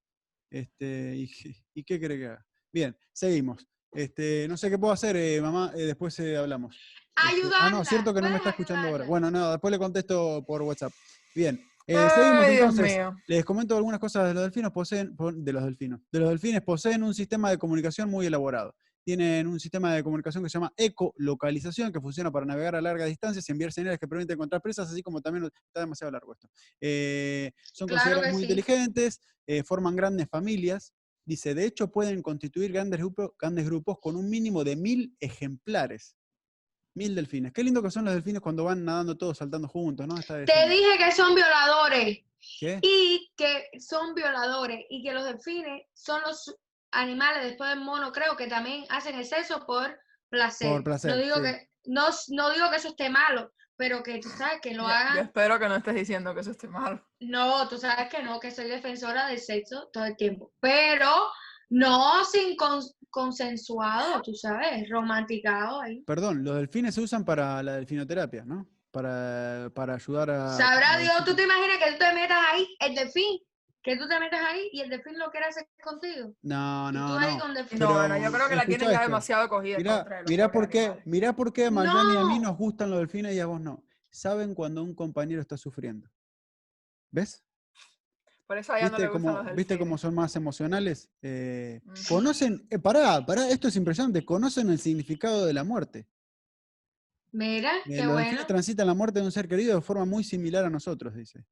Este, 0.50 1.16
y, 1.16 1.30
¿y 1.74 1.84
qué 1.84 2.00
cree 2.00 2.18
que 2.18 2.26
haga? 2.28 2.46
Bien, 2.72 2.98
seguimos. 3.12 3.68
Este, 3.92 4.48
no 4.48 4.56
sé 4.58 4.70
qué 4.70 4.78
puedo 4.80 4.94
hacer, 4.94 5.16
eh, 5.18 5.40
mamá, 5.42 5.72
eh, 5.76 5.82
después 5.84 6.18
eh, 6.20 6.38
hablamos. 6.38 6.76
Este, 6.76 7.36
Ayudarla. 7.38 7.58
ah, 7.66 7.70
no, 7.70 7.86
cierto 7.86 8.14
que 8.14 8.22
no 8.22 8.30
me 8.30 8.38
está 8.38 8.50
escuchando 8.52 8.88
ahora. 8.88 9.06
Bueno, 9.06 9.30
no, 9.30 9.52
después 9.52 9.72
le 9.72 9.78
contesto 9.78 10.44
por 10.48 10.62
WhatsApp. 10.64 10.94
Bien, 11.36 11.64
eh, 11.88 12.08
seguimos 12.16 12.46
Ay, 12.46 12.56
Dios 12.56 12.70
entonces. 12.70 12.96
mío. 12.98 13.16
Les 13.28 13.46
comento 13.46 13.76
algunas 13.78 14.00
cosas 14.00 14.28
de 14.28 14.34
los 14.34 14.44
delfinos 14.44 14.72
poseen, 14.72 15.16
po- 15.16 15.32
de 15.32 15.54
los 15.54 15.64
delfinos. 15.64 16.00
De 16.12 16.20
los 16.20 16.30
delfines 16.30 16.62
poseen 16.62 17.04
un 17.04 17.14
sistema 17.14 17.50
de 17.50 17.58
comunicación 17.58 18.10
muy 18.10 18.26
elaborado. 18.26 18.74
Tienen 19.06 19.48
un 19.48 19.60
sistema 19.60 19.94
de 19.94 20.02
comunicación 20.02 20.44
que 20.44 20.50
se 20.50 20.54
llama 20.54 20.72
ecolocalización, 20.78 21.92
que 21.92 22.00
funciona 22.00 22.32
para 22.32 22.46
navegar 22.46 22.76
a 22.76 22.82
largas 22.82 23.10
distancias 23.10 23.48
y 23.48 23.52
enviar 23.52 23.74
señales 23.74 24.00
que 24.00 24.08
permiten 24.08 24.36
encontrar 24.36 24.62
presas, 24.62 24.90
así 24.90 25.02
como 25.04 25.22
también 25.22 25.44
está 25.46 25.82
demasiado 25.82 26.12
largo 26.12 26.32
esto. 26.34 26.48
Eh, 26.80 27.52
son 27.74 27.90
Claro 27.90 28.02
considerados 28.02 28.32
muy 28.34 28.44
sí. 28.46 28.52
inteligentes, 28.52 29.20
eh, 29.46 29.64
forman 29.64 29.96
grandes 29.98 30.28
familias. 30.30 30.94
Dice, 31.26 31.54
de 31.54 31.66
hecho, 31.66 31.92
pueden 31.92 32.22
constituir 32.22 32.72
grandes 32.72 33.00
grupos, 33.00 33.32
grandes 33.40 33.66
grupos 33.66 33.98
con 34.02 34.16
un 34.16 34.30
mínimo 34.30 34.64
de 34.64 34.76
mil 34.78 35.16
ejemplares. 35.20 36.16
Mil 36.96 37.16
delfines. 37.16 37.52
Qué 37.54 37.64
lindo 37.64 37.82
que 37.82 37.90
son 37.90 38.06
los 38.06 38.14
delfines 38.14 38.42
cuando 38.42 38.66
van 38.66 38.86
nadando 38.86 39.18
todos 39.18 39.38
saltando 39.40 39.68
juntos, 39.68 40.06
¿no? 40.08 40.16
Te 40.22 40.70
dije 40.70 40.98
que 41.00 41.12
son 41.12 41.34
violadores 41.34 42.20
¿Qué? 42.60 42.80
y 42.84 43.32
que 43.36 43.70
son 43.80 44.14
violadores 44.14 44.86
y 44.90 45.02
que 45.04 45.12
los 45.14 45.24
delfines 45.26 45.88
son 45.94 46.22
los 46.22 46.56
animales 46.92 47.44
después 47.44 47.72
del 47.72 47.80
mono, 47.80 48.12
creo 48.12 48.36
que 48.38 48.46
también 48.48 48.86
hacen 48.90 49.16
el 49.18 49.26
sexo 49.26 49.66
por 49.66 50.00
placer. 50.30 50.70
Por 50.72 50.84
placer, 50.84 51.12
No 51.12 51.18
digo 51.18 51.36
sí. 51.38 51.42
que 51.44 51.70
no, 51.86 52.08
no 52.30 52.52
digo 52.52 52.70
que 52.70 52.76
eso 52.78 52.90
esté 52.90 53.10
malo, 53.10 53.52
pero 53.76 54.04
que 54.04 54.20
tú 54.20 54.30
sabes 54.30 54.62
que 54.62 54.76
lo 54.76 54.84
Yo- 54.84 54.90
Yo 54.90 54.94
hagan. 54.94 55.18
espero 55.18 55.60
que 55.60 55.68
no 55.70 55.76
estés 55.78 55.96
diciendo 55.96 56.36
que 56.36 56.42
eso 56.42 56.52
esté 56.52 56.68
mal. 56.68 57.04
No, 57.22 57.68
tú 57.68 57.80
sabes 57.80 58.08
que 58.10 58.22
no, 58.22 58.40
que 58.40 58.52
soy 58.52 58.66
defensora 58.70 59.28
del 59.28 59.40
sexo 59.40 59.90
todo 59.92 60.06
el 60.06 60.16
tiempo, 60.16 60.54
pero 60.60 61.10
no 61.74 62.24
sin 62.26 62.56
cons- 62.56 62.96
consensuado, 63.10 64.22
tú 64.22 64.34
sabes, 64.36 64.88
romanticado 64.90 65.82
ahí. 65.82 66.02
Perdón, 66.04 66.44
los 66.44 66.56
delfines 66.56 66.94
se 66.96 67.02
usan 67.02 67.26
para 67.26 67.62
la 67.64 67.74
delfinoterapia, 67.74 68.46
¿no? 68.46 68.68
Para, 68.92 69.72
para 69.74 69.96
ayudar 69.96 70.30
a... 70.30 70.50
Sabrá 70.50 70.94
a- 70.94 70.98
Dios, 71.00 71.26
tú 71.26 71.36
te 71.36 71.44
imaginas 71.44 71.78
que 71.84 71.92
tú 71.94 71.98
te 71.98 72.14
metas 72.14 72.38
ahí, 72.52 72.68
el 72.80 72.94
delfín, 72.96 73.40
que 73.82 73.98
tú 73.98 74.08
te 74.08 74.20
metas 74.20 74.40
ahí 74.42 74.70
y 74.72 74.82
el 74.82 74.90
delfín 74.90 75.18
lo 75.18 75.32
quiere 75.32 75.48
hacer 75.48 75.68
contigo. 75.84 76.34
No, 76.44 76.90
y 76.90 76.94
tú 76.94 77.00
no, 77.00 77.18
ahí 77.18 77.36
no. 77.36 77.42
con 77.42 77.54
delfín. 77.56 77.80
No, 77.80 77.94
bueno, 77.94 78.18
yo 78.20 78.32
creo 78.32 78.50
que 78.50 78.56
la 78.56 78.66
tienen 78.66 78.92
ya 78.92 79.02
demasiado 79.02 79.50
cogida. 79.50 79.78
en 79.78 79.82
Mirá, 79.84 79.96
contra 79.98 80.16
de 80.18 80.22
los 80.24 80.30
mirá 80.30 80.52
por 80.52 80.70
qué, 80.70 81.02
mirá 81.06 81.36
por 81.36 81.52
qué 81.54 81.66
a 81.66 81.70
y 81.72 82.18
a 82.18 82.26
mí 82.26 82.40
No. 82.40 82.50
nos 82.50 82.58
gustan 82.58 82.92
los 82.92 83.00
delfines 83.00 83.34
y 83.34 83.40
a 83.40 83.48
vos 83.48 83.60
no. 83.60 83.84
Saben 84.12 84.54
cuando 84.54 84.84
un 84.84 84.94
compañero 84.94 85.42
está 85.42 85.58
sufriendo. 85.58 86.08
¿Ves? 87.10 87.44
Por 88.54 88.60
eso 88.60 88.72
a 88.74 88.78
ella 88.78 88.86
no 88.86 88.92
¿Viste 88.92 89.02
le 89.02 89.08
gustan 89.12 89.34
cómo, 89.36 89.44
los 89.50 89.56
¿Viste 89.56 89.80
cómo 89.80 89.98
son 89.98 90.14
más 90.14 90.36
emocionales? 90.36 91.10
Eh, 91.24 91.82
Ujú. 91.86 91.94
conocen, 92.08 92.68
eh, 92.70 92.78
pará, 92.78 93.26
pará, 93.26 93.50
esto 93.50 93.68
es 93.68 93.76
impresionante, 93.76 94.24
conocen 94.24 94.70
el 94.70 94.78
significado 94.78 95.48
de 95.48 95.54
la 95.54 95.64
muerte. 95.64 96.08
Mira, 97.32 97.72
Eh, 97.88 97.96
qué 97.96 98.04
los 98.04 98.14
bueno. 98.14 98.46
transitan 98.46 98.86
la 98.86 98.94
muerte 98.94 99.22
de 99.22 99.26
un 99.26 99.32
ser 99.32 99.48
querido 99.48 99.74
de 99.76 99.82
forma 99.82 100.06
muy 100.06 100.24
similar 100.24 100.66
a 100.66 100.70
nosotros, 100.70 101.16
dice. 101.16 101.44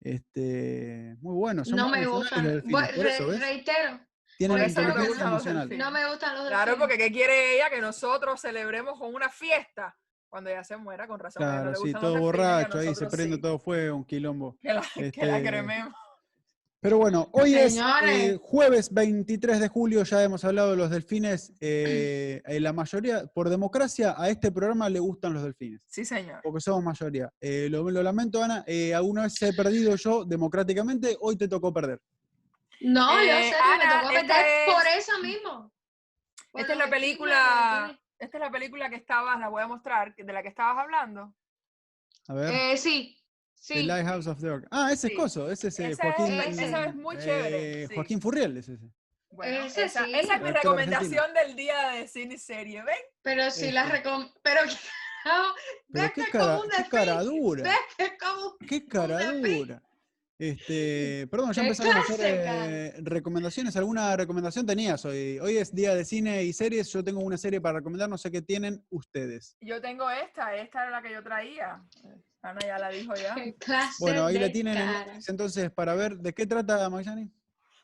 Este, 0.00 1.18
muy 1.20 1.34
bueno, 1.34 1.66
son 1.66 1.76
No 1.76 1.90
muy 1.90 1.98
me 1.98 2.06
gustan. 2.06 2.44
los 2.44 2.52
delfines, 2.54 2.80
Bu- 2.80 2.94
por 2.96 3.06
eso, 3.06 3.24
re- 3.26 3.30
¿ves? 3.32 3.40
reitero, 3.40 4.00
Tienen 4.38 4.56
por 4.56 4.66
eso 4.66 4.82
no 4.82 4.94
me 4.94 5.06
gustan 5.06 5.30
los 5.34 5.44
delfines. 5.44 5.78
no 5.78 5.90
me 5.90 6.08
gustan 6.08 6.34
los 6.38 6.48
Claro, 6.48 6.78
porque 6.78 6.96
¿qué 6.96 7.12
quiere 7.12 7.56
ella? 7.56 7.68
Que 7.68 7.82
nosotros 7.82 8.40
celebremos 8.40 8.98
con 8.98 9.14
una 9.14 9.28
fiesta 9.28 9.94
cuando 10.30 10.48
ella 10.48 10.64
se 10.64 10.78
muera, 10.78 11.06
con 11.06 11.20
razón. 11.20 11.42
ella 11.42 11.56
no 11.56 11.60
Claro, 11.64 11.70
le 11.72 11.76
sí, 11.76 11.92
todo 11.92 12.18
borracho 12.20 12.78
ahí, 12.78 12.94
se 12.94 13.06
prende 13.06 13.36
sí. 13.36 13.42
todo 13.42 13.58
fuego, 13.58 13.96
un 13.98 14.04
quilombo. 14.06 14.56
Que 14.62 14.72
la, 14.72 14.80
que 15.12 15.26
la 15.26 15.36
Este, 15.36 15.48
crememos. 15.50 15.94
Pero 16.82 16.98
bueno, 16.98 17.28
hoy 17.30 17.54
es 17.54 17.74
Señores. 17.74 18.10
eh, 18.34 18.38
jueves 18.42 18.92
23 18.92 19.60
de 19.60 19.68
julio, 19.68 20.02
ya 20.02 20.20
hemos 20.24 20.44
hablado 20.44 20.72
de 20.72 20.76
los 20.76 20.90
delfines. 20.90 21.52
eh, 21.60 22.42
eh, 22.46 22.58
la 22.58 22.72
mayoría, 22.72 23.24
por 23.28 23.48
democracia, 23.48 24.16
a 24.18 24.28
este 24.28 24.50
programa 24.50 24.88
le 24.90 24.98
gustan 24.98 25.32
los 25.32 25.44
delfines, 25.44 25.80
Sí, 25.86 26.04
señor. 26.04 26.40
porque 26.42 26.60
somos 26.60 26.82
mayoría. 26.82 27.32
Eh, 27.40 27.68
lo, 27.70 27.88
lo 27.88 28.02
lamento, 28.02 28.42
Ana, 28.42 28.64
eh, 28.66 28.92
alguna 28.96 29.22
vez 29.22 29.40
he 29.42 29.52
perdido 29.52 29.94
yo 29.94 30.24
democráticamente, 30.24 31.16
hoy 31.20 31.36
te 31.36 31.46
tocó 31.46 31.72
perder. 31.72 32.00
No, 32.80 33.14
yo 33.24 33.30
Eh, 33.30 33.44
sé 33.44 33.56
que 33.56 33.78
me 33.78 33.84
Ana, 33.84 34.00
tocó 34.02 34.12
meter 34.14 34.44
es- 34.44 34.74
por 34.74 34.86
eso 34.98 35.18
mismo. 35.22 35.72
Por 36.50 36.60
Esta 36.62 36.72
es 36.72 36.78
la 36.80 36.90
película, 36.90 38.00
esta 38.18 38.38
es 38.38 38.40
la 38.42 38.50
película 38.50 38.90
que 38.90 38.96
estabas, 38.96 39.38
la 39.38 39.48
voy 39.48 39.62
a 39.62 39.68
mostrar, 39.68 40.16
de 40.16 40.32
la 40.32 40.42
que 40.42 40.48
estabas 40.48 40.82
hablando. 40.82 41.32
A 42.26 42.34
ver. 42.34 42.52
delfines. 42.76 43.21
Eh, 43.62 43.64
sí, 43.64 43.74
The. 43.74 43.82
Lighthouse 43.84 44.26
of 44.26 44.40
the 44.40 44.50
Orc. 44.50 44.66
Ah, 44.70 44.90
ese 44.92 45.06
Sí. 45.08 45.12
es 45.14 45.18
Coso, 45.18 45.50
ese 45.50 45.68
es 45.68 45.78
eh, 45.78 45.94
Joaquín. 45.94 46.40
es- 46.40 46.58
esa 46.58 46.84
es 46.86 46.94
muy 46.94 47.16
chévere, 47.16 47.82
eh, 47.84 47.86
sí. 47.88 47.94
Joaquín 47.94 48.20
Furriel 48.20 48.56
es 48.56 48.68
ese. 48.68 48.86
Bueno, 49.30 49.64
Ese 49.64 49.84
esa, 49.84 50.04
sí. 50.04 50.14
esa 50.14 50.34
es 50.34 50.42
mi 50.42 50.50
recomendación 50.50 51.32
del 51.32 51.56
día 51.56 51.88
de 51.90 52.06
cine 52.06 52.34
y 52.34 52.38
serie. 52.38 52.82
¿Ven? 52.82 52.94
Pero 53.22 53.50
sí 53.50 53.70
la 53.72 53.84
Este. 53.84 53.96
recom... 53.98 54.28
Pero 54.42 54.60
Pero 55.24 55.54
ves 55.88 56.08
qué 56.08 56.14
que 56.14 56.20
es 56.22 56.28
cara, 56.30 56.44
como 56.44 56.60
un 56.62 56.68
qué 56.70 56.88
cara 56.90 57.22
dura. 57.22 57.62
ves 57.62 57.78
que 57.96 58.04
es 58.04 58.12
como... 58.18 58.56
Qué 58.68 58.86
cara 58.86 59.32
dura. 59.32 59.82
Este, 60.42 61.26
perdón, 61.30 61.52
ya 61.52 61.62
empezamos 61.62 61.94
a 61.94 62.00
hacer 62.00 62.20
eh, 62.20 62.94
recomendaciones. 63.02 63.76
¿Alguna 63.76 64.16
recomendación 64.16 64.66
tenías 64.66 65.04
hoy? 65.04 65.38
Hoy 65.38 65.56
es 65.56 65.72
día 65.72 65.94
de 65.94 66.04
cine 66.04 66.42
y 66.42 66.52
series. 66.52 66.92
Yo 66.92 67.04
tengo 67.04 67.20
una 67.20 67.38
serie 67.38 67.60
para 67.60 67.78
recomendar, 67.78 68.08
no 68.08 68.18
sé 68.18 68.30
qué 68.32 68.42
tienen 68.42 68.84
ustedes. 68.90 69.56
Yo 69.60 69.80
tengo 69.80 70.10
esta, 70.10 70.56
esta 70.56 70.82
era 70.82 70.90
la 70.90 71.02
que 71.02 71.12
yo 71.12 71.22
traía. 71.22 71.80
Ana 72.42 72.60
ya 72.60 72.76
la 72.76 72.88
dijo 72.88 73.14
ya. 73.14 73.36
Bueno, 74.00 74.26
ahí 74.26 74.36
la 74.36 74.50
tienen 74.50 74.74
cara. 74.74 75.18
Entonces 75.28 75.70
para 75.70 75.94
ver 75.94 76.16
de 76.16 76.32
qué 76.34 76.44
trata 76.44 76.90
Mayani. 76.90 77.30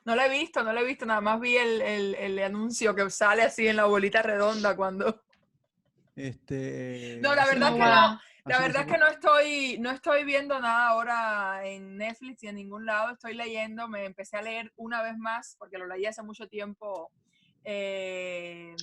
No 0.03 0.15
la 0.15 0.25
he 0.25 0.29
visto, 0.29 0.61
no 0.61 0.73
la 0.73 0.81
he 0.81 0.85
visto, 0.85 1.05
nada 1.05 1.21
más 1.21 1.39
vi 1.39 1.55
el, 1.55 1.81
el- 1.81 2.15
el 2.15 2.39
anuncio 2.39 2.93
que 2.93 3.09
sale 3.09 3.43
así 3.43 3.67
en 3.69 3.77
la 3.77 3.85
bolita 3.85 4.21
redonda 4.21 4.75
cuando... 4.75 5.23
Este, 6.15 7.19
No, 7.21 7.33
la 7.35 7.45
verdad 7.45 7.69
no 7.71 7.75
que 7.75 7.79
no. 7.79 8.19
La 8.49 8.57
no 8.57 8.61
verdad 8.63 8.81
es 8.87 8.91
que 8.93 8.97
no 8.97 9.07
estoy, 9.07 9.77
no 9.79 9.91
estoy 9.91 10.23
viendo 10.23 10.59
nada 10.59 10.89
ahora 10.89 11.61
en 11.65 11.97
Netflix 11.97 12.43
y 12.43 12.47
en 12.47 12.55
ningún 12.55 12.85
lado. 12.85 13.11
Estoy 13.13 13.33
leyendo, 13.33 13.87
me 13.87 14.05
empecé 14.05 14.37
a 14.37 14.41
leer 14.41 14.71
una 14.75 15.01
vez 15.01 15.17
más, 15.17 15.55
porque 15.57 15.77
lo 15.77 15.87
leí 15.87 16.05
hace 16.05 16.21
mucho 16.23 16.47
tiempo. 16.47 17.11
eh, 17.63 18.75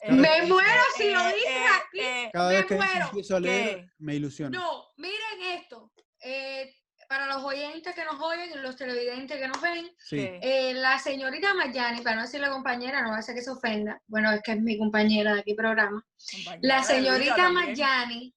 eh, 0.00 0.12
Me 0.12 0.38
eh, 0.38 0.42
muero 0.46 0.82
si 0.96 1.10
lo 1.10 1.20
eh, 1.20 1.34
dices 1.34 1.48
eh, 1.50 1.66
aquí. 1.86 2.00
eh, 2.00 2.30
Cada 2.32 2.48
me 2.50 2.56
vez 2.56 2.66
que 2.66 2.74
muero. 2.76 3.04
empiezo 3.06 3.36
a 3.36 3.40
leer, 3.40 3.76
¿Qué? 3.76 3.86
me 3.98 4.14
ilusiono. 4.16 4.58
No, 4.58 4.84
miren 4.96 5.58
esto. 5.60 5.92
eh, 6.20 6.74
para 7.08 7.26
los 7.26 7.42
oyentes 7.44 7.94
que 7.94 8.04
nos 8.06 8.18
oyen 8.22 8.52
y 8.52 8.54
los 8.54 8.74
televidentes 8.76 9.36
que 9.38 9.46
nos 9.46 9.60
ven, 9.60 9.90
Sí. 9.98 10.16
eh, 10.40 10.72
la 10.72 10.98
señorita 10.98 11.52
Mayani, 11.52 12.00
para 12.00 12.16
no 12.16 12.22
decirle 12.22 12.48
compañera, 12.48 13.02
no 13.02 13.10
va 13.10 13.18
a 13.18 13.22
ser 13.22 13.34
que 13.34 13.42
se 13.42 13.50
ofenda, 13.50 14.00
bueno, 14.06 14.30
es 14.32 14.40
que 14.40 14.52
es 14.52 14.60
mi 14.62 14.78
compañera 14.78 15.34
de 15.34 15.40
aquí 15.40 15.52
programa, 15.54 16.02
compañera 16.32 16.76
la 16.76 16.82
señorita 16.82 17.36
también. 17.36 17.66
Mayani 17.70 18.34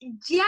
ya 0.00 0.44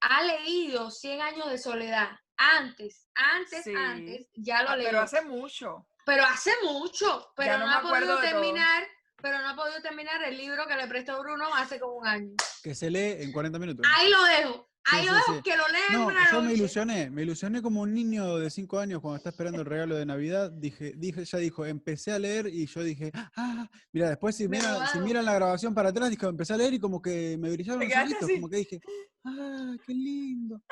ha 0.00 0.22
leído 0.22 0.90
100 0.90 1.20
años 1.22 1.50
de 1.50 1.58
soledad. 1.58 2.10
Antes, 2.36 3.06
antes, 3.14 3.64
Sí. 3.64 3.74
antes, 3.76 4.28
ya 4.34 4.62
lo 4.62 4.70
Ah, 4.70 4.76
leyó. 4.76 4.88
Pero 4.88 5.00
hace 5.02 5.22
mucho. 5.22 5.86
Pero 6.06 6.24
hace 6.24 6.52
mucho, 6.64 7.32
pero 7.36 7.58
no 7.58 7.66
no, 7.66 7.72
ha 7.72 7.82
podido 7.82 8.18
terminar, 8.20 8.86
pero 9.16 9.38
no 9.40 9.50
ha 9.50 9.54
podido 9.54 9.82
terminar 9.82 10.22
el 10.24 10.36
libro 10.38 10.66
que 10.66 10.74
le 10.74 10.86
prestó 10.86 11.20
Bruno 11.20 11.54
hace 11.54 11.78
como 11.78 11.96
un 11.96 12.06
año. 12.06 12.32
Que 12.62 12.74
se 12.74 12.90
lee 12.90 13.22
en 13.22 13.30
40 13.32 13.58
minutos. 13.58 13.86
Ahí 13.94 14.08
lo 14.08 14.22
dejo, 14.24 14.69
ahí 14.84 15.06
lo 15.06 15.12
sí. 15.14 15.42
que 15.42 15.56
lo 15.56 15.68
lea 15.68 15.86
en 15.90 15.92
No, 15.92 16.10
yo 16.32 16.42
me 16.42 16.52
ilusioné, 16.54 17.10
me 17.10 17.22
ilusioné 17.22 17.62
como 17.62 17.82
un 17.82 17.94
niño 17.94 18.36
de 18.36 18.50
5 18.50 18.78
años 18.78 19.00
cuando 19.00 19.16
está 19.18 19.30
esperando 19.30 19.60
el 19.60 19.66
regalo 19.66 19.96
de 19.96 20.06
Navidad. 20.06 20.50
Dije, 20.50 20.94
dije, 20.96 21.24
ya 21.24 21.38
dijo, 21.38 21.66
empecé 21.66 22.12
a 22.12 22.18
leer 22.18 22.46
y 22.46 22.66
yo 22.66 22.82
dije, 22.82 23.10
ah, 23.14 23.68
mira, 23.92 24.08
después 24.08 24.36
si 24.36 24.48
miran, 24.48 24.86
si 24.88 24.98
hago. 24.98 25.06
miran 25.06 25.24
la 25.24 25.34
grabación 25.34 25.74
para 25.74 25.90
atrás, 25.90 26.10
dijo, 26.10 26.28
empecé 26.28 26.54
a 26.54 26.56
leer 26.56 26.74
y 26.74 26.78
como 26.78 27.00
que 27.00 27.36
me 27.38 27.50
brillaron 27.50 27.80
los 27.80 27.96
ojitos, 27.96 28.30
como 28.30 28.48
que 28.48 28.56
dije, 28.56 28.80
ah, 29.24 29.74
qué 29.86 29.94
lindo. 29.94 30.62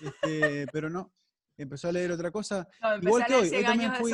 Este, 0.00 0.66
pero 0.72 0.90
no, 0.90 1.12
empezó 1.56 1.88
a 1.88 1.92
leer 1.92 2.12
otra 2.12 2.30
cosa. 2.30 2.66
No, 2.80 2.96
Igual 2.96 3.26
que 3.26 3.34
hoy, 3.34 3.48
100 3.48 3.58
hoy 3.58 3.64
también 3.64 3.94
fui-. 3.94 4.12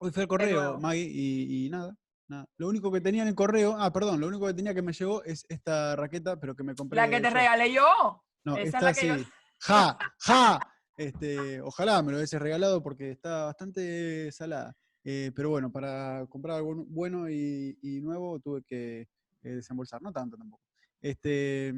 Hoy 0.00 0.12
fue 0.12 0.22
el 0.22 0.28
correo. 0.28 0.78
Maggie, 0.78 1.08
y, 1.10 1.66
y 1.66 1.70
nada, 1.70 1.96
nada. 2.28 2.46
Lo 2.56 2.68
único 2.68 2.90
que 2.92 3.00
tenía 3.00 3.22
en 3.22 3.28
el 3.28 3.34
correo, 3.34 3.76
ah, 3.78 3.92
perdón, 3.92 4.20
lo 4.20 4.26
único 4.28 4.46
que 4.46 4.54
tenía 4.54 4.74
que 4.74 4.82
me 4.82 4.92
llegó 4.92 5.22
es 5.24 5.44
esta 5.48 5.96
raqueta, 5.96 6.38
pero 6.38 6.54
que 6.54 6.62
me 6.62 6.74
compré. 6.74 6.96
La 6.96 7.08
que 7.08 7.20
te 7.20 7.28
yo. 7.28 7.34
regalé 7.34 7.72
yo. 7.72 8.22
No, 8.44 8.52
Esa 8.56 8.60
es 8.62 8.66
está 8.68 8.80
la 8.82 8.92
que 8.92 9.06
yo- 9.06 9.14
así. 9.14 9.26
Ja, 9.60 9.98
ja. 10.20 10.60
Este, 10.96 11.60
ojalá 11.60 12.02
me 12.02 12.10
lo 12.12 12.18
hubiese 12.18 12.38
regalado 12.38 12.82
porque 12.82 13.10
está 13.12 13.44
bastante 13.46 14.30
salada. 14.32 14.74
Eh, 15.04 15.30
pero 15.34 15.50
bueno, 15.50 15.70
para 15.70 16.26
comprar 16.28 16.56
algo 16.56 16.84
bueno 16.88 17.30
y, 17.30 17.78
y 17.82 18.00
nuevo 18.00 18.38
tuve 18.40 18.62
que 18.64 19.00
eh, 19.02 19.08
desembolsar, 19.42 20.02
no 20.02 20.12
tanto 20.12 20.36
tampoco. 20.36 20.62
Este, 21.00 21.72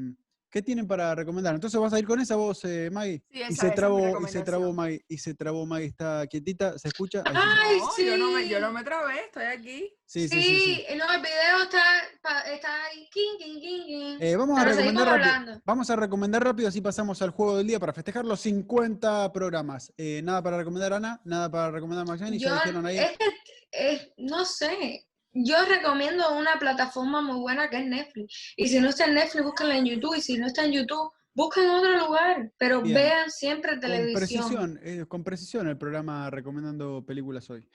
¿Qué 0.50 0.62
tienen 0.62 0.86
para 0.88 1.14
recomendar? 1.14 1.54
Entonces 1.54 1.80
vas 1.80 1.92
a 1.92 1.98
ir 2.00 2.06
con 2.06 2.18
esa 2.18 2.34
voz, 2.34 2.64
eh, 2.64 2.90
Maggie. 2.90 3.22
Sí, 3.30 3.38
y 3.38 3.42
esa- 3.42 3.54
se 3.54 3.66
es 3.68 3.70
mi 3.70 3.76
trabó, 3.76 4.20
y 4.20 4.28
se 4.28 4.42
trabó 4.42 4.72
Maggie, 4.72 5.04
y 5.08 5.18
se 5.18 5.34
trabó 5.34 5.64
Maggie, 5.64 5.86
está 5.86 6.26
quietita, 6.26 6.76
¿se 6.76 6.88
escucha? 6.88 7.22
Ahí 7.24 7.34
sí. 7.36 7.40
Ay, 7.40 7.78
No, 7.78 7.96
yo 8.04 8.18
no, 8.18 8.30
me, 8.32 8.48
yo 8.48 8.56
sí. 8.56 8.62
no 8.62 8.72
me 8.72 8.82
trabé, 8.82 9.20
estoy 9.26 9.44
aquí. 9.44 9.94
Sí, 10.04 10.28
Sí, 10.28 10.42
sí, 10.42 10.42
sí. 10.42 10.84
sí. 10.88 10.96
no, 10.96 11.04
el 11.12 11.20
video 11.20 11.62
está, 11.62 12.50
está 12.52 12.84
ahí. 12.86 13.08
King, 13.12 13.38
king, 13.38 13.60
king, 13.60 13.86
king. 13.86 14.16
Eh, 14.20 14.34
vamos, 14.34 14.58
a 14.58 14.64
Pero 14.64 14.74
recomendar 14.74 15.06
rápido, 15.06 15.30
hablando. 15.34 15.62
vamos 15.64 15.90
a 15.90 15.96
recomendar 15.96 16.44
rápido, 16.44 16.68
así 16.68 16.80
pasamos 16.80 17.22
al 17.22 17.30
juego 17.30 17.56
del 17.56 17.68
día 17.68 17.78
para 17.78 17.92
festejar 17.92 18.24
los 18.24 18.40
50 18.40 19.32
programas. 19.32 19.92
Eh, 19.96 20.20
nada 20.24 20.42
para 20.42 20.56
recomendar 20.56 20.92
Ana, 20.94 21.20
nada 21.24 21.48
para 21.48 21.70
recomendar 21.70 22.06
ya 22.18 22.26
Yo, 22.28 22.54
dijeron 22.54 22.86
ahí. 22.86 22.98
es 22.98 23.16
que, 23.16 23.26
es- 23.70 24.08
no 24.16 24.44
sé, 24.44 25.06
yo 25.33 25.64
recomiendo 25.64 26.37
una 26.37 26.59
plataforma 26.59 27.21
muy 27.21 27.38
buena 27.40 27.69
que 27.69 27.79
es 27.79 27.87
Netflix. 27.87 28.55
Y 28.57 28.69
si 28.69 28.81
no 28.81 28.88
está 28.88 29.07
en 29.07 29.14
Netflix, 29.14 29.45
búsquenla 29.45 29.77
en 29.77 29.87
YouTube. 29.87 30.16
Y 30.16 30.21
si 30.21 30.38
no 30.38 30.47
está 30.47 30.64
en 30.64 30.73
YouTube, 30.73 31.12
busquen 31.35 31.64
en 31.64 31.71
otro 31.71 31.97
lugar. 31.99 32.53
Pero 32.59 32.83
Bien. 32.83 32.95
vean 32.95 33.31
siempre 33.31 33.73
Con 33.73 33.81
televisión. 33.81 34.16
precisión, 34.16 34.81
eh, 34.83 35.05
con 35.07 35.25
precisión 35.25 35.69
el 35.69 35.79
programa 35.79 36.31
recomendando 36.31 37.05
películas 37.05 37.49
hoy. 37.51 37.66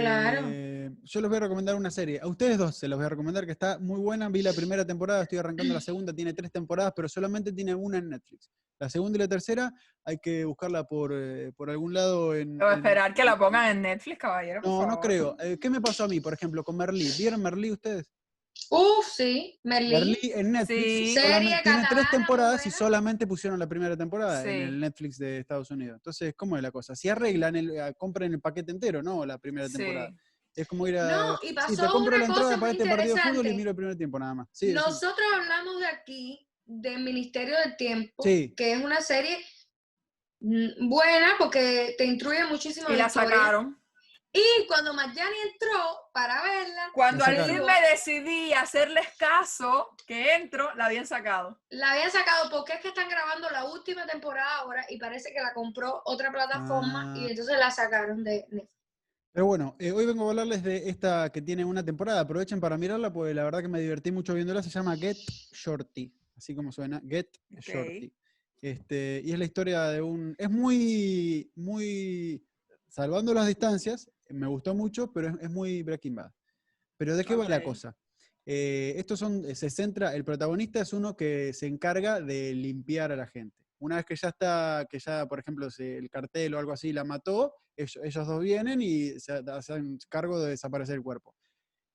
Claro. 0.00 0.48
Eh, 0.50 0.90
yo 1.02 1.20
les 1.20 1.28
voy 1.28 1.36
a 1.36 1.40
recomendar 1.40 1.74
una 1.76 1.90
serie. 1.90 2.20
A 2.20 2.26
ustedes 2.26 2.58
dos 2.58 2.76
se 2.76 2.88
los 2.88 2.98
voy 2.98 3.06
a 3.06 3.08
recomendar 3.08 3.46
que 3.46 3.52
está 3.52 3.78
muy 3.78 4.00
buena. 4.00 4.28
Vi 4.28 4.42
la 4.42 4.52
primera 4.52 4.84
temporada, 4.84 5.22
estoy 5.22 5.38
arrancando 5.38 5.72
la 5.72 5.80
segunda, 5.80 6.12
tiene 6.12 6.32
tres 6.32 6.50
temporadas, 6.50 6.92
pero 6.94 7.08
solamente 7.08 7.52
tiene 7.52 7.74
una 7.74 7.98
en 7.98 8.08
Netflix. 8.08 8.50
La 8.80 8.90
segunda 8.90 9.16
y 9.16 9.20
la 9.20 9.28
tercera 9.28 9.72
hay 10.04 10.18
que 10.18 10.44
buscarla 10.44 10.84
por, 10.84 11.12
eh, 11.14 11.52
por 11.56 11.70
algún 11.70 11.94
lado 11.94 12.34
en... 12.34 12.60
Esperar 12.60 13.14
que 13.14 13.24
la 13.24 13.38
pongan 13.38 13.76
en 13.76 13.82
Netflix, 13.82 14.18
caballero. 14.18 14.62
por 14.62 14.86
No, 14.86 14.86
no 14.94 15.00
creo. 15.00 15.36
Eh, 15.38 15.58
¿Qué 15.60 15.70
me 15.70 15.80
pasó 15.80 16.04
a 16.04 16.08
mí, 16.08 16.20
por 16.20 16.32
ejemplo, 16.32 16.64
con 16.64 16.76
Merlí? 16.76 17.08
¿Vieron 17.16 17.40
Merlí 17.40 17.70
ustedes? 17.70 18.10
Uf, 18.70 19.06
sí, 19.14 19.58
Merlí. 19.62 19.90
Merlí 19.92 20.18
en 20.34 20.52
Netflix. 20.52 20.78
Sí. 20.82 21.14
solamente- 21.14 21.38
Serie 21.48 21.60
tiene 21.62 21.86
tres 21.90 22.10
temporadas 22.10 22.66
y 22.66 22.70
solamente 22.70 23.26
pusieron 23.26 23.58
la 23.58 23.68
primera 23.68 23.96
temporada 23.96 24.42
Sí. 24.42 24.48
en 24.48 24.62
el 24.62 24.80
Netflix 24.80 25.18
de 25.18 25.38
Estados 25.38 25.70
Unidos. 25.70 25.96
Entonces, 25.96 26.34
¿cómo 26.36 26.56
es 26.56 26.62
la 26.62 26.70
cosa? 26.70 26.94
Si 26.96 27.08
arreglan, 27.08 27.56
el, 27.56 27.70
eh, 27.70 27.94
compren 27.98 28.32
el 28.32 28.40
paquete 28.40 28.72
entero, 28.72 29.02
¿no? 29.02 29.24
La 29.26 29.38
primera 29.38 29.68
Sí. 29.68 29.76
temporada. 29.76 30.12
Es 30.56 30.68
como 30.68 30.86
ir 30.86 30.98
a. 30.98 31.10
No, 31.10 31.38
y 31.42 31.48
sí, 31.48 31.52
pasó 31.52 31.74
te 31.82 31.88
compro 31.88 32.16
una 32.16 32.18
la 32.18 32.24
entrada 32.26 32.42
cosa 32.50 32.60
para 32.60 32.72
este 32.72 32.86
partido 32.88 33.14
de 33.16 33.20
fútbol 33.22 33.46
y 33.48 33.54
miro 33.54 33.70
el 33.70 33.76
primer 33.76 33.96
tiempo 33.96 34.18
nada 34.20 34.34
más. 34.34 34.48
Sí, 34.52 34.68
sí. 34.68 34.72
Nosotros 34.72 35.26
hablamos 35.34 35.80
de 35.80 35.86
aquí, 35.86 36.48
del 36.64 37.02
Ministerio 37.02 37.56
del 37.58 37.76
Tiempo, 37.76 38.22
Sí. 38.22 38.54
que 38.56 38.72
es 38.72 38.82
una 38.84 39.00
serie 39.00 39.36
mm, 40.40 40.88
buena 40.88 41.32
porque 41.38 41.94
te 41.98 42.04
instruye 42.04 42.44
muchísimo 42.46 42.88
Y 42.88 42.92
de 42.92 42.98
la 42.98 43.06
historia. 43.06 43.30
sacaron. 43.30 43.82
Y 44.36 44.66
cuando 44.66 44.92
Marjani 44.92 45.36
entró 45.52 45.78
para 46.12 46.42
verla, 46.42 46.90
Cuando 46.92 47.24
al 47.24 47.44
fin 47.44 47.62
me 47.64 47.80
decidí 47.92 48.52
a 48.52 48.62
hacerles 48.62 49.06
caso, 49.16 49.90
que 50.08 50.34
entro, 50.34 50.74
la 50.74 50.86
habían 50.86 51.06
sacado. 51.06 51.60
la 51.70 51.92
habían 51.92 52.10
sacado 52.10 52.50
porque 52.50 52.72
es 52.72 52.80
que 52.80 52.88
están 52.88 53.08
grabando 53.08 53.48
la 53.50 53.64
última 53.66 54.04
temporada 54.06 54.56
ahora 54.56 54.84
y 54.88 54.98
parece 54.98 55.32
que 55.32 55.40
la 55.40 55.54
compró 55.54 56.02
otra 56.04 56.32
plataforma 56.32 57.12
Ah. 57.12 57.16
y 57.16 57.30
entonces 57.30 57.56
la 57.56 57.70
sacaron 57.70 58.24
de 58.24 58.44
Netflix. 58.50 58.74
Pero 59.30 59.46
bueno, 59.46 59.76
eh, 59.78 59.92
hoy 59.92 60.04
vengo 60.04 60.26
a 60.26 60.30
hablarles 60.30 60.64
de 60.64 60.88
esta 60.88 61.30
que 61.30 61.40
tiene 61.40 61.64
una 61.64 61.84
temporada. 61.84 62.20
Aprovechen 62.20 62.60
para 62.60 62.76
mirarla, 62.76 63.12
porque 63.12 63.34
la 63.34 63.44
verdad 63.44 63.62
que 63.62 63.68
me 63.68 63.80
divertí 63.80 64.10
mucho 64.10 64.34
viéndola. 64.34 64.62
Se 64.64 64.70
llama 64.70 64.96
Get 64.96 65.16
Shorty, 65.52 66.12
así 66.36 66.54
como 66.56 66.72
suena, 66.72 67.00
Get. 67.08 67.28
Shorty. 67.50 68.12
Este, 68.60 69.20
y 69.24 69.32
es 69.32 69.38
la 69.38 69.44
historia 69.44 69.82
de 69.84 70.02
un. 70.02 70.34
Es 70.38 70.50
muy, 70.50 71.52
muy. 71.54 72.44
Salvando 72.88 73.34
las 73.34 73.46
distancias, 73.48 74.08
me 74.30 74.46
gustó 74.46 74.74
mucho, 74.74 75.12
pero 75.12 75.28
es, 75.28 75.34
es 75.40 75.50
muy 75.50 75.82
Breaking 75.82 76.14
Bad. 76.14 76.30
Pero 76.96 77.16
¿de 77.16 77.24
qué 77.24 77.34
va 77.36 77.48
la 77.48 77.56
cosa? 77.64 77.96
Eh, 78.46 78.94
estos 78.96 79.18
son, 79.18 79.42
se 79.54 79.70
centra, 79.70 80.14
el 80.14 80.24
protagonista 80.24 80.80
es 80.80 80.92
uno 80.92 81.16
que 81.16 81.52
se 81.52 81.66
encarga 81.66 82.20
de 82.20 82.54
limpiar 82.54 83.10
a 83.12 83.16
la 83.16 83.26
gente. 83.26 83.56
Una 83.78 83.96
vez 83.96 84.04
que 84.04 84.16
ya 84.16 84.28
está, 84.28 84.86
que 84.88 84.98
ya, 84.98 85.26
por 85.26 85.38
ejemplo, 85.40 85.70
se- 85.70 85.96
el 85.98 86.08
cartel 86.10 86.54
o 86.54 86.58
algo 86.58 86.72
así 86.72 86.92
la 86.92 87.04
mató, 87.04 87.54
ellos, 87.76 87.98
ellos 88.04 88.26
dos 88.26 88.42
vienen 88.42 88.80
y 88.82 89.18
se 89.18 89.32
ha- 89.32 89.42
hacen 89.56 89.98
cargo 90.08 90.40
de 90.40 90.50
desaparecer 90.50 90.96
el 90.96 91.02
cuerpo. 91.02 91.34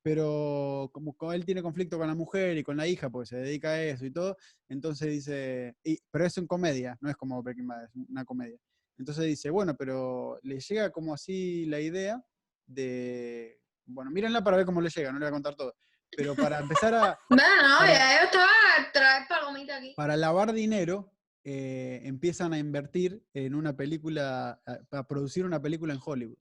Pero 0.01 0.89
como 0.93 1.13
co- 1.15 1.33
él 1.33 1.45
tiene 1.45 1.61
conflicto 1.61 1.97
con 1.97 2.07
la 2.07 2.15
mujer 2.15 2.57
y 2.57 2.63
con 2.63 2.77
la 2.77 2.87
hija, 2.87 3.09
porque 3.09 3.27
se 3.27 3.37
dedica 3.37 3.69
a 3.71 3.83
eso 3.83 4.05
y 4.05 4.11
todo, 4.11 4.37
entonces 4.69 5.09
dice, 5.09 5.75
y- 5.83 5.99
pero 6.11 6.25
es 6.25 6.37
en 6.37 6.47
comedia, 6.47 6.97
no 7.01 7.09
es 7.09 7.15
como 7.17 7.41
Breaking 7.43 7.67
Bad, 7.67 7.83
es 7.85 7.91
una 8.09 8.23
comedia. 8.25 8.57
Entonces 8.99 9.25
dice, 9.25 9.49
bueno, 9.49 9.75
pero 9.75 10.39
le 10.43 10.59
llega 10.59 10.91
como 10.91 11.13
así 11.13 11.65
la 11.65 11.79
idea 11.79 12.21
de, 12.67 13.59
bueno, 13.85 14.11
mírenla 14.11 14.43
para 14.43 14.57
ver 14.57 14.65
cómo 14.65 14.81
le 14.81 14.89
llega, 14.89 15.11
no 15.11 15.17
le 15.19 15.25
voy 15.25 15.29
a 15.29 15.33
contar 15.33 15.55
todo, 15.55 15.73
pero 16.15 16.35
para 16.35 16.59
empezar 16.59 16.93
a, 16.93 17.17
Bueno, 17.29 17.43
no, 17.61 17.77
Para- 17.79 17.93
ya 17.93 18.19
yo 18.19 18.25
estaba 18.25 18.45
a 18.77 18.91
traer 18.91 19.27
palomita 19.27 19.77
aquí. 19.77 19.93
para 19.95 20.17
lavar 20.17 20.51
dinero, 20.53 21.11
eh, 21.45 22.01
empiezan 22.03 22.51
a 22.53 22.59
invertir 22.59 23.23
en 23.33 23.55
una 23.55 23.75
película, 23.75 24.61
a, 24.65 24.97
a 24.99 25.07
producir 25.07 25.45
una 25.45 25.61
película 25.61 25.93
en 25.93 25.99
Hollywood. 26.03 26.37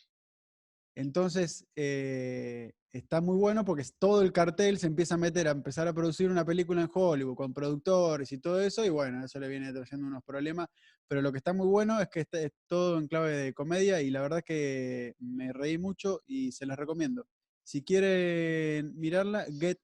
Entonces, 0.98 1.64
eh, 1.76 2.72
está 2.92 3.20
muy 3.20 3.37
bueno 3.37 3.64
porque 3.64 3.84
todo 4.00 4.20
el 4.20 4.32
cartel 4.32 4.78
se 4.78 4.88
empieza 4.88 5.14
a 5.14 5.18
meter 5.18 5.46
a 5.46 5.52
empezar 5.52 5.87
a 5.87 5.92
producir 5.92 6.28
una 6.28 6.44
película 6.44 6.82
en 6.82 6.90
Hollywood 6.92 7.37
con 7.37 7.54
productores 7.54 8.32
y 8.32 8.38
todo 8.38 8.61
eso, 8.61 8.84
y 8.84 8.88
bueno, 8.88 9.24
eso 9.24 9.38
le 9.38 9.46
viene 9.46 9.72
trayendo 9.72 10.08
unos 10.08 10.24
problemas. 10.24 10.66
Pero 11.06 11.22
lo 11.22 11.30
que 11.30 11.38
está 11.38 11.52
muy 11.52 11.68
bueno 11.68 12.00
es 12.00 12.08
que 12.08 12.22
está, 12.22 12.40
es 12.40 12.50
todo 12.66 12.98
en 12.98 13.06
clave 13.06 13.37
de 13.37 13.54
comedia 13.54 14.02
y 14.02 14.11
la 14.11 14.22
verdad 14.22 14.40
es 14.40 14.44
que 14.44 15.14
me 15.20 15.52
reí 15.52 15.78
mucho 15.78 16.22
y 16.26 16.50
se 16.50 16.66
las 16.66 16.76
recomiendo. 16.76 17.28
Si 17.62 17.82
quieren 17.84 18.98
mirarla, 18.98 19.46
Get 19.56 19.78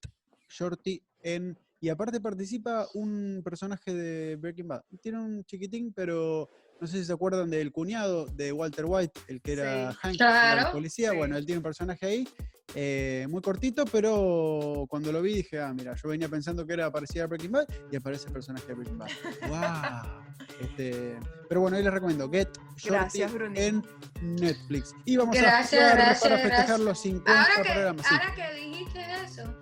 Shorty 0.49 1.01
en... 1.21 1.57
Y 1.79 1.87
aparte 1.87 2.19
participa 2.19 2.87
un 2.93 3.41
personaje 3.41 3.93
de 3.93 4.35
Breaking 4.35 4.67
Bad. 4.67 4.83
Tiene 5.01 5.19
un 5.19 5.45
chiquitín, 5.45 5.93
pero 5.93 6.49
no 6.81 6.87
sé 6.87 6.97
si 6.99 7.05
se 7.05 7.13
acuerdan 7.13 7.49
del 7.49 7.71
cuñado 7.71 8.25
de 8.27 8.51
Walter 8.51 8.85
White, 8.87 9.19
el 9.27 9.41
que 9.41 9.53
era 9.53 9.91
Sí. 9.91 9.97
Hank, 10.01 10.15
era 10.15 10.51
el 10.51 10.57
Claro. 10.57 10.71
policía. 10.73 11.11
Sí. 11.11 11.17
Bueno, 11.17 11.37
él 11.37 11.45
tiene 11.45 11.57
un 11.59 11.63
personaje 11.63 12.05
ahí, 12.05 12.27
eh, 12.73 13.25
muy 13.29 13.41
cortito, 13.41 13.85
pero 13.85 14.85
cuando 14.89 15.11
lo 15.11 15.21
vi 15.21 15.35
dije, 15.35 15.61
ah, 15.61 15.73
mira, 15.73 15.95
yo 15.95 16.09
venía 16.09 16.27
pensando 16.27 16.65
que 16.65 16.73
era 16.73 16.91
parecido 16.91 17.23
a 17.23 17.27
Breaking 17.27 17.51
Bad 17.51 17.65
y 17.91 17.95
aparece 17.95 18.27
el 18.27 18.33
personaje 18.33 18.67
de 18.67 18.73
Breaking 18.73 18.97
Bad. 18.97 19.07
¡Wow! 19.49 20.25
Este, 20.61 21.17
pero 21.49 21.61
bueno, 21.61 21.77
ahí 21.77 21.83
les 21.83 21.93
recomiendo 21.93 22.29
Get 22.29 22.49
Shorty 22.77 23.19
Gracias, 23.19 23.31
en 23.55 23.83
Netflix. 24.21 24.93
Y 25.05 25.17
vamos 25.17 25.35
Gracias, 25.35 25.81
a 25.93 25.95
gracias, 25.95 26.21
para 26.23 26.37
festejar 26.37 26.79
los 26.79 26.99
50 26.99 27.41
Ahora 27.41 27.63
que, 27.63 27.71
programas. 27.71 28.05
sí. 28.07 28.15
ahora 28.15 28.35
que 28.35 28.53
dijiste 28.59 28.99
eso, 29.25 29.55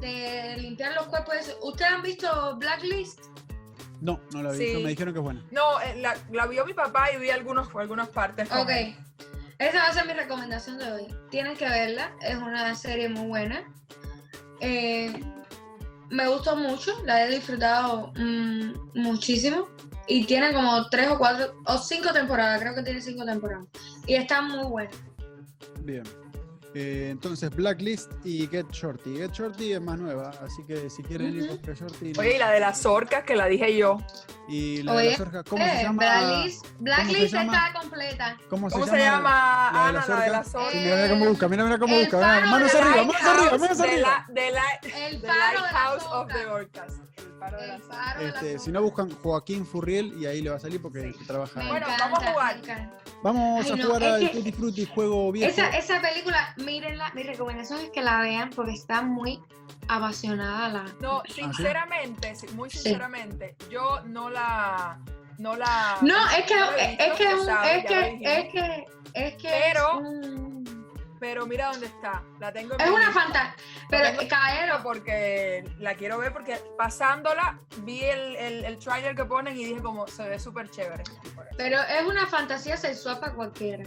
de 0.00 0.56
limpiar 0.58 0.94
los 0.94 1.06
cuerpos, 1.08 1.34
¿ustedes 1.62 1.90
han 1.90 2.02
visto 2.02 2.56
Blacklist? 2.58 3.20
No, 4.00 4.20
no 4.32 4.42
la 4.42 4.52
vi. 4.52 4.58
Sí. 4.58 4.82
Me 4.82 4.90
dijeron 4.90 5.12
que 5.12 5.20
es 5.20 5.24
buena. 5.24 5.42
No, 5.50 5.80
eh, 5.80 5.96
la, 6.00 6.16
la 6.30 6.46
vio 6.46 6.64
mi 6.64 6.74
papá 6.74 7.12
y 7.12 7.18
vi 7.18 7.30
algunos, 7.30 7.68
algunas 7.74 8.08
partes. 8.08 8.48
con 8.48 8.58
Ok. 8.60 8.70
él. 8.70 8.96
Esa 9.58 9.78
va 9.78 9.88
a 9.88 9.92
ser 9.92 10.06
mi 10.06 10.12
recomendación 10.12 10.78
de 10.78 10.92
hoy. 10.92 11.06
Tienen 11.30 11.56
que 11.56 11.68
verla, 11.68 12.12
es 12.22 12.36
una 12.36 12.74
serie 12.76 13.08
muy 13.08 13.26
buena. 13.26 13.64
Eh, 14.60 15.20
me 16.10 16.28
gustó 16.28 16.56
mucho, 16.56 16.92
la 17.04 17.24
he 17.26 17.30
disfrutado 17.30 18.12
mm, 18.16 18.72
muchísimo. 19.00 19.68
Y 20.06 20.24
tiene 20.24 20.54
como 20.54 20.88
tres 20.88 21.08
o 21.08 21.18
cuatro, 21.18 21.54
o 21.66 21.76
cinco 21.76 22.12
temporadas, 22.12 22.60
creo 22.60 22.74
que 22.74 22.82
tiene 22.82 23.02
cinco 23.02 23.24
temporadas. 23.26 23.66
Y 24.06 24.14
está 24.14 24.40
muy 24.40 24.64
buena. 24.64 24.90
Bien. 25.80 26.02
Eh, 26.74 27.08
entonces, 27.10 27.50
Blacklist 27.50 28.12
y 28.24 28.46
Get 28.46 28.66
Shorty. 28.70 29.16
Get 29.16 29.32
Shorty 29.32 29.72
es 29.72 29.80
más 29.80 29.98
nueva, 29.98 30.30
así 30.44 30.62
que 30.64 30.90
si 30.90 31.02
quieren 31.02 31.34
ir 31.34 31.44
Ujú. 31.44 31.56
con 31.56 31.64
Get 31.64 31.76
Shorty. 31.80 32.12
no- 32.12 32.20
Oye, 32.20 32.36
y 32.36 32.38
la 32.38 32.50
de 32.50 32.60
las 32.60 32.84
orcas 32.84 33.24
que 33.24 33.34
la 33.36 33.46
dije 33.46 33.74
yo. 33.76 33.98
y 34.50 34.82
la 34.82 34.94
de 34.94 35.10
las 35.10 35.20
orcas, 35.20 35.44
¿cómo 35.48 35.64
se 35.64 35.70
Eh, 35.80 35.82
llama? 35.82 35.98
Blacklist, 35.98 36.66
Blacklist 36.78 37.32
llama? 37.34 37.66
está 37.68 37.80
completa. 37.80 38.36
¿Cómo, 38.50 38.70
¿Cómo 38.70 38.86
se 38.86 38.98
llama, 38.98 39.70
la 39.72 39.88
Ana, 39.88 39.92
la 39.92 40.06
de 40.06 40.12
orcas? 40.12 40.30
las 40.32 40.48
Sí, 40.48 40.56
orcas? 40.56 40.74
mira, 40.74 40.96
mira 40.96 41.08
cómo 41.10 41.24
busca, 41.26 41.48
mira, 41.48 41.64
mira 41.64 41.78
cómo 41.78 41.94
El 41.96 42.00
busca. 42.04 42.16
mira, 42.18 42.46
manos 42.50 42.74
arriba, 42.74 42.96
manos 43.04 43.22
arriba, 43.22 43.58
manos 43.58 43.78
de 43.78 43.84
arriba. 43.84 44.24
la- 44.28 44.32
de 44.34 44.50
la- 44.50 44.74
El 45.06 45.20
The 45.20 45.26
faro 45.26 45.60
de 45.62 46.06
of 46.06 46.28
the 46.32 46.46
orcas. 46.46 46.94
Este, 48.20 48.58
si 48.58 48.70
no 48.72 48.82
buscan 48.82 49.10
Joaquín 49.22 49.64
Furriel 49.66 50.14
y 50.20 50.26
ahí 50.26 50.42
le 50.42 50.50
va 50.50 50.56
a 50.56 50.60
salir 50.60 50.80
porque 50.82 51.12
Sí. 51.12 51.24
trabaja. 51.26 51.66
Bueno, 51.68 51.86
vamos 51.98 52.22
a 52.22 52.32
jugar. 52.32 52.60
Vamos 53.22 53.64
Ay, 53.66 53.72
a 53.72 53.76
no, 53.76 53.84
jugar 53.86 54.04
al 54.04 54.20
que- 54.20 54.28
Tutti 54.28 54.52
Frutti 54.52 54.84
juego 54.86 55.32
viejo. 55.32 55.50
Esa, 55.50 55.68
esa 55.70 56.00
película, 56.00 56.54
mírenla, 56.58 57.10
mi 57.14 57.22
recomendación 57.24 57.80
es 57.80 57.90
que 57.90 58.02
la 58.02 58.20
vean 58.20 58.50
porque 58.50 58.72
está 58.72 59.02
muy 59.02 59.40
apasionada 59.88 60.68
la... 60.68 60.84
No, 61.00 61.22
sí? 61.26 61.32
sinceramente, 61.42 62.34
sí, 62.34 62.46
muy 62.54 62.70
Sí. 62.70 62.78
sinceramente, 62.78 63.56
yo 63.70 64.00
no 64.06 64.30
la. 64.30 64.98
No 65.38 65.56
la. 65.56 65.98
No, 66.02 66.16
es 66.30 66.44
que 66.46 66.54
no 66.56 66.70
la 66.72 66.76
he 66.78 66.92
es 66.92 66.98
visto, 66.98 67.16
que 67.16 67.24
es 67.32 67.44
sabe, 67.44 67.78
es 67.78 67.84
que 67.86 68.18
es 68.22 68.52
que 68.52 68.86
es 69.14 69.34
que 69.36 69.48
Pero- 69.72 69.90
es, 69.92 69.96
un- 70.00 70.57
Pero 71.18 71.46
mira 71.46 71.70
dónde 71.70 71.86
está. 71.86 72.22
La 72.38 72.52
tengo 72.52 72.74
en 72.74 72.80
es 72.80 72.90
una 72.90 73.10
fantasía. 73.12 73.54
Pero 73.88 74.20
lista 74.20 74.82
porque 74.82 75.64
la 75.78 75.94
quiero 75.94 76.18
ver 76.18 76.32
porque 76.32 76.56
pasándola 76.76 77.60
vi 77.78 78.04
el, 78.04 78.36
el, 78.36 78.64
el 78.64 78.78
trailer 78.78 79.14
que 79.14 79.24
ponen 79.24 79.56
y 79.56 79.64
dije 79.64 79.82
como 79.82 80.06
se 80.06 80.28
ve 80.28 80.38
súper 80.38 80.70
chévere. 80.70 81.04
pero 81.56 81.80
es 81.80 82.04
una 82.06 82.26
fantasía 82.26 82.76
sexual 82.76 83.18
para 83.20 83.34
cualquiera. 83.34 83.84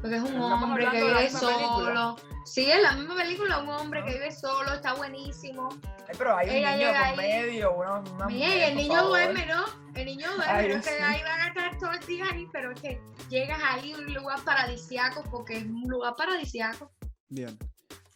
Porque 0.00 0.16
es 0.16 0.22
un 0.22 0.28
Estamos 0.28 0.62
hombre 0.62 0.88
que 0.90 1.04
vive 1.04 1.30
solo. 1.30 2.16
Sí, 2.46 2.70
es 2.70 2.82
la 2.82 2.92
misma 2.92 3.16
película, 3.16 3.58
un 3.58 3.68
hombre 3.68 4.00
Ah. 4.00 4.06
que 4.06 4.12
vive 4.14 4.30
solo, 4.32 4.72
está 4.74 4.94
buenísimo. 4.94 5.68
Ay, 6.08 6.14
pero 6.16 6.36
hay 6.36 6.48
un 6.48 6.54
niño 6.78 6.88
por 6.88 6.96
ahí. 6.96 7.16
medio, 7.16 7.72
una, 7.74 7.92
una 7.98 8.26
Mira, 8.26 8.46
y 8.46 8.50
mujer, 8.50 8.68
el 8.70 8.76
niño 8.76 8.94
favor. 8.94 9.08
duerme, 9.10 9.46
¿no? 9.46 9.64
El 9.94 10.06
niño 10.06 10.26
duerme, 10.34 10.52
Ay, 10.52 10.68
no 10.68 10.74
es 10.76 10.86
que 10.86 10.96
sí. 10.96 11.02
ahí 11.02 11.22
van 11.22 11.40
a 11.40 11.46
estar 11.48 11.78
todo 11.78 11.90
el 11.92 12.06
día 12.06 12.24
ahí, 12.32 12.48
pero 12.52 12.72
es 12.72 12.80
que 12.80 13.00
llegas 13.28 13.60
ahí 13.62 13.92
a 13.92 13.98
un 13.98 14.14
lugar 14.14 14.40
paradisiaco, 14.42 15.22
porque 15.30 15.58
es 15.58 15.64
un 15.64 15.84
lugar 15.88 16.14
paradisiaco. 16.16 16.90
Bien. 17.28 17.58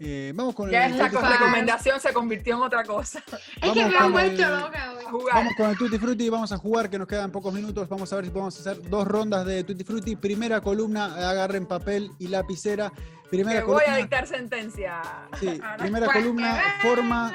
Eh, 0.01 0.33
vamos 0.35 0.55
con 0.57 0.70
Ya 0.70 0.87
el 0.87 0.92
esta 1.01 1.09
recomendación 1.09 2.01
se 2.01 2.12
convirtió 2.12 2.57
en 2.57 2.62
otra 2.62 2.83
cosa. 2.83 3.23
Es 3.31 3.61
Vamos 3.61 3.75
que 3.77 3.85
me 3.87 3.97
han 3.97 4.03
con 4.05 4.12
vuelto 4.12 4.42
el- 4.42 4.61
loca 4.61 4.93
jugar. 5.05 5.35
Vamos 5.35 5.55
con 5.57 5.71
el 5.71 5.79
Tutti 5.79 5.99
Frutti, 5.99 6.29
vamos 6.29 6.53
a 6.53 6.57
jugar, 6.59 6.90
que 6.90 6.99
nos 6.99 7.07
quedan 7.09 7.31
pocos 7.31 7.53
minutos. 7.53 7.88
Vamos 7.88 8.12
a 8.12 8.17
ver 8.17 8.25
si 8.27 8.31
podemos 8.31 8.59
hacer 8.59 8.88
dos 8.88 9.07
rondas 9.07 9.45
de 9.47 9.64
Tutti 9.64 9.85
Frutti. 9.85 10.17
Primera 10.17 10.61
columna, 10.61 11.07
agarren 11.31 11.67
papel 11.67 12.11
y 12.19 12.29
lapicera. 12.29 12.93
Primera 13.31 13.61
que 13.61 13.67
voy 13.67 13.77
a 13.77 13.85
columna, 13.85 13.97
dictar 13.99 14.27
sentencia. 14.29 15.03
sí, 15.40 15.49
Ahora, 15.62 15.77
primera 15.79 16.07
columna, 16.12 16.62
forma, 16.83 17.33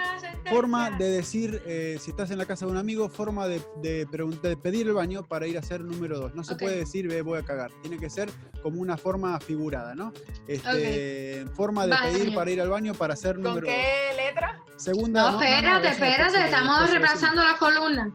forma 0.50 0.92
de 0.92 1.10
decir, 1.10 1.62
eh, 1.66 1.98
si 2.00 2.12
estás 2.12 2.32
en 2.32 2.38
la 2.38 2.46
casa 2.46 2.66
de 2.66 2.72
un 2.72 2.78
amigo, 2.78 3.10
forma 3.10 3.48
de, 3.48 3.62
de 3.82 4.08
preguntar, 4.10 4.50
de 4.50 4.56
pedir 4.58 4.88
el 4.88 4.94
baño 4.94 5.24
para 5.28 5.48
ir 5.48 5.58
a 5.58 5.60
hacer 5.60 5.82
número 5.82 6.18
dos. 6.20 6.36
No 6.36 6.44
se 6.44 6.56
puede 6.56 6.78
decir, 6.78 7.08
"Ve, 7.10 7.22
voy 7.22 7.40
a 7.40 7.44
cagar. 7.44 7.72
Tiene 7.82 7.98
que 7.98 8.10
ser 8.10 8.30
como 8.64 8.80
una 8.80 8.96
forma 8.98 9.38
figurada, 9.42 9.94
¿no? 9.96 10.14
Este, 10.48 11.46
Forma 11.56 11.86
de 11.88 11.96
pedir 11.98 12.34
para 12.36 12.52
ir 12.52 12.62
al 12.62 12.70
baño 12.70 12.94
para 12.94 13.14
hacer 13.16 13.34
¿Con 13.36 13.44
número 13.44 13.68
dos. 13.68 13.76
qué 13.76 14.16
letra? 14.26 14.60
Segunda, 14.78 15.32
No, 15.32 15.42
espérate, 15.42 15.68
eso 15.68 15.80
después 15.90 16.10
espérate, 16.12 16.46
estamos 16.46 16.90
repasando 16.92 17.44
la 17.44 17.58
columna. 17.60 18.12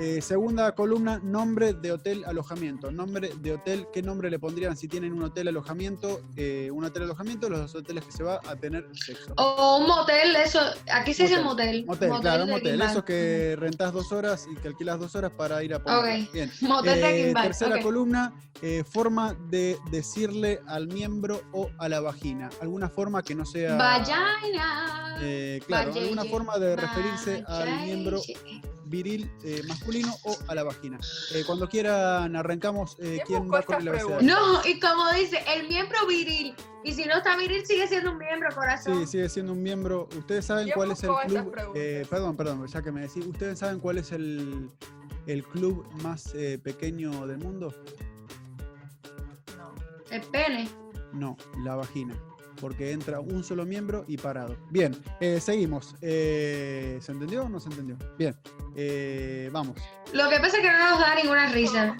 Eh, 0.00 0.20
segunda 0.22 0.72
columna, 0.76 1.18
nombre 1.24 1.72
de 1.72 1.90
hotel 1.90 2.22
alojamiento. 2.24 2.92
Nombre 2.92 3.32
de 3.40 3.54
hotel, 3.54 3.86
¿qué 3.92 4.00
nombre 4.00 4.30
le 4.30 4.38
pondrían 4.38 4.76
si 4.76 4.86
tienen 4.86 5.12
un 5.12 5.24
hotel 5.24 5.48
alojamiento? 5.48 6.20
Eh, 6.36 6.70
un 6.72 6.84
hotel 6.84 7.02
alojamiento, 7.02 7.48
los 7.50 7.58
dos 7.60 7.74
hoteles 7.74 8.04
que 8.04 8.12
se 8.12 8.22
va 8.22 8.40
a 8.46 8.54
tener 8.54 8.86
sexo. 8.92 9.32
O 9.36 9.78
un 9.78 9.88
motel, 9.88 10.36
eso, 10.36 10.60
aquí 10.92 11.12
se 11.14 11.24
dice 11.24 11.40
Motel. 11.42 11.84
motel. 11.84 12.10
Motel, 12.10 12.20
claro, 12.22 12.42
un 12.44 12.48
de 12.48 12.54
motel. 12.54 12.80
Esos 12.82 13.02
que 13.02 13.56
rentás 13.58 13.92
dos 13.92 14.12
horas 14.12 14.46
y 14.48 14.54
que 14.60 14.68
alquilas 14.68 15.00
dos 15.00 15.16
horas 15.16 15.32
para 15.36 15.64
ir 15.64 15.74
a 15.74 15.82
poner. 15.82 16.22
Ok. 16.26 16.32
Bien. 16.32 16.52
Motel 16.60 17.00
de 17.00 17.20
Eh, 17.20 17.24
Kimball, 17.26 17.42
tercera 17.42 17.76
ok. 17.76 17.82
columna, 17.82 18.32
eh, 18.62 18.84
forma 18.88 19.34
de 19.50 19.78
decirle 19.90 20.60
al 20.68 20.86
miembro 20.86 21.42
o 21.52 21.70
a 21.76 21.88
la 21.88 21.98
vagina. 22.00 22.50
Alguna 22.60 22.88
forma 22.88 23.22
que 23.24 23.34
no 23.34 23.44
sea. 23.44 23.74
Vagina. 23.76 25.16
eh, 25.22 25.60
claro, 25.66 25.92
alguna 25.92 26.24
forma 26.24 26.56
de 26.58 26.76
referirse 26.76 27.42
al 27.48 27.84
miembro 27.84 28.20
viril 28.88 29.30
eh, 29.44 29.62
masculino 29.68 30.14
o 30.24 30.36
a 30.48 30.54
la 30.54 30.64
vagina. 30.64 30.98
Eh, 31.34 31.42
cuando 31.46 31.68
quieran 31.68 32.34
arrancamos 32.36 32.96
eh, 33.00 33.20
¿Quién 33.26 33.50
va 33.52 33.62
con 33.62 33.80
el 33.80 33.88
abecedario. 33.88 34.26
No, 34.28 34.64
y 34.66 34.80
como 34.80 35.10
dice, 35.12 35.38
el 35.56 35.68
miembro 35.68 36.06
viril. 36.06 36.54
Y 36.84 36.92
si 36.92 37.04
no 37.04 37.16
está 37.18 37.36
viril, 37.36 37.66
sigue 37.66 37.86
siendo 37.86 38.12
un 38.12 38.18
miembro, 38.18 38.48
corazón. 38.54 39.00
Sí, 39.00 39.06
sigue 39.06 39.28
siendo 39.28 39.52
un 39.52 39.62
miembro. 39.62 40.08
¿Ustedes 40.16 40.46
saben 40.46 40.64
¿Quién 40.64 40.76
cuál 40.76 40.90
es 40.92 41.02
el 41.02 41.10
club? 41.26 41.52
eh, 41.74 42.06
perdón, 42.08 42.36
perdón, 42.36 42.66
ya 42.66 42.82
que 42.82 42.92
me 42.92 43.02
decís. 43.02 43.26
¿Ustedes 43.26 43.58
saben 43.58 43.80
cuál 43.80 43.98
es 43.98 44.12
el, 44.12 44.70
el 45.26 45.44
club 45.44 45.86
más 46.02 46.34
eh, 46.34 46.58
pequeño 46.62 47.26
del 47.26 47.38
mundo? 47.38 47.74
No. 49.56 49.74
El 50.10 50.22
pene. 50.22 50.68
No, 51.12 51.36
la 51.64 51.74
vagina. 51.74 52.14
Porque 52.60 52.92
entra 52.92 53.20
un 53.20 53.44
solo 53.44 53.64
miembro 53.64 54.04
y 54.08 54.16
parado. 54.16 54.56
Bien, 54.70 54.96
eh, 55.20 55.40
seguimos. 55.40 55.94
Eh, 56.02 56.98
¿Se 57.00 57.12
entendió 57.12 57.44
o 57.44 57.48
no 57.48 57.60
se 57.60 57.68
entendió? 57.68 57.96
Bien, 58.18 58.34
eh, 58.76 59.48
vamos. 59.52 59.76
Lo 60.12 60.28
que 60.28 60.40
pasa 60.40 60.56
es 60.56 60.62
que 60.62 60.70
no 60.72 60.90
nos 60.90 60.98
da 61.00 61.14
ninguna 61.14 61.46
risa. 61.52 61.96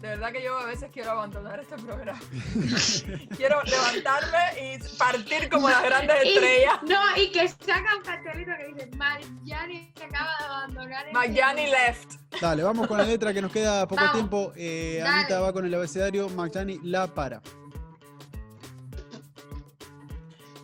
De 0.00 0.08
verdad 0.08 0.32
que 0.32 0.42
yo 0.42 0.58
a 0.58 0.66
veces 0.66 0.90
quiero 0.92 1.12
abandonar 1.12 1.60
este 1.60 1.76
programa. 1.76 2.18
quiero 3.36 3.62
levantarme 3.62 4.74
y 4.74 4.98
partir 4.98 5.48
como 5.48 5.68
las 5.70 5.80
grandes 5.84 6.16
Y- 6.24 6.28
estrellas. 6.30 6.74
no, 6.82 6.98
y 7.16 7.30
que 7.30 7.46
saca 7.48 7.96
un 7.96 8.02
cartelito 8.02 8.50
que 8.58 8.74
dice 8.74 8.96
Mariani 8.96 9.92
acaba 10.04 10.30
de 10.40 10.44
abandonar. 10.44 11.06
el 11.06 11.12
Magyani 11.12 11.62
mundo". 11.62 11.76
left. 11.86 12.12
Dale, 12.40 12.62
vamos 12.64 12.88
con 12.88 12.98
la 12.98 13.04
letra 13.04 13.32
que 13.32 13.40
nos 13.42 13.52
queda 13.52 13.86
poco 13.86 14.00
Vamos. 14.00 14.12
tiempo. 14.16 14.52
Eh. 14.56 15.00
Anita 15.06 15.38
va 15.40 15.52
con 15.52 15.64
el 15.66 15.72
abecedario, 15.74 16.28
Magdani 16.30 16.80
la 16.82 17.06
para. 17.06 17.40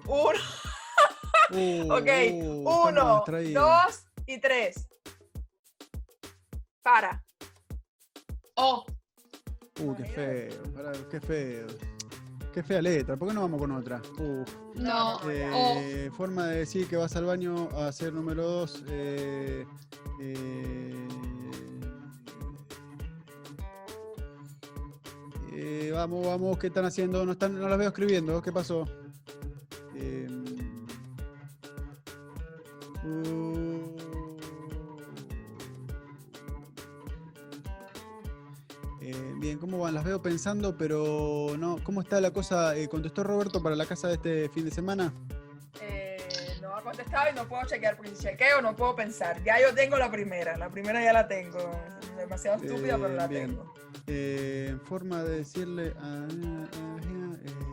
Uno, 0.08 0.38
Uh, 1.50 1.92
ok. 1.92 2.08
uh, 2.32 2.88
Uno, 2.88 3.24
dos 3.54 4.04
y 4.26 4.38
tres. 4.40 4.88
Para. 6.82 7.22
Oh, 8.56 8.84
Uh, 9.80 9.94
qué 9.94 10.04
feo, 10.06 10.62
pará, 10.74 10.92
qué 11.10 11.20
feo. 11.20 11.66
Qué 12.52 12.62
fea 12.64 12.82
letra, 12.82 13.16
¿por 13.16 13.28
qué 13.28 13.34
no 13.34 13.42
vamos 13.42 13.60
con 13.60 13.70
otra? 13.70 14.02
Uh, 14.18 14.44
no. 14.74 15.16
Oh. 15.18 15.20
eh, 15.30 16.10
Forma 16.16 16.46
de 16.48 16.58
decir 16.60 16.88
que 16.88 16.96
vas 16.96 17.14
al 17.14 17.24
baño 17.26 17.68
a 17.74 17.86
hacer 17.88 18.12
número 18.12 18.42
dos. 18.44 18.82
eh, 18.88 19.64
eh, 20.20 21.08
eh, 25.52 25.90
vamos, 25.92 26.26
vamos, 26.26 26.58
¿qué 26.58 26.66
están 26.68 26.84
haciendo? 26.84 27.24
No, 27.24 27.32
están, 27.32 27.58
no 27.58 27.68
las 27.68 27.78
veo 27.78 27.88
escribiendo, 27.88 28.42
¿qué 28.42 28.52
pasó? 28.52 28.84
Eh, 30.00 30.28
uh, 33.04 33.96
eh, 39.00 39.34
bien, 39.38 39.58
¿cómo 39.58 39.78
van? 39.78 39.94
Las 39.94 40.04
veo 40.04 40.22
pensando, 40.22 40.76
pero 40.76 41.56
no. 41.58 41.78
¿Cómo 41.82 42.00
está 42.00 42.20
la 42.20 42.30
cosa? 42.32 42.76
Eh, 42.76 42.88
¿Contestó 42.88 43.24
Roberto 43.24 43.62
para 43.62 43.74
la 43.74 43.86
casa 43.86 44.08
de 44.08 44.14
este 44.14 44.48
fin 44.50 44.64
de 44.64 44.70
semana? 44.70 45.12
Eh, 45.80 46.18
no 46.62 46.76
ha 46.76 46.82
contestado 46.82 47.30
y 47.30 47.34
no 47.34 47.46
puedo 47.48 47.64
chequear 47.66 47.96
porque 47.96 48.14
si 48.14 48.22
chequeo 48.22 48.62
no 48.62 48.76
puedo 48.76 48.94
pensar. 48.94 49.42
Ya 49.42 49.60
yo 49.60 49.74
tengo 49.74 49.96
la 49.96 50.10
primera. 50.10 50.56
La 50.56 50.68
primera 50.68 51.02
ya 51.02 51.12
la 51.12 51.26
tengo. 51.26 51.58
Demasiado 52.16 52.62
estúpida, 52.62 52.96
pero 52.98 53.14
la 53.14 53.26
bien. 53.26 53.48
tengo. 53.50 53.74
Eh, 54.06 54.76
forma 54.84 55.22
de 55.24 55.38
decirle 55.38 55.92
a. 56.00 56.04
a- 56.04 57.67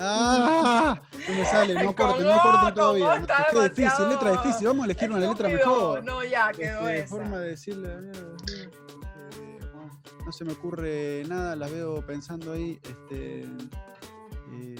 ¡Ah! 0.00 1.00
No 1.28 1.34
me 1.34 1.44
sale, 1.44 1.74
no 1.84 1.94
corten, 1.94 2.26
no 2.26 2.42
corten 2.42 2.74
todavía. 2.74 3.14
estás 3.16 3.46
Qué 3.52 3.68
difícil, 3.68 4.08
letra 4.08 4.30
difícil. 4.32 4.66
Vamos 4.68 4.82
a 4.82 4.84
elegir 4.86 5.10
una 5.10 5.18
letra 5.20 5.48
mejor. 5.48 6.02
No, 6.04 6.24
ya 6.24 6.50
quedó 6.52 6.80
Este, 6.88 6.98
esa. 7.00 7.08
forma 7.08 7.38
de 7.38 7.48
decirle. 7.50 7.88
eh, 7.90 9.58
no, 9.74 10.00
no 10.24 10.32
se 10.32 10.44
me 10.44 10.52
ocurre 10.52 11.22
nada, 11.28 11.54
la 11.56 11.68
veo 11.68 12.04
pensando 12.06 12.52
ahí. 12.52 12.80
Este. 12.82 13.42
eh, 13.42 14.76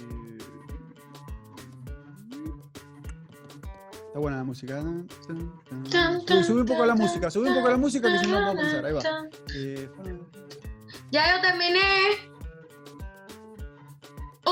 Está 4.06 4.18
buena 4.18 4.38
la 4.38 4.44
música. 4.44 4.83
Subí, 4.83 6.61
un 6.61 6.66
poco 6.66 6.85
la 6.85 6.94
música, 6.96 7.30
subí 7.30 7.48
un 7.48 7.54
poco 7.54 7.68
la 7.68 7.76
música 7.76 8.11
que 8.11 8.18
si 8.18 8.26
no 8.26 8.40
no 8.40 8.52
puedo 8.52 8.62
pensar. 8.62 8.85
Ahí 8.87 8.92
va. 8.92 9.02
Eh, 9.54 9.88
Ya 11.12 11.37
yo 11.37 11.42
terminé. 11.42 11.80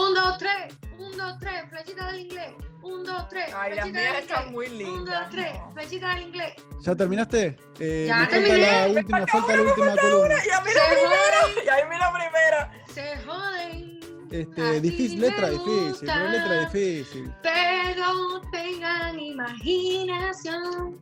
Un, 0.08 0.14
dos, 0.14 0.38
tres. 0.38 0.74
Un, 0.98 1.16
dos, 1.16 1.38
tres. 1.38 1.64
Flechita 1.70 2.06
del 2.12 2.20
inglés. 2.20 2.50
Un, 2.82 3.04
dos, 3.04 3.28
tres. 3.28 3.52
Ay, 3.54 3.74
las 3.74 3.90
mías 3.90 4.18
están 4.20 4.52
muy 4.52 4.66
Un, 4.66 4.78
dos, 4.78 4.78
lindas. 4.88 5.30
tres. 5.30 5.54
no. 5.54 5.72
Flechita 5.72 6.14
del 6.14 6.22
inglés. 6.22 6.52
¿Ya 6.80 6.94
terminaste? 6.94 7.56
Eh, 7.80 8.04
Ya 8.08 8.28
terminé. 8.28 8.58
la 8.58 8.88
Me 8.88 8.98
última, 9.00 9.26
falta 9.26 9.56
la 9.56 9.62
última 9.62 9.86
falta 9.86 10.02
columna. 10.02 10.26
una. 10.26 10.46
Y 10.46 10.50
a 10.50 10.60
mí 10.60 10.70
Se 10.70 10.78
la 10.78 10.88
primera. 10.88 11.64
Y 11.64 11.68
a 11.68 11.86
mí 11.88 11.96
la 11.98 12.12
primera. 12.12 12.84
Se 12.94 13.16
joden. 13.26 13.98
Este, 14.30 14.80
difícil, 14.82 15.20
letra 15.22 15.48
difícil, 15.48 16.06
letra 16.06 16.60
difícil. 16.68 17.32
Pero 17.42 18.40
tengan 18.52 19.18
imaginación. 19.18 20.98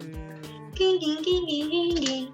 Eh, 0.00 0.70
King, 0.74 0.98
king, 1.00 1.22
king, 1.22 1.46
king, 1.46 1.94
king, 1.96 2.28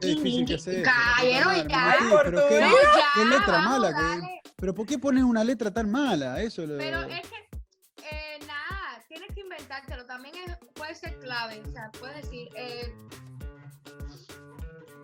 Qué 0.00 0.06
difícil 0.06 0.46
que 0.46 0.58
ya. 0.58 1.96
pero 2.24 2.48
qué, 2.48 3.24
letra 3.24 3.58
mala. 3.62 3.94
que- 3.94 4.50
pero 4.56 4.74
¿por 4.74 4.86
qué 4.86 4.98
pones 4.98 5.24
una 5.24 5.44
letra 5.44 5.70
tan 5.72 5.90
mala? 5.90 6.40
Eso 6.42 6.62
es 6.62 6.68
lo- 6.68 6.78
Pero 6.78 7.00
es 7.02 7.28
que, 7.28 7.36
eh, 8.10 8.38
nada, 8.46 9.02
tienes 9.08 9.28
que 9.34 9.40
inventártelo. 9.40 10.06
También 10.06 10.34
es- 10.36 10.56
puede 10.74 10.94
ser 10.94 11.18
clave. 11.18 11.60
O 11.66 11.70
sea, 11.72 11.90
puedes 11.98 12.22
decir, 12.22 12.48
eh, 12.56 12.94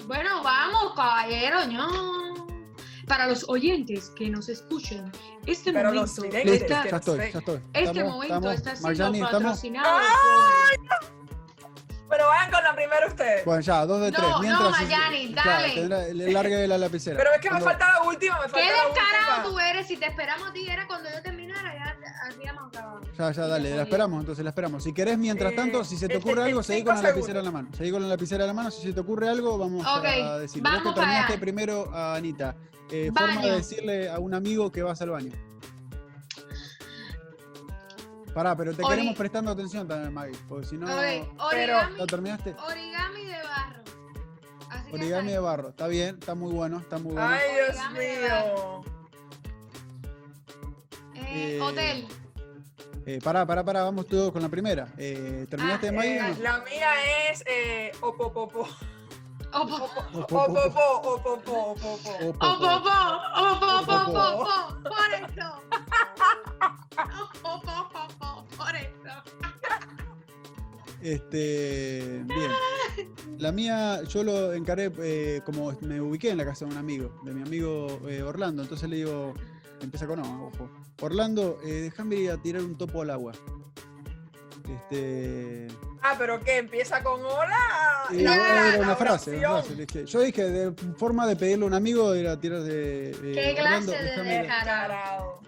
bueno, 0.07 0.43
vamos, 0.43 0.95
caballero, 0.95 1.67
no. 1.67 2.52
Para 3.13 3.27
los 3.27 3.45
oyentes 3.51 4.09
que 4.17 4.31
nos 4.31 4.49
escuchan, 4.49 5.13
este 5.45 5.71
Pero 5.71 5.93
los 5.93 6.17
momento 6.19 6.51
está, 6.51 6.83
que 6.83 6.91
ya 6.93 6.97
estoy, 6.97 7.19
sé. 7.19 7.33
ya 7.33 7.39
estoy. 7.41 7.57
este 7.75 7.81
Estamos, 7.83 8.13
momento 8.15 8.35
estamos. 8.51 8.55
está 8.55 8.71
siendo 8.77 8.89
Marjani, 8.89 9.19
estamos. 9.21 9.43
patrocinado 9.43 9.99
Pero 12.09 12.27
vayan 12.27 12.51
con 12.51 12.65
la 12.65 12.75
primera 12.75 13.07
ustedes. 13.07 13.45
Bueno, 13.45 13.61
ya, 13.61 13.85
dos 13.85 14.01
de 14.01 14.11
No, 14.13 14.17
tres. 14.19 14.31
no, 14.31 14.41
Mientras, 14.41 14.71
Mayani, 14.71 15.33
claro, 15.35 15.51
dale. 15.89 16.15
le 16.15 16.33
largue 16.33 16.67
la 16.69 16.79
lapicera. 16.79 17.17
Pero 17.19 17.31
es 17.35 17.41
que 17.43 17.51
me 17.51 17.61
falta 17.61 17.87
la 17.93 18.03
última. 18.03 18.39
Me. 18.41 18.45
Qué 18.47 18.51
falta 18.51 18.69
la 18.73 18.89
descarado 18.89 19.51
tú 19.51 19.59
eres. 19.59 19.87
Si 19.87 19.97
te 19.99 20.07
esperamos 20.07 20.49
a 20.49 20.53
ti, 20.55 20.67
era 20.67 20.87
cuando 20.87 21.11
yo 21.11 21.23
terminara, 21.23 21.75
ya 21.75 21.97
habíamos. 22.33 22.73
Ya, 23.19 23.31
ya, 23.31 23.47
dale, 23.47 23.77
la 23.77 23.83
esperamos, 23.83 24.21
entonces 24.21 24.43
la 24.43 24.51
esperamos. 24.51 24.83
Si 24.83 24.93
querés, 24.95 25.19
mientras 25.19 25.53
Eh, 25.53 25.57
tanto, 25.57 25.85
si 25.85 25.97
se 25.99 26.09
te 26.09 26.15
en- 26.15 26.21
ocurre 26.21 26.45
algo, 26.45 26.63
seguí 26.63 26.83
con 26.83 26.95
la 26.97 27.03
lapicera 27.03 27.41
en 27.41 27.45
la 27.45 27.51
mano. 27.51 27.69
Seguí 27.77 27.91
con 27.91 28.01
la 28.03 28.09
lapicera 28.09 28.45
en 28.45 28.49
la 28.49 28.55
mano, 28.55 28.71
si 28.71 28.83
se 28.83 28.93
te 28.95 29.01
ocurre 29.01 29.29
algo, 29.29 29.59
vamos 29.59 29.83
Ok, 29.87 30.05
a 30.05 30.39
decirlo. 30.39 30.71
Vos 30.71 30.79
vamos 30.79 30.93
que 30.95 30.97
para 31.01 31.07
terminaste 31.07 31.33
allá. 31.35 31.41
primero 31.41 31.91
a 31.95 32.15
Anita. 32.15 32.57
Eh, 32.91 33.11
forma 33.17 33.43
de 33.43 33.51
decirle 33.53 34.09
a 34.11 34.19
un 34.19 34.33
amigo 34.35 34.73
que 34.73 34.83
vas 34.83 35.01
al 35.03 35.11
baño. 35.11 35.33
Pará, 38.35 38.57
pero 38.57 38.73
te 38.75 38.83
Ori- 38.83 38.89
queremos 38.95 39.15
prestando 39.17 39.51
atención 39.51 39.87
también, 39.87 40.13
Maggie, 40.15 40.39
porque 40.49 40.67
si 40.67 40.77
no, 40.79 40.87
Ok, 40.87 40.93
pero- 41.51 41.77
origami, 41.77 41.99
¿ya 41.99 42.07
terminaste? 42.07 42.57
origami 42.67 43.25
de 43.27 43.43
barro. 43.43 43.83
Así 44.71 44.89
que 44.91 44.95
Origami 44.97 45.33
de 45.33 45.39
barro, 45.39 45.69
está 45.69 45.87
bien, 45.87 46.17
está 46.19 46.35
muy 46.35 46.51
bueno, 46.53 46.79
está 46.81 46.97
muy 46.99 47.13
bueno. 47.13 47.29
Ay, 47.29 47.41
Dios 47.55 47.69
Origami 47.77 47.99
de 47.99 48.21
mío. 48.21 48.85
Eh, 51.15 51.57
Eh, 51.57 51.61
hotel. 51.61 52.09
Eh, 53.05 53.19
pará, 53.23 53.45
pará, 53.47 53.65
pará, 53.65 53.83
vamos 53.83 54.07
todos 54.07 54.31
con 54.33 54.43
la 54.43 54.49
primera. 54.49 54.87
Eh, 54.97 55.47
¿Terminaste, 55.51 55.89
Ah, 55.89 55.93
Maggie? 55.93 56.17
Eh, 56.19 56.23
no? 56.37 56.43
la 56.43 56.59
mía 56.61 56.91
es 57.31 57.43
eh, 57.47 57.93
opopopo. 58.01 58.67
Opo, 59.55 59.75
Opo, 59.75 59.85
Opopo, 60.19 60.61
opopo, 60.61 61.13
opopo. 61.13 61.53
opo, 61.71 61.91
opo, 61.91 61.91
opo, 61.91 62.01
opo, 62.01 62.29
Opo. 62.29 62.47
opo, 62.47 64.13
opo, 64.41 64.83
por 64.83 65.11
eso. 65.13 65.49
Opo, 67.45 67.71
opo, 67.73 67.99
opo, 68.21 68.47
por 68.57 68.75
eso. 68.77 69.15
Este, 71.03 72.23
bien. 72.27 72.51
La 73.39 73.51
mía, 73.53 74.03
yo 74.05 74.23
lo 74.23 74.53
encaré 74.53 74.91
eh, 75.03 75.41
como 75.45 75.73
me 75.81 76.01
ubiqué 76.01 76.31
en 76.31 76.37
la 76.39 76.45
casa 76.45 76.65
de 76.65 76.71
un 76.71 76.79
amigo, 76.79 77.21
de 77.25 77.35
mi 77.35 77.43
amigo 77.43 78.01
eh, 78.09 78.23
Orlando. 78.23 78.63
Entonces 78.63 78.89
le 78.89 78.97
digo, 78.97 79.35
empieza 79.83 80.07
con 80.07 80.21
O, 80.21 80.47
ojo. 80.49 80.71
Orlando, 81.01 81.59
eh, 81.65 81.73
déjame 81.83 82.17
ir 82.17 82.31
a 82.31 82.37
tirar 82.41 82.63
un 82.63 82.77
topo 82.79 83.03
al 83.03 83.11
agua. 83.11 83.33
Este, 84.69 85.69
Ah, 86.03 86.15
pero 86.19 86.41
¿qué? 86.41 86.59
¿Empieza 86.59 87.03
con 87.03 87.21
hola? 87.25 87.57
no, 88.11 88.17
era 88.19 88.77
la 88.77 88.79
una 88.85 88.97
frase, 88.97 89.39
una 89.39 89.63
frase, 89.63 89.75
dije. 89.75 90.05
Yo 90.07 90.21
dije, 90.21 90.45
de 90.45 90.73
forma 90.97 91.27
de 91.27 91.37
pedirle 91.37 91.65
a 91.65 91.67
un 91.69 91.75
amigo 91.75 92.13
era 92.15 92.39
tirar 92.41 92.63
de. 92.63 93.11
eh, 93.11 93.33
¿Qué 93.35 93.55
Orlando, 93.63 93.93
clase 93.93 94.23
de 94.23 94.39
descarado? 94.39 95.41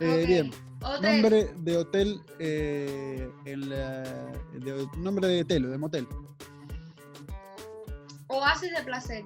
Eh, 0.00 0.20
Ok. 0.22 0.26
Bien, 0.26 0.50
Hotel. 0.82 1.12
nombre 1.22 1.54
de 1.58 1.76
hotel, 1.76 2.22
eh, 2.38 3.30
en 3.46 3.68
la, 3.70 4.02
de- 4.52 4.88
nombre 4.98 5.26
de 5.28 5.40
hotel, 5.42 5.70
de 5.70 5.78
motel. 5.78 6.06
Oasis 8.28 8.70
de 8.76 8.82
placer. 8.82 9.24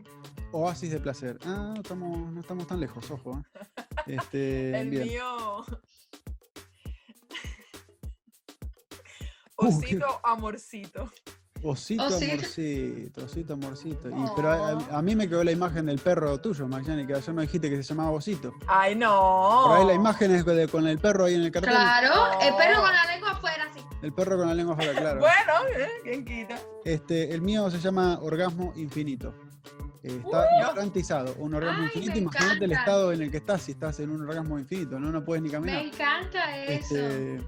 Oasis 0.53 0.91
de 0.93 1.01
placer. 1.01 1.39
Ah, 1.45 1.75
estamos, 1.77 2.33
no 2.33 2.41
estamos 2.41 2.67
tan 2.67 2.79
lejos, 2.81 3.11
ojo. 3.11 3.41
¿eh? 3.55 3.61
Este, 4.07 4.79
El 4.81 4.91
bien. 4.91 5.09
mío. 5.09 5.65
Uh, 9.59 9.69
Osito, 9.69 10.21
amorcito. 10.25 11.13
Osito, 11.63 12.03
Osito. 12.07 12.33
amorcito, 12.33 13.25
osito, 13.25 13.53
amorcito. 13.53 14.09
Y, 14.09 14.25
pero 14.35 14.51
a, 14.51 15.03
mí 15.03 15.15
me 15.15 15.29
quedó 15.29 15.45
la 15.45 15.53
imagen 15.53 15.87
del 15.87 16.01
perro 16.01 16.41
tuyo, 16.41 16.67
Magyani, 16.67 17.07
que 17.07 17.15
ayer 17.15 17.33
no 17.33 17.43
dijiste 17.43 17.71
que 17.71 17.77
se 17.77 17.83
llamaba 17.85 18.11
Osito. 18.11 18.55
Ay, 18.67 18.97
no. 18.97 19.63
Por 19.69 19.79
ahí 19.79 19.87
la 19.87 19.95
imagen 19.95 20.35
es 20.35 20.45
de- 20.45 20.67
con 20.67 20.89
el 20.89 20.99
perro 20.99 21.27
ahí 21.27 21.35
en 21.35 21.43
el 21.43 21.53
cartel. 21.53 21.71
Claro, 21.71 22.41
el 22.41 22.55
perro 22.57 22.81
con 22.83 22.93
la 22.93 23.07
lengua 23.07 23.31
afuera, 23.31 23.69
así. 23.71 23.81
El 24.03 24.13
perro 24.13 24.37
con 24.39 24.49
la 24.49 24.55
lengua 24.55 24.75
afuera, 24.75 24.93
claro. 24.99 25.21
Bueno, 25.21 25.69
eh, 25.79 25.89
¿quién 26.03 26.25
quita? 26.25 26.59
Este, 26.85 27.33
el 27.33 27.41
mío 27.43 27.71
se 27.71 27.79
llama 27.79 28.19
Orgasmo 28.21 28.73
Infinito. 28.75 29.33
Eh, 30.05 30.21
Está 30.25 30.41
Uy. 30.41 30.61
garantizado 30.75 31.35
un 31.39 31.55
orgasmo 31.55 31.79
Ay, 31.83 31.87
infinito. 31.87 32.13
me 32.15 32.19
Imagínate 32.23 32.65
el 32.65 32.73
estado 32.73 33.13
en 33.13 33.23
el 33.23 33.31
que 33.31 33.37
estás 33.37 33.63
si 33.63 33.73
estás 33.73 34.01
en 34.01 34.11
un 34.11 34.23
orgasmo 34.29 34.59
infinito, 34.59 34.99
¿no? 34.99 35.13
No 35.13 35.25
puedes 35.25 35.43
ni 35.43 35.49
Me 35.49 35.55
caminar. 35.55 35.85
encanta 35.85 36.57
eso. 36.65 36.97
Este, 36.97 37.41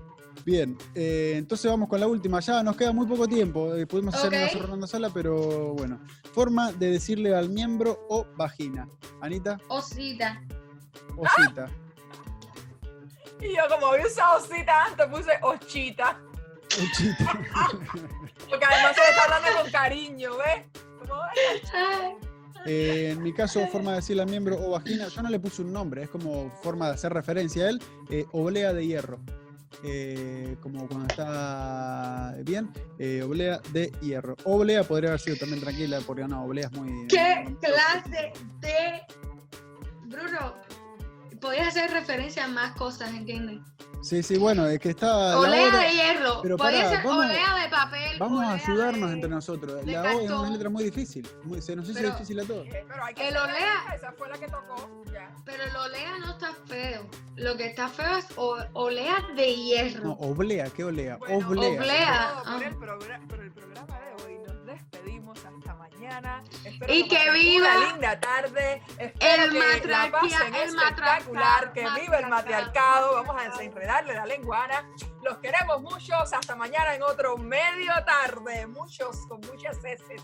bien, 0.44 0.78
eh, 0.94 1.34
entonces 1.36 1.68
vamos 1.70 1.88
con 1.88 1.98
la 1.98 2.06
última. 2.06 2.38
Ya 2.40 2.62
nos 2.62 2.76
queda 2.76 2.92
muy 2.92 3.06
poco 3.06 3.26
tiempo. 3.26 3.74
eh, 3.74 3.86
pudimos 3.86 4.14
hacer 4.14 4.28
una 4.32 4.44
Ok. 4.46 4.50
cerrando 4.52 4.86
sola, 4.86 5.10
pero 5.12 5.74
bueno. 5.74 5.98
Forma 6.32 6.70
de 6.72 6.90
decirle 6.92 7.34
al 7.34 7.48
miembro 7.50 8.06
o 8.08 8.24
vagina. 8.36 8.88
Anita, 9.20 9.58
Osita. 9.68 10.40
osita. 11.16 11.68
Y 13.40 13.48
yo, 13.56 13.62
como 13.68 13.88
había 13.88 14.06
usado 14.06 14.40
cita 14.40 14.84
antes, 14.84 15.06
puse 15.08 15.32
ochita. 15.42 16.20
Ochita. 16.66 17.32
Porque 18.48 18.64
además 18.64 18.94
se 18.94 19.00
le 19.00 19.10
está 19.10 19.24
hablando 19.24 19.62
con 19.62 19.70
cariño, 19.72 20.30
¿ves? 20.38 20.82
Como, 21.00 21.14
ay, 21.22 21.60
Ay, 21.74 22.16
Eh, 22.66 23.10
en 23.12 23.22
mi 23.22 23.32
caso, 23.32 23.66
forma 23.68 23.90
de 23.90 23.96
decirle 23.96 24.22
al 24.22 24.30
miembro 24.30 24.58
o 24.58 24.70
vagina, 24.70 25.08
yo 25.08 25.22
no 25.22 25.28
le 25.28 25.38
puse 25.38 25.62
un 25.62 25.72
nombre, 25.72 26.04
es 26.04 26.08
como 26.08 26.50
forma 26.62 26.88
de 26.88 26.94
hacer 26.94 27.12
referencia 27.12 27.66
a 27.66 27.70
él. 27.70 27.82
eh, 28.10 28.24
oblea 28.32 28.72
de 28.72 28.86
hierro. 28.86 29.18
Eh, 29.82 30.56
como 30.60 30.86
cuando 30.86 31.06
está 31.08 32.34
bien, 32.44 32.70
oblea 33.24 33.60
de 33.72 33.92
hierro. 34.00 34.36
Oblea 34.44 34.84
podría 34.84 35.10
haber 35.10 35.20
sido 35.20 35.36
también 35.36 35.60
tranquila, 35.60 36.00
porque 36.06 36.26
no, 36.26 36.44
oblea 36.44 36.66
es 36.66 36.72
muy. 36.78 37.06
¿Qué 37.08 37.54
clase 37.60 38.32
de. 38.60 39.02
Bruno, 40.06 40.54
podías 41.44 41.68
hacer 41.68 41.90
referencia 41.90 42.44
a 42.44 42.48
más 42.48 42.72
cosas, 42.76 43.10
¿entiendes? 43.10 43.60
Sí, 44.02 44.22
sí, 44.22 44.36
bueno, 44.38 44.66
es 44.66 44.78
que 44.80 44.90
está. 44.90 45.38
Olea 45.38 45.68
obra- 45.68 45.78
de 45.78 45.90
hierro. 45.92 46.40
pero 46.42 46.56
Podía 46.58 46.88
ser 46.90 47.02
vamos- 47.02 47.24
olea 47.24 47.62
de 47.62 47.68
papel. 47.70 48.18
Vamos 48.18 48.44
a 48.44 48.52
ayudarnos 48.54 49.08
de- 49.08 49.14
entre 49.14 49.30
nosotros. 49.30 49.86
La 49.86 50.02
O 50.02 50.20
es 50.20 50.30
una 50.30 50.50
letra 50.50 50.68
muy 50.68 50.84
difícil. 50.84 51.26
muy- 51.44 51.62
se 51.62 51.74
nos 51.74 51.88
hizo 51.88 51.98
Pero- 51.98 52.10
difícil 52.12 52.40
a 52.40 52.44
todos. 52.44 52.66
eh, 52.66 52.84
pero 52.88 53.04
hay 53.04 53.14
que 53.14 53.28
El 53.28 53.36
olea. 53.36 53.94
Esa 53.94 54.12
fue 54.12 54.28
la 54.28 54.38
que 54.38 54.46
tocó. 54.46 55.02
Ya. 55.12 55.30
Pero 55.46 55.62
el 55.64 55.76
olea 55.76 56.18
no 56.18 56.30
está 56.32 56.52
feo. 56.66 57.06
Lo 57.36 57.56
que 57.56 57.66
está 57.66 57.88
feo 57.88 58.16
es 58.18 58.26
o- 58.36 58.58
olea 58.74 59.16
de 59.36 59.54
hierro. 59.54 60.04
No, 60.04 60.12
oblea, 60.14 60.68
¿qué 60.70 60.84
olea? 60.84 61.16
Bueno, 61.16 61.48
oblea. 61.48 61.70
oblea. 61.70 62.30
todo 62.34 62.42
ah. 62.46 62.56
El 62.58 62.62
el 62.64 62.76
programa 63.52 63.98
de 64.00 64.24
hoy 64.24 64.38
nos 64.46 64.66
despedimos 64.66 65.38
hasta 65.44 65.73
mañana. 66.04 66.42
Espero 66.64 66.92
Y 66.92 67.08
que 67.08 67.30
viva 67.30 67.68
una 67.76 67.86
linda 67.86 68.20
tarde. 68.20 68.82
Espero 68.98 69.44
el 69.44 69.80
que 69.80 69.88
la 69.88 70.10
pasen 70.10 70.54
el 70.54 70.68
espectacular. 70.68 71.72
Que 71.72 71.86
viva 72.00 72.18
el 72.18 72.28
matriarcado. 72.28 73.14
Vamos 73.14 73.36
a 73.40 73.50
desenredarle 73.50 74.14
la 74.14 74.26
lenguana. 74.26 74.88
Los 75.22 75.38
queremos 75.38 75.80
muchos. 75.80 76.32
Hasta 76.32 76.54
mañana 76.54 76.94
en 76.94 77.02
otro 77.02 77.36
medio 77.36 77.92
tarde. 78.04 78.66
Muchos 78.66 79.26
con 79.26 79.40
muchas 79.40 79.82
heces. 79.84 80.22